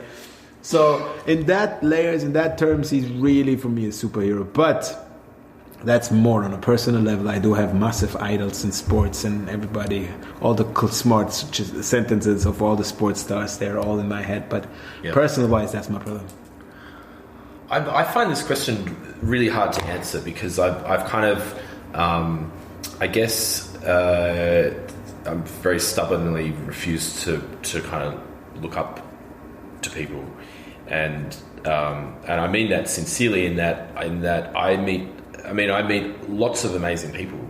So 0.62 1.12
in 1.26 1.46
that 1.46 1.82
layers, 1.82 2.22
in 2.22 2.32
that 2.34 2.58
terms, 2.58 2.90
he's 2.90 3.08
really 3.10 3.56
for 3.56 3.68
me 3.68 3.86
a 3.86 3.90
superhero. 3.90 4.50
But 4.52 5.08
that's 5.82 6.12
more 6.12 6.44
on 6.44 6.54
a 6.54 6.58
personal 6.58 7.00
level. 7.00 7.28
I 7.28 7.40
do 7.40 7.54
have 7.54 7.74
massive 7.74 8.14
idols 8.16 8.62
in 8.62 8.70
sports, 8.70 9.24
and 9.24 9.48
everybody, 9.50 10.08
all 10.40 10.54
the 10.54 10.88
smart 10.88 11.32
sentences 11.32 12.46
of 12.46 12.62
all 12.62 12.76
the 12.76 12.84
sports 12.84 13.22
stars, 13.22 13.58
they're 13.58 13.80
all 13.80 13.98
in 13.98 14.08
my 14.08 14.22
head. 14.22 14.48
But 14.48 14.66
yep. 15.02 15.14
personal 15.14 15.48
wise, 15.48 15.72
that's 15.72 15.90
my 15.90 15.98
problem. 15.98 16.28
I, 17.72 18.00
I, 18.00 18.04
find 18.04 18.30
this 18.30 18.42
question 18.42 18.94
really 19.22 19.48
hard 19.48 19.72
to 19.72 19.84
answer 19.86 20.20
because 20.20 20.58
I've, 20.58 20.84
I've 20.84 21.08
kind 21.08 21.24
of, 21.24 21.60
um, 21.94 22.52
I 23.00 23.06
guess, 23.06 23.74
uh, 23.76 24.78
I'm 25.24 25.42
very 25.44 25.80
stubbornly 25.80 26.50
refused 26.66 27.22
to, 27.22 27.42
to 27.62 27.80
kind 27.80 28.12
of 28.12 28.62
look 28.62 28.76
up 28.76 29.00
to 29.80 29.90
people, 29.90 30.24
and 30.86 31.34
um, 31.64 32.16
and 32.26 32.40
I 32.40 32.48
mean 32.48 32.70
that 32.70 32.88
sincerely 32.88 33.46
in 33.46 33.56
that 33.56 34.04
in 34.04 34.20
that 34.20 34.54
I 34.56 34.76
meet, 34.76 35.08
I 35.44 35.52
mean 35.52 35.70
I 35.70 35.82
meet 35.82 36.28
lots 36.28 36.64
of 36.64 36.74
amazing 36.74 37.12
people. 37.12 37.40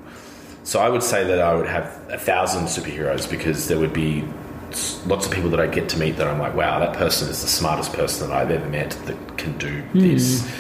So 0.65 0.81
I 0.81 0.89
would 0.89 1.03
say 1.03 1.25
that 1.25 1.41
I 1.41 1.55
would 1.55 1.67
have 1.67 1.87
a 2.09 2.19
thousand 2.19 2.67
superheroes 2.67 3.29
because 3.29 3.69
there 3.69 3.79
would 3.79 3.93
be 3.93 4.25
lots 5.07 5.27
of 5.27 5.33
people 5.33 5.51
that 5.51 5.61
I 5.61 5.67
get 5.67 5.89
to 5.91 5.99
meet 5.99 6.17
that 6.17 6.29
I'm 6.29 6.39
like, 6.39 6.55
wow, 6.55 6.79
that 6.79 6.95
person 6.95 7.29
is 7.29 7.43
the 7.43 7.49
smartest 7.49 7.93
person 7.93 8.29
that 8.29 8.37
I've 8.37 8.51
ever 8.51 8.69
met 8.69 8.91
that 9.07 9.39
can 9.39 9.57
do 9.59 9.83
mm. 9.83 10.01
this. 10.01 10.51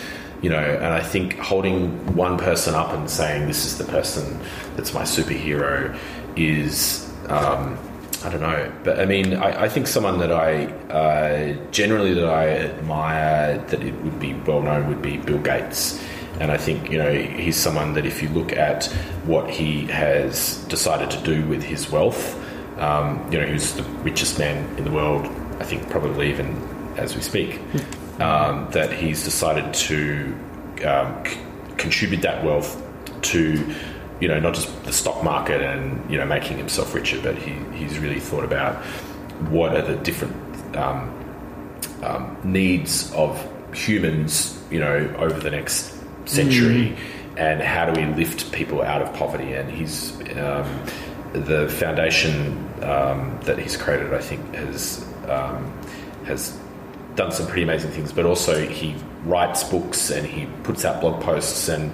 You 0.41 0.51
know, 0.51 0.59
and 0.59 0.87
I 0.87 1.01
think 1.01 1.39
holding 1.39 2.17
one 2.17 2.37
person 2.37 2.75
up 2.75 2.91
and 2.91 3.09
saying 3.09 3.47
this 3.47 3.65
is 3.65 3.79
the 3.79 3.85
person 3.85 4.41
that's 4.75 4.93
my 4.93 5.03
superhero 5.03 5.97
is, 6.35 7.09
um, 7.29 7.79
I 8.25 8.31
don't 8.31 8.41
know, 8.41 8.73
but 8.83 8.99
I 8.99 9.05
mean, 9.05 9.35
I, 9.35 9.65
I 9.65 9.69
think 9.69 9.87
someone 9.87 10.19
that 10.19 10.33
I 10.33 10.67
uh, 10.91 11.71
generally 11.71 12.13
that 12.15 12.29
I 12.29 12.49
admire 12.49 13.59
that 13.69 13.85
it 13.85 13.95
would 14.03 14.19
be 14.19 14.35
well 14.35 14.63
known 14.63 14.89
would 14.89 15.01
be 15.01 15.17
Bill 15.19 15.39
Gates. 15.39 16.03
And 16.41 16.51
I 16.51 16.57
think, 16.57 16.91
you 16.91 16.99
know, 16.99 17.13
he's 17.13 17.57
someone 17.57 17.93
that 17.95 18.05
if 18.05 18.21
you 18.21 18.29
look 18.31 18.53
at 18.53 18.87
what 19.25 19.49
he 19.49 19.87
has 19.87 20.57
decided 20.65 21.11
to 21.13 21.23
do 21.23 21.47
with 21.47 21.63
his 21.63 21.89
wealth, 21.91 22.37
um, 22.79 23.31
you 23.31 23.41
know, 23.41 23.47
who's 23.47 23.75
the 23.75 23.83
richest 24.03 24.39
man 24.39 24.77
in 24.79 24.85
the 24.85 24.91
world, 24.91 25.27
I 25.61 25.65
think 25.65 25.89
probably 25.91 26.31
even 26.31 26.57
as 26.97 27.15
we 27.15 27.23
speak, 27.23 27.61
um, 28.21 28.69
that 28.73 28.93
he's 28.93 29.25
decided 29.25 29.73
to 29.75 30.35
um, 30.85 31.25
c- 31.25 31.39
contribute 31.77 32.23
that 32.23 32.45
wealth 32.45 32.83
to, 33.23 33.75
you 34.21 34.29
know, 34.29 34.39
not 34.41 34.55
just 34.55 34.85
the 34.85 34.93
stock 34.93 35.23
market 35.23 35.61
and, 35.61 36.11
you 36.11 36.19
know, 36.19 36.27
making 36.27 36.59
himself 36.59 36.95
richer, 36.95 37.21
but 37.23 37.37
he, 37.37 37.53
he's 37.77 37.99
really 37.99 38.21
thought 38.21 38.45
about 38.45 38.77
what 39.49 39.75
are 39.77 39.83
the 39.83 39.97
different 40.03 40.77
um, 40.77 41.13
um, 42.03 42.37
needs 42.45 43.13
of 43.13 43.49
humans, 43.75 44.61
you 44.71 44.81
know, 44.81 45.15
over 45.19 45.39
the 45.41 45.51
next 45.51 45.95
century. 46.27 46.97
Mm. 46.97 46.99
And 47.37 47.63
how 47.63 47.87
do 47.87 47.99
we 47.99 48.07
lift 48.15 48.53
people 48.53 48.83
out 48.83 49.01
of 49.01 49.13
poverty? 49.15 49.55
And 49.55 49.71
he's 49.71 50.13
um, 50.37 50.69
the 51.33 51.69
foundation 51.69 52.59
um, 52.83 53.39
that 53.45 53.59
he's 53.59 53.77
created, 53.77 54.13
I 54.13 54.21
think, 54.21 54.55
has 54.55 55.07
um, 55.29 55.73
has 56.25 56.59
done 57.15 57.33
some 57.33 57.47
pretty 57.47 57.63
amazing 57.63 57.91
things. 57.91 58.13
But 58.13 58.27
also, 58.27 58.67
he 58.67 58.97
writes 59.25 59.65
books 59.65 60.11
and 60.11 60.27
he 60.27 60.47
puts 60.63 60.85
out 60.85 61.01
blog 61.01 61.23
posts. 61.23 61.69
And 61.69 61.93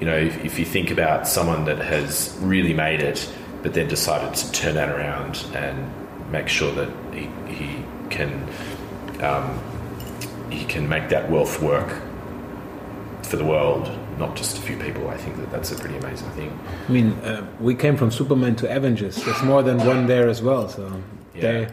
you 0.00 0.06
know, 0.06 0.16
if, 0.16 0.44
if 0.44 0.58
you 0.58 0.64
think 0.64 0.90
about 0.90 1.28
someone 1.28 1.64
that 1.66 1.78
has 1.78 2.36
really 2.40 2.74
made 2.74 3.00
it, 3.00 3.32
but 3.62 3.74
then 3.74 3.88
decided 3.88 4.34
to 4.34 4.52
turn 4.52 4.74
that 4.74 4.88
around 4.88 5.46
and 5.54 5.92
make 6.32 6.48
sure 6.48 6.72
that 6.72 6.90
he, 7.14 7.28
he 7.52 7.84
can 8.10 8.48
um, 9.20 9.60
he 10.50 10.64
can 10.64 10.88
make 10.88 11.08
that 11.10 11.30
wealth 11.30 11.62
work 11.62 11.88
for 13.22 13.36
the 13.36 13.44
world 13.44 13.86
not 14.22 14.36
just 14.36 14.58
a 14.58 14.62
few 14.62 14.78
people. 14.86 15.08
I 15.08 15.16
think 15.16 15.36
that 15.36 15.50
that's 15.50 15.70
a 15.72 15.76
pretty 15.82 15.96
amazing 16.02 16.30
thing. 16.38 16.50
I 16.88 16.92
mean, 16.92 17.08
uh, 17.30 17.44
we 17.60 17.74
came 17.74 17.96
from 17.96 18.10
Superman 18.10 18.54
to 18.56 18.76
Avengers. 18.76 19.16
There's 19.24 19.42
more 19.42 19.62
than 19.62 19.78
one 19.92 20.06
there 20.06 20.28
as 20.28 20.40
well. 20.40 20.68
So 20.68 21.02
yeah. 21.34 21.70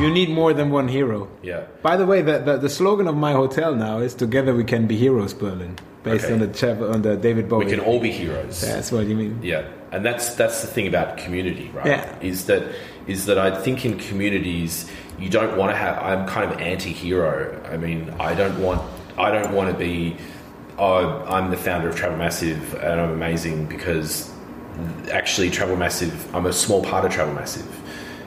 you 0.00 0.08
need 0.10 0.30
more 0.30 0.52
than 0.54 0.70
one 0.70 0.88
hero. 0.88 1.28
Yeah. 1.42 1.66
By 1.82 1.96
the 1.96 2.06
way, 2.06 2.22
the, 2.22 2.38
the, 2.38 2.56
the 2.56 2.68
slogan 2.68 3.06
of 3.06 3.16
my 3.16 3.32
hotel 3.32 3.74
now 3.74 3.98
is 4.06 4.14
"Together 4.14 4.54
we 4.54 4.64
can 4.64 4.86
be 4.86 4.96
heroes, 4.96 5.34
Berlin." 5.34 5.76
Based 6.02 6.24
okay. 6.24 6.32
on 6.32 6.38
the 6.40 6.92
on 6.94 7.02
the 7.02 7.16
David 7.16 7.46
Bowie. 7.50 7.66
We 7.66 7.70
can 7.70 7.80
all 7.80 8.00
be 8.00 8.10
heroes. 8.10 8.62
That's 8.62 8.90
what 8.90 9.06
you 9.06 9.14
mean. 9.14 9.38
Yeah, 9.42 9.68
and 9.92 10.00
that's 10.02 10.34
that's 10.34 10.62
the 10.62 10.70
thing 10.74 10.86
about 10.86 11.18
community, 11.18 11.68
right? 11.74 11.86
Yeah. 11.86 12.18
Is 12.22 12.46
that 12.46 12.62
is 13.06 13.26
that 13.26 13.36
I 13.36 13.50
think 13.64 13.84
in 13.84 13.98
communities 13.98 14.90
you 15.18 15.28
don't 15.28 15.58
want 15.58 15.70
to 15.72 15.76
have. 15.76 15.94
I'm 16.02 16.26
kind 16.26 16.50
of 16.50 16.58
anti-hero. 16.58 17.60
I 17.70 17.76
mean, 17.76 18.08
I 18.18 18.34
don't 18.34 18.58
want 18.62 18.80
I 19.18 19.30
don't 19.30 19.52
want 19.52 19.68
to 19.70 19.76
be 19.76 20.16
oh, 20.80 21.24
I'm 21.26 21.50
the 21.50 21.56
founder 21.56 21.88
of 21.88 21.94
Travel 21.94 22.16
Massive 22.16 22.74
and 22.74 23.00
I'm 23.00 23.10
amazing 23.10 23.66
because 23.66 24.32
actually 25.12 25.50
Travel 25.50 25.76
Massive, 25.76 26.34
I'm 26.34 26.46
a 26.46 26.52
small 26.52 26.82
part 26.82 27.04
of 27.04 27.12
Travel 27.12 27.34
Massive. 27.34 27.68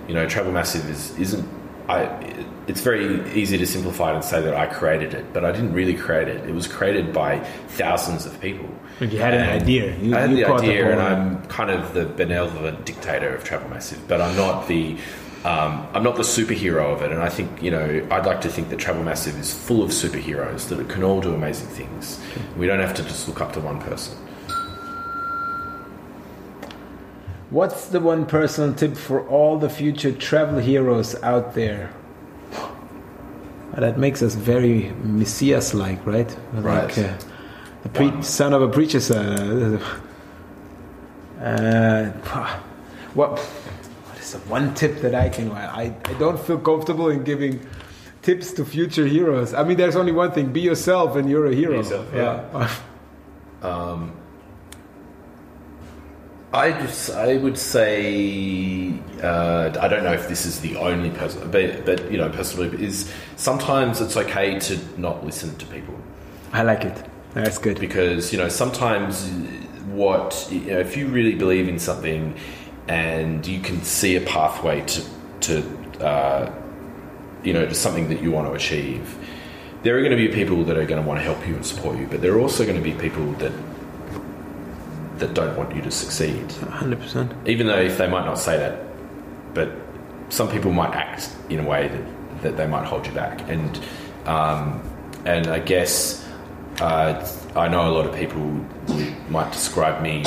You 0.07 0.13
know, 0.13 0.27
Travel 0.29 0.51
Massive 0.51 0.87
is, 0.89 1.17
isn't, 1.17 1.49
I, 1.89 2.03
it's 2.67 2.81
very 2.81 3.27
easy 3.33 3.57
to 3.57 3.65
simplify 3.65 4.11
it 4.11 4.15
and 4.15 4.23
say 4.23 4.41
that 4.41 4.53
I 4.53 4.67
created 4.67 5.15
it, 5.15 5.33
but 5.33 5.43
I 5.43 5.51
didn't 5.51 5.73
really 5.73 5.95
create 5.95 6.27
it. 6.27 6.47
It 6.47 6.53
was 6.53 6.67
created 6.67 7.11
by 7.11 7.39
thousands 7.69 8.25
of 8.25 8.39
people. 8.39 8.69
But 8.99 9.11
you 9.11 9.19
had 9.19 9.33
an 9.33 9.49
idea. 9.49 9.97
You, 9.97 10.15
I 10.15 10.21
had 10.21 10.29
the 10.29 10.45
idea, 10.45 10.85
the 10.85 10.91
and 10.91 11.01
I'm 11.01 11.45
kind 11.47 11.71
of 11.71 11.93
the 11.95 12.05
benevolent 12.05 12.85
dictator 12.85 13.35
of 13.35 13.43
Travel 13.43 13.69
Massive, 13.69 14.07
but 14.07 14.21
I'm 14.21 14.35
not 14.37 14.67
the 14.67 14.97
um, 15.45 15.85
I'm 15.93 16.03
not 16.03 16.15
the 16.15 16.23
superhero 16.23 16.93
of 16.93 17.01
it, 17.01 17.11
and 17.11 17.21
I 17.21 17.29
think 17.29 17.61
you 17.61 17.71
know 17.71 18.07
I'd 18.11 18.25
like 18.25 18.41
to 18.41 18.49
think 18.49 18.69
that 18.69 18.79
Travel 18.79 19.03
Massive 19.03 19.37
is 19.37 19.53
full 19.53 19.83
of 19.83 19.89
superheroes 19.89 20.69
that 20.69 20.79
it 20.79 20.89
can 20.89 21.03
all 21.03 21.19
do 21.21 21.33
amazing 21.33 21.67
things. 21.67 22.19
We 22.57 22.65
don't 22.65 22.79
have 22.79 22.93
to 22.95 23.03
just 23.03 23.27
look 23.27 23.41
up 23.41 23.53
to 23.53 23.59
one 23.59 23.79
person. 23.81 24.17
What's 27.49 27.87
the 27.89 27.99
one 27.99 28.25
personal 28.25 28.73
tip 28.73 28.97
for 28.97 29.27
all 29.27 29.59
the 29.59 29.69
future 29.69 30.11
travel 30.11 30.59
heroes 30.59 31.13
out 31.21 31.53
there? 31.53 31.93
That 33.75 33.99
makes 33.99 34.23
us 34.23 34.33
very 34.33 34.91
messias-like, 35.03 36.05
right? 36.05 36.35
Right. 36.53 36.95
Like, 36.95 36.97
uh, 36.97 37.17
the 37.83 37.89
pre- 37.89 38.21
son 38.23 38.53
of 38.53 38.61
a 38.61 38.69
preacher. 38.69 38.99
son. 38.99 39.79
Uh, 41.39 42.11
what? 43.13 43.39
One 44.47 44.73
tip 44.73 45.01
that 45.01 45.15
I 45.15 45.29
can? 45.29 45.51
I 45.51 45.95
I 46.05 46.13
don't 46.19 46.39
feel 46.39 46.59
comfortable 46.59 47.09
in 47.09 47.23
giving 47.23 47.65
tips 48.21 48.53
to 48.53 48.65
future 48.65 49.05
heroes. 49.05 49.53
I 49.53 49.63
mean, 49.63 49.77
there's 49.77 49.95
only 49.95 50.11
one 50.11 50.31
thing: 50.31 50.51
be 50.51 50.61
yourself, 50.61 51.15
and 51.15 51.29
you're 51.29 51.45
a 51.45 51.55
hero. 51.55 51.77
yourself, 51.77 52.07
yeah. 52.13 52.69
Um, 53.61 54.11
I 56.53 56.71
just, 56.71 57.09
I 57.09 57.37
would 57.37 57.57
say, 57.57 58.93
uh, 59.23 59.75
I 59.79 59.87
don't 59.87 60.03
know 60.03 60.13
if 60.13 60.29
this 60.29 60.45
is 60.45 60.61
the 60.61 60.75
only 60.75 61.09
person, 61.09 61.49
but, 61.49 61.83
but 61.83 62.11
you 62.11 62.17
know, 62.17 62.29
personally, 62.29 62.83
is 62.83 63.11
sometimes 63.37 64.01
it's 64.01 64.15
okay 64.15 64.59
to 64.59 64.79
not 64.99 65.25
listen 65.25 65.55
to 65.57 65.65
people 65.65 65.99
I 66.51 66.61
like 66.61 66.85
it. 66.85 67.03
That's 67.33 67.57
good. 67.57 67.79
because 67.79 68.31
you 68.31 68.37
know 68.37 68.49
sometimes 68.49 69.27
what 69.87 70.47
you 70.51 70.59
know, 70.71 70.79
if 70.79 70.95
you 70.95 71.07
really 71.07 71.33
believe 71.33 71.67
in 71.67 71.79
something 71.79 72.35
and 72.87 73.45
you 73.45 73.59
can 73.59 73.81
see 73.83 74.15
a 74.15 74.21
pathway 74.21 74.81
to 74.81 75.03
to 75.41 76.03
uh, 76.03 76.53
you 77.43 77.53
know 77.53 77.65
to 77.65 77.75
something 77.75 78.09
that 78.09 78.21
you 78.21 78.31
want 78.31 78.47
to 78.47 78.53
achieve. 78.53 79.17
There 79.83 79.97
are 79.97 79.99
going 79.99 80.11
to 80.11 80.17
be 80.17 80.29
people 80.29 80.63
that 80.63 80.77
are 80.77 80.85
going 80.85 81.01
to 81.01 81.07
want 81.07 81.19
to 81.19 81.23
help 81.23 81.45
you 81.47 81.55
and 81.55 81.65
support 81.65 81.97
you 81.97 82.07
but 82.07 82.21
there 82.21 82.33
are 82.33 82.39
also 82.39 82.65
going 82.65 82.77
to 82.77 82.83
be 82.83 82.93
people 82.93 83.31
that 83.33 83.51
that 85.17 85.33
don't 85.33 85.55
want 85.57 85.75
you 85.75 85.81
to 85.81 85.91
succeed. 85.91 86.47
100%. 86.47 87.47
even 87.47 87.67
though 87.67 87.79
if 87.79 87.97
they 87.97 88.07
might 88.07 88.25
not 88.25 88.39
say 88.39 88.57
that 88.57 88.83
but 89.53 89.69
some 90.29 90.49
people 90.49 90.71
might 90.71 90.93
act 90.95 91.29
in 91.49 91.59
a 91.59 91.63
way 91.63 91.87
that, 91.87 92.41
that 92.41 92.57
they 92.57 92.65
might 92.67 92.85
hold 92.85 93.05
you 93.05 93.13
back. 93.13 93.47
And 93.47 93.79
um, 94.25 94.81
and 95.25 95.47
I 95.47 95.59
guess 95.59 96.27
uh, 96.79 97.25
I 97.55 97.67
know 97.67 97.87
a 97.87 97.93
lot 97.93 98.05
of 98.05 98.15
people 98.15 98.45
might 99.29 99.51
describe 99.51 100.01
me 100.01 100.23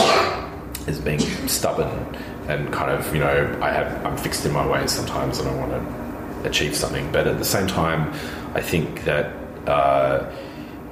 as 0.86 1.00
being 1.00 1.18
stubborn 1.48 2.16
and 2.48 2.72
kind 2.72 2.90
of 2.90 3.12
you 3.14 3.20
know 3.20 3.58
I 3.60 3.70
have 3.70 4.04
I'm 4.06 4.16
fixed 4.16 4.46
in 4.46 4.52
my 4.52 4.66
ways 4.66 4.92
sometimes 4.92 5.38
and 5.38 5.48
I 5.48 5.54
want 5.54 5.72
to 5.72 6.48
achieve 6.48 6.76
something. 6.76 7.10
But 7.12 7.26
at 7.26 7.38
the 7.38 7.44
same 7.44 7.66
time 7.66 8.12
I 8.54 8.60
think 8.60 9.04
that 9.04 9.32
uh, 9.66 10.30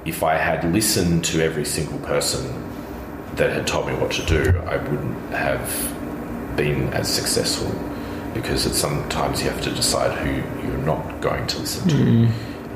if 0.05 0.23
I 0.23 0.35
had 0.35 0.63
listened 0.73 1.23
to 1.25 1.41
every 1.41 1.65
single 1.65 1.99
person 1.99 2.43
that 3.35 3.51
had 3.51 3.67
told 3.67 3.87
me 3.87 3.93
what 3.95 4.11
to 4.13 4.25
do 4.25 4.59
I 4.65 4.77
wouldn't 4.77 5.31
have 5.31 5.67
been 6.55 6.93
as 6.93 7.13
successful 7.13 7.69
because 8.33 8.65
it's 8.65 8.77
sometimes 8.77 9.41
you 9.41 9.49
have 9.49 9.61
to 9.61 9.71
decide 9.71 10.11
who 10.19 10.31
you're 10.67 10.77
not 10.79 11.21
going 11.21 11.47
to 11.47 11.59
listen 11.59 11.87
to. 11.89 11.95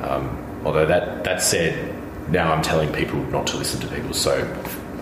Um, 0.10 0.62
although 0.66 0.86
that 0.86 1.24
that 1.26 1.42
said 1.42 1.96
now 2.30 2.54
I'm 2.54 2.62
telling 2.62 2.92
people 2.94 3.20
not 3.26 3.48
to 3.48 3.58
listen 3.58 3.80
to 3.82 3.88
people. 3.88 4.14
So 4.14 4.46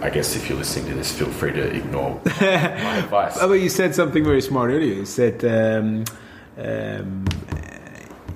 I 0.02 0.10
guess 0.10 0.36
if 0.36 0.48
you're 0.50 0.58
listening 0.58 0.90
to 0.90 0.96
this 0.96 1.12
feel 1.18 1.28
free 1.30 1.52
to 1.54 1.76
ignore 1.76 2.22
my 2.42 2.98
advice 2.98 3.38
Oh, 3.42 3.48
but 3.48 3.56
you 3.56 3.70
said 3.70 3.96
something 3.96 4.24
very 4.24 4.42
smart 4.42 4.70
earlier. 4.72 4.94
You 4.94 5.06
said, 5.06 5.44
um, 5.46 6.06
um, 6.58 7.26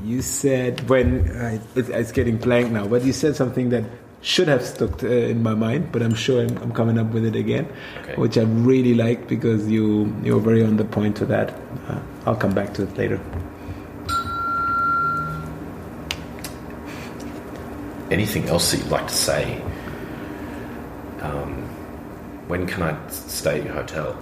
you 0.03 0.21
said 0.21 0.89
when 0.89 1.29
uh, 1.29 1.59
it, 1.75 1.89
it's 1.89 2.11
getting 2.11 2.37
blank 2.37 2.71
now, 2.71 2.87
but 2.87 3.03
you 3.03 3.13
said 3.13 3.35
something 3.35 3.69
that 3.69 3.83
should 4.23 4.47
have 4.47 4.63
stuck 4.63 5.03
uh, 5.03 5.07
in 5.07 5.41
my 5.41 5.53
mind, 5.55 5.91
but 5.91 6.01
I'm 6.01 6.13
sure 6.13 6.43
I'm, 6.43 6.57
I'm 6.57 6.71
coming 6.71 6.97
up 6.99 7.07
with 7.11 7.25
it 7.25 7.35
again, 7.35 7.67
Okay. 8.03 8.15
which 8.15 8.37
I 8.37 8.43
really 8.43 8.93
like 8.93 9.27
because 9.27 9.67
you 9.69 10.13
you're 10.23 10.39
very 10.39 10.63
on 10.63 10.77
the 10.77 10.85
point 10.85 11.15
to 11.17 11.25
that. 11.27 11.49
Uh, 11.87 11.99
I'll 12.25 12.35
come 12.35 12.53
back 12.53 12.73
to 12.75 12.83
it 12.83 12.95
later. 12.97 13.19
anything 18.11 18.45
else 18.49 18.71
that 18.71 18.77
you'd 18.79 18.89
like 18.89 19.07
to 19.07 19.13
say 19.13 19.61
um, 21.21 21.53
when 22.47 22.67
can 22.67 22.83
I 22.83 23.09
stay 23.09 23.59
at 23.59 23.65
your 23.65 23.73
hotel 23.73 24.13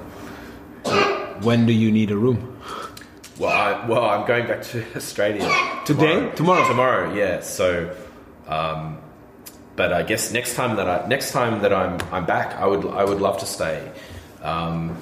When 1.41 1.65
do 1.65 1.73
you 1.73 1.91
need 1.91 2.11
a 2.11 2.17
room? 2.17 2.57
Well, 3.37 3.51
I, 3.51 3.87
well, 3.87 4.03
I'm 4.03 4.27
going 4.27 4.47
back 4.47 4.61
to 4.63 4.83
Australia 4.95 5.49
Today? 5.85 6.29
Tomorrow? 6.35 6.67
Tomorrow, 6.67 7.13
yeah. 7.13 7.39
So, 7.39 7.95
um, 8.47 8.97
but 9.75 9.93
I 9.93 10.03
guess 10.03 10.33
next 10.33 10.55
time 10.55 10.75
that 10.75 10.89
I 10.89 11.07
next 11.07 11.31
time 11.31 11.61
that 11.61 11.71
I'm 11.71 11.97
I'm 12.11 12.25
back, 12.25 12.55
I 12.55 12.67
would 12.67 12.85
I 12.85 13.05
would 13.05 13.21
love 13.21 13.37
to 13.39 13.45
stay. 13.45 13.91
Um, 14.43 14.97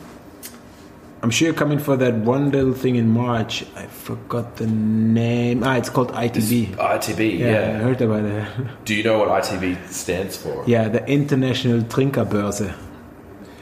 I'm 1.24 1.32
sure 1.32 1.48
you're 1.48 1.56
coming 1.56 1.80
for 1.80 1.98
that 1.98 2.14
one 2.14 2.52
little 2.52 2.74
thing 2.74 2.96
in 2.96 3.10
March. 3.10 3.66
I 3.76 3.88
forgot 3.88 4.58
the 4.58 4.68
name. 4.68 5.64
Ah, 5.64 5.76
it's 5.78 5.90
called 5.90 6.12
ITB. 6.12 6.76
ITB, 6.76 7.40
yeah, 7.40 7.48
I 7.48 7.84
heard 7.84 8.02
about 8.02 8.24
it. 8.24 8.86
Do 8.86 8.94
you 8.94 9.04
know 9.04 9.18
what 9.18 9.30
ITB 9.30 9.88
stands 9.90 10.38
for? 10.38 10.64
Yeah, 10.68 10.90
the 10.90 11.06
International 11.08 11.82
Trinkerbörse. 11.82 12.76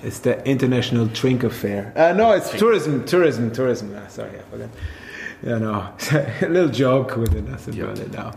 It's 0.03 0.19
the 0.19 0.45
International 0.47 1.07
Trinker 1.07 1.49
Fair. 1.51 1.93
Uh, 1.95 2.11
no, 2.13 2.33
it's 2.33 2.51
tourism, 2.51 3.05
tourism, 3.05 3.49
tourism. 3.51 3.95
Ah, 3.97 4.07
sorry, 4.07 4.37
I 4.37 4.41
forgot. 4.51 4.69
Yeah, 5.41 5.57
no, 5.57 5.93
a 6.45 6.49
little 6.49 6.69
joke 6.69 7.15
with 7.15 7.33
it. 7.35 7.47
That's 7.47 7.67
about 7.67 7.99
it 7.99 8.11
now. 8.11 8.33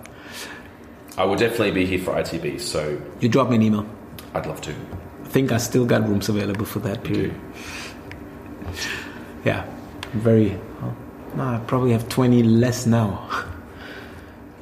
I 1.19 1.25
will 1.25 1.37
definitely 1.37 1.73
be 1.73 1.85
here 1.85 1.99
for 1.99 2.15
ITB, 2.15 2.61
so 2.61 3.01
You 3.21 3.29
drop 3.29 3.51
me 3.51 3.57
an 3.57 3.63
email. 3.63 3.87
I'd 4.35 4.47
love 4.47 4.61
to. 4.63 4.71
I 4.73 5.29
think 5.29 5.51
I 5.51 5.57
still 5.59 5.85
got 5.85 6.09
rooms 6.09 6.29
available 6.29 6.65
for 6.65 6.79
that 6.81 7.03
period. 7.03 7.35
Yeah, 9.45 9.65
very. 10.13 10.59
No, 11.35 11.43
I 11.45 11.59
probably 11.67 11.93
have 11.93 12.09
20 12.09 12.43
less 12.43 12.87
now. 12.87 13.29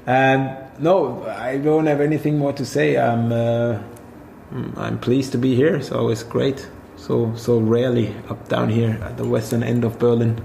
and 0.06 0.56
no, 0.78 1.24
I 1.24 1.58
don't 1.58 1.86
have 1.86 2.00
anything 2.00 2.38
more 2.38 2.52
to 2.54 2.64
say. 2.64 2.96
I'm, 2.96 3.32
uh, 3.32 3.80
mm, 4.52 4.76
I'm 4.76 4.98
pleased 4.98 5.32
to 5.32 5.38
be 5.38 5.54
here. 5.54 5.76
It's 5.76 5.92
always 5.92 6.22
great. 6.22 6.68
So, 6.96 7.34
so 7.36 7.58
rarely 7.58 8.14
up 8.28 8.48
down 8.48 8.68
here 8.68 8.98
at 9.02 9.16
the 9.16 9.24
western 9.24 9.62
end 9.62 9.84
of 9.84 9.98
Berlin. 9.98 10.42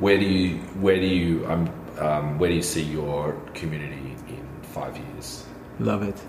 Where 0.00 0.18
do 0.18 0.24
you 0.24 0.58
where 0.80 0.96
do 0.96 1.06
you 1.06 1.46
um, 1.46 1.70
um, 1.98 2.38
where 2.38 2.50
do 2.50 2.56
you 2.56 2.62
see 2.62 2.82
your 2.82 3.32
community 3.54 4.16
in 4.28 4.46
five 4.62 4.96
years? 4.96 5.44
Love 5.78 6.02
it. 6.02 6.20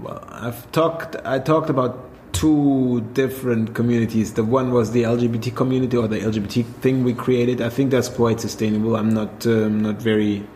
Well, 0.00 0.24
I've 0.28 0.70
talked. 0.72 1.16
I 1.24 1.38
talked 1.38 1.68
about 1.68 2.07
two 2.38 3.00
different 3.14 3.74
communities. 3.74 4.34
The 4.34 4.44
one 4.44 4.70
was 4.70 4.92
the 4.92 5.02
LGBT 5.02 5.56
community 5.56 5.96
or 5.96 6.06
the 6.06 6.20
LGBT 6.20 6.64
thing 6.80 7.02
we 7.02 7.12
created. 7.12 7.60
I 7.60 7.68
think 7.68 7.90
that's 7.90 8.08
quite 8.08 8.40
sustainable. 8.40 8.94
I'm 8.94 9.10
not 9.10 9.44
um, 9.46 9.80
not 9.82 10.00
very. 10.00 10.46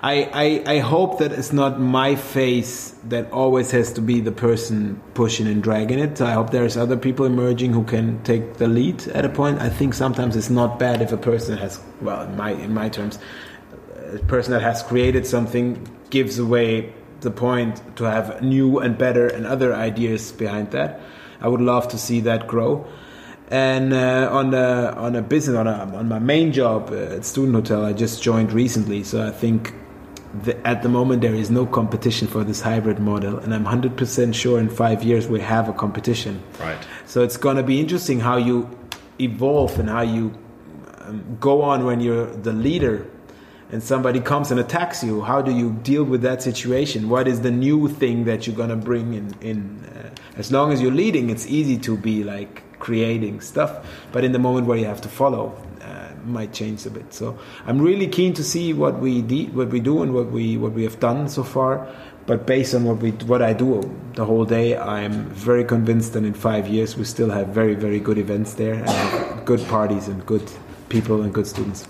I, 0.00 0.62
I 0.66 0.74
I 0.74 0.78
hope 0.78 1.18
that 1.18 1.32
it's 1.32 1.52
not 1.52 1.80
my 1.80 2.14
face 2.14 2.94
that 3.08 3.32
always 3.32 3.72
has 3.72 3.92
to 3.94 4.00
be 4.00 4.20
the 4.20 4.30
person 4.30 5.00
pushing 5.14 5.48
and 5.48 5.60
dragging 5.60 5.98
it. 5.98 6.20
I 6.20 6.34
hope 6.34 6.50
there's 6.50 6.76
other 6.76 6.96
people 6.96 7.26
emerging 7.26 7.72
who 7.72 7.82
can 7.82 8.22
take 8.22 8.54
the 8.54 8.68
lead 8.68 9.08
at 9.08 9.24
a 9.24 9.28
point. 9.28 9.60
I 9.60 9.70
think 9.70 9.94
sometimes 9.94 10.36
it's 10.36 10.50
not 10.50 10.78
bad 10.78 11.02
if 11.02 11.10
a 11.10 11.16
person 11.16 11.58
has, 11.58 11.80
well, 12.00 12.22
in 12.22 12.36
my 12.36 12.50
in 12.50 12.72
my 12.72 12.88
terms, 12.88 13.18
a 14.12 14.18
person 14.18 14.52
that 14.52 14.62
has 14.62 14.84
created 14.84 15.26
something 15.26 15.88
gives 16.10 16.38
away 16.38 16.92
the 17.22 17.30
point 17.30 17.82
to 17.96 18.04
have 18.04 18.40
new 18.40 18.78
and 18.78 18.96
better 18.96 19.26
and 19.26 19.46
other 19.46 19.74
ideas 19.74 20.30
behind 20.30 20.70
that. 20.70 21.00
I 21.44 21.48
would 21.48 21.60
love 21.60 21.88
to 21.88 21.98
see 21.98 22.20
that 22.20 22.46
grow. 22.46 22.86
And 23.48 23.92
uh, 23.92 24.30
on 24.32 24.50
the 24.50 24.94
on 24.96 25.14
a 25.14 25.20
business 25.20 25.58
on 25.58 25.66
a, 25.66 25.94
on 25.94 26.08
my 26.08 26.18
main 26.18 26.52
job 26.52 26.88
uh, 26.90 27.16
at 27.16 27.26
Student 27.26 27.54
Hotel, 27.54 27.84
I 27.84 27.92
just 27.92 28.22
joined 28.22 28.50
recently, 28.50 29.04
so 29.04 29.28
I 29.28 29.30
think 29.30 29.74
the, 30.42 30.56
at 30.66 30.82
the 30.82 30.88
moment 30.88 31.20
there 31.20 31.34
is 31.34 31.50
no 31.50 31.66
competition 31.66 32.26
for 32.26 32.42
this 32.44 32.62
hybrid 32.62 32.98
model, 32.98 33.36
and 33.38 33.54
I'm 33.54 33.66
hundred 33.66 33.94
percent 33.98 34.34
sure 34.34 34.58
in 34.58 34.70
five 34.70 35.04
years 35.04 35.28
we 35.28 35.40
have 35.40 35.68
a 35.68 35.74
competition. 35.74 36.42
Right. 36.58 36.78
So 37.04 37.22
it's 37.22 37.36
going 37.36 37.58
to 37.58 37.62
be 37.62 37.78
interesting 37.78 38.20
how 38.20 38.38
you 38.38 38.70
evolve 39.20 39.78
and 39.78 39.90
how 39.90 40.00
you 40.00 40.32
um, 41.02 41.36
go 41.38 41.60
on 41.60 41.84
when 41.84 42.00
you're 42.00 42.26
the 42.34 42.54
leader 42.54 43.06
and 43.70 43.82
somebody 43.82 44.20
comes 44.20 44.50
and 44.50 44.58
attacks 44.58 45.04
you. 45.04 45.20
How 45.20 45.42
do 45.42 45.52
you 45.52 45.72
deal 45.82 46.04
with 46.04 46.22
that 46.22 46.42
situation? 46.42 47.10
What 47.10 47.28
is 47.28 47.42
the 47.42 47.50
new 47.50 47.88
thing 47.88 48.24
that 48.24 48.46
you're 48.46 48.56
going 48.56 48.70
to 48.70 48.76
bring 48.76 49.12
in? 49.12 49.34
in 49.40 49.84
uh, 49.84 50.13
as 50.36 50.50
long 50.50 50.72
as 50.72 50.80
you're 50.80 50.92
leading, 50.92 51.30
it's 51.30 51.46
easy 51.46 51.78
to 51.78 51.96
be 51.96 52.24
like 52.24 52.62
creating 52.78 53.40
stuff, 53.40 53.86
but 54.12 54.24
in 54.24 54.32
the 54.32 54.38
moment 54.38 54.66
where 54.66 54.76
you 54.76 54.84
have 54.84 55.00
to 55.00 55.08
follow, 55.08 55.56
uh, 55.80 56.08
might 56.24 56.52
change 56.52 56.84
a 56.86 56.90
bit. 56.90 57.12
So 57.14 57.38
I'm 57.66 57.80
really 57.80 58.08
keen 58.08 58.34
to 58.34 58.44
see 58.44 58.72
what 58.72 58.98
we 58.98 59.22
de- 59.22 59.46
what 59.46 59.68
we 59.68 59.80
do 59.80 60.02
and 60.02 60.12
what 60.12 60.30
we 60.30 60.56
what 60.56 60.72
we 60.72 60.82
have 60.84 60.98
done 61.00 61.28
so 61.28 61.42
far. 61.42 61.86
But 62.26 62.46
based 62.46 62.74
on 62.74 62.84
what 62.84 62.98
we 62.98 63.10
what 63.32 63.42
I 63.42 63.52
do 63.52 63.82
the 64.14 64.24
whole 64.24 64.44
day, 64.44 64.76
I'm 64.76 65.26
very 65.30 65.64
convinced 65.64 66.14
that 66.14 66.24
in 66.24 66.34
five 66.34 66.68
years 66.68 66.96
we 66.96 67.04
still 67.04 67.30
have 67.30 67.48
very 67.48 67.74
very 67.74 68.00
good 68.00 68.18
events 68.18 68.54
there 68.54 68.82
and 68.86 69.46
good 69.46 69.62
parties 69.68 70.08
and 70.08 70.24
good 70.26 70.50
people 70.88 71.22
and 71.22 71.32
good 71.32 71.46
students. 71.46 71.86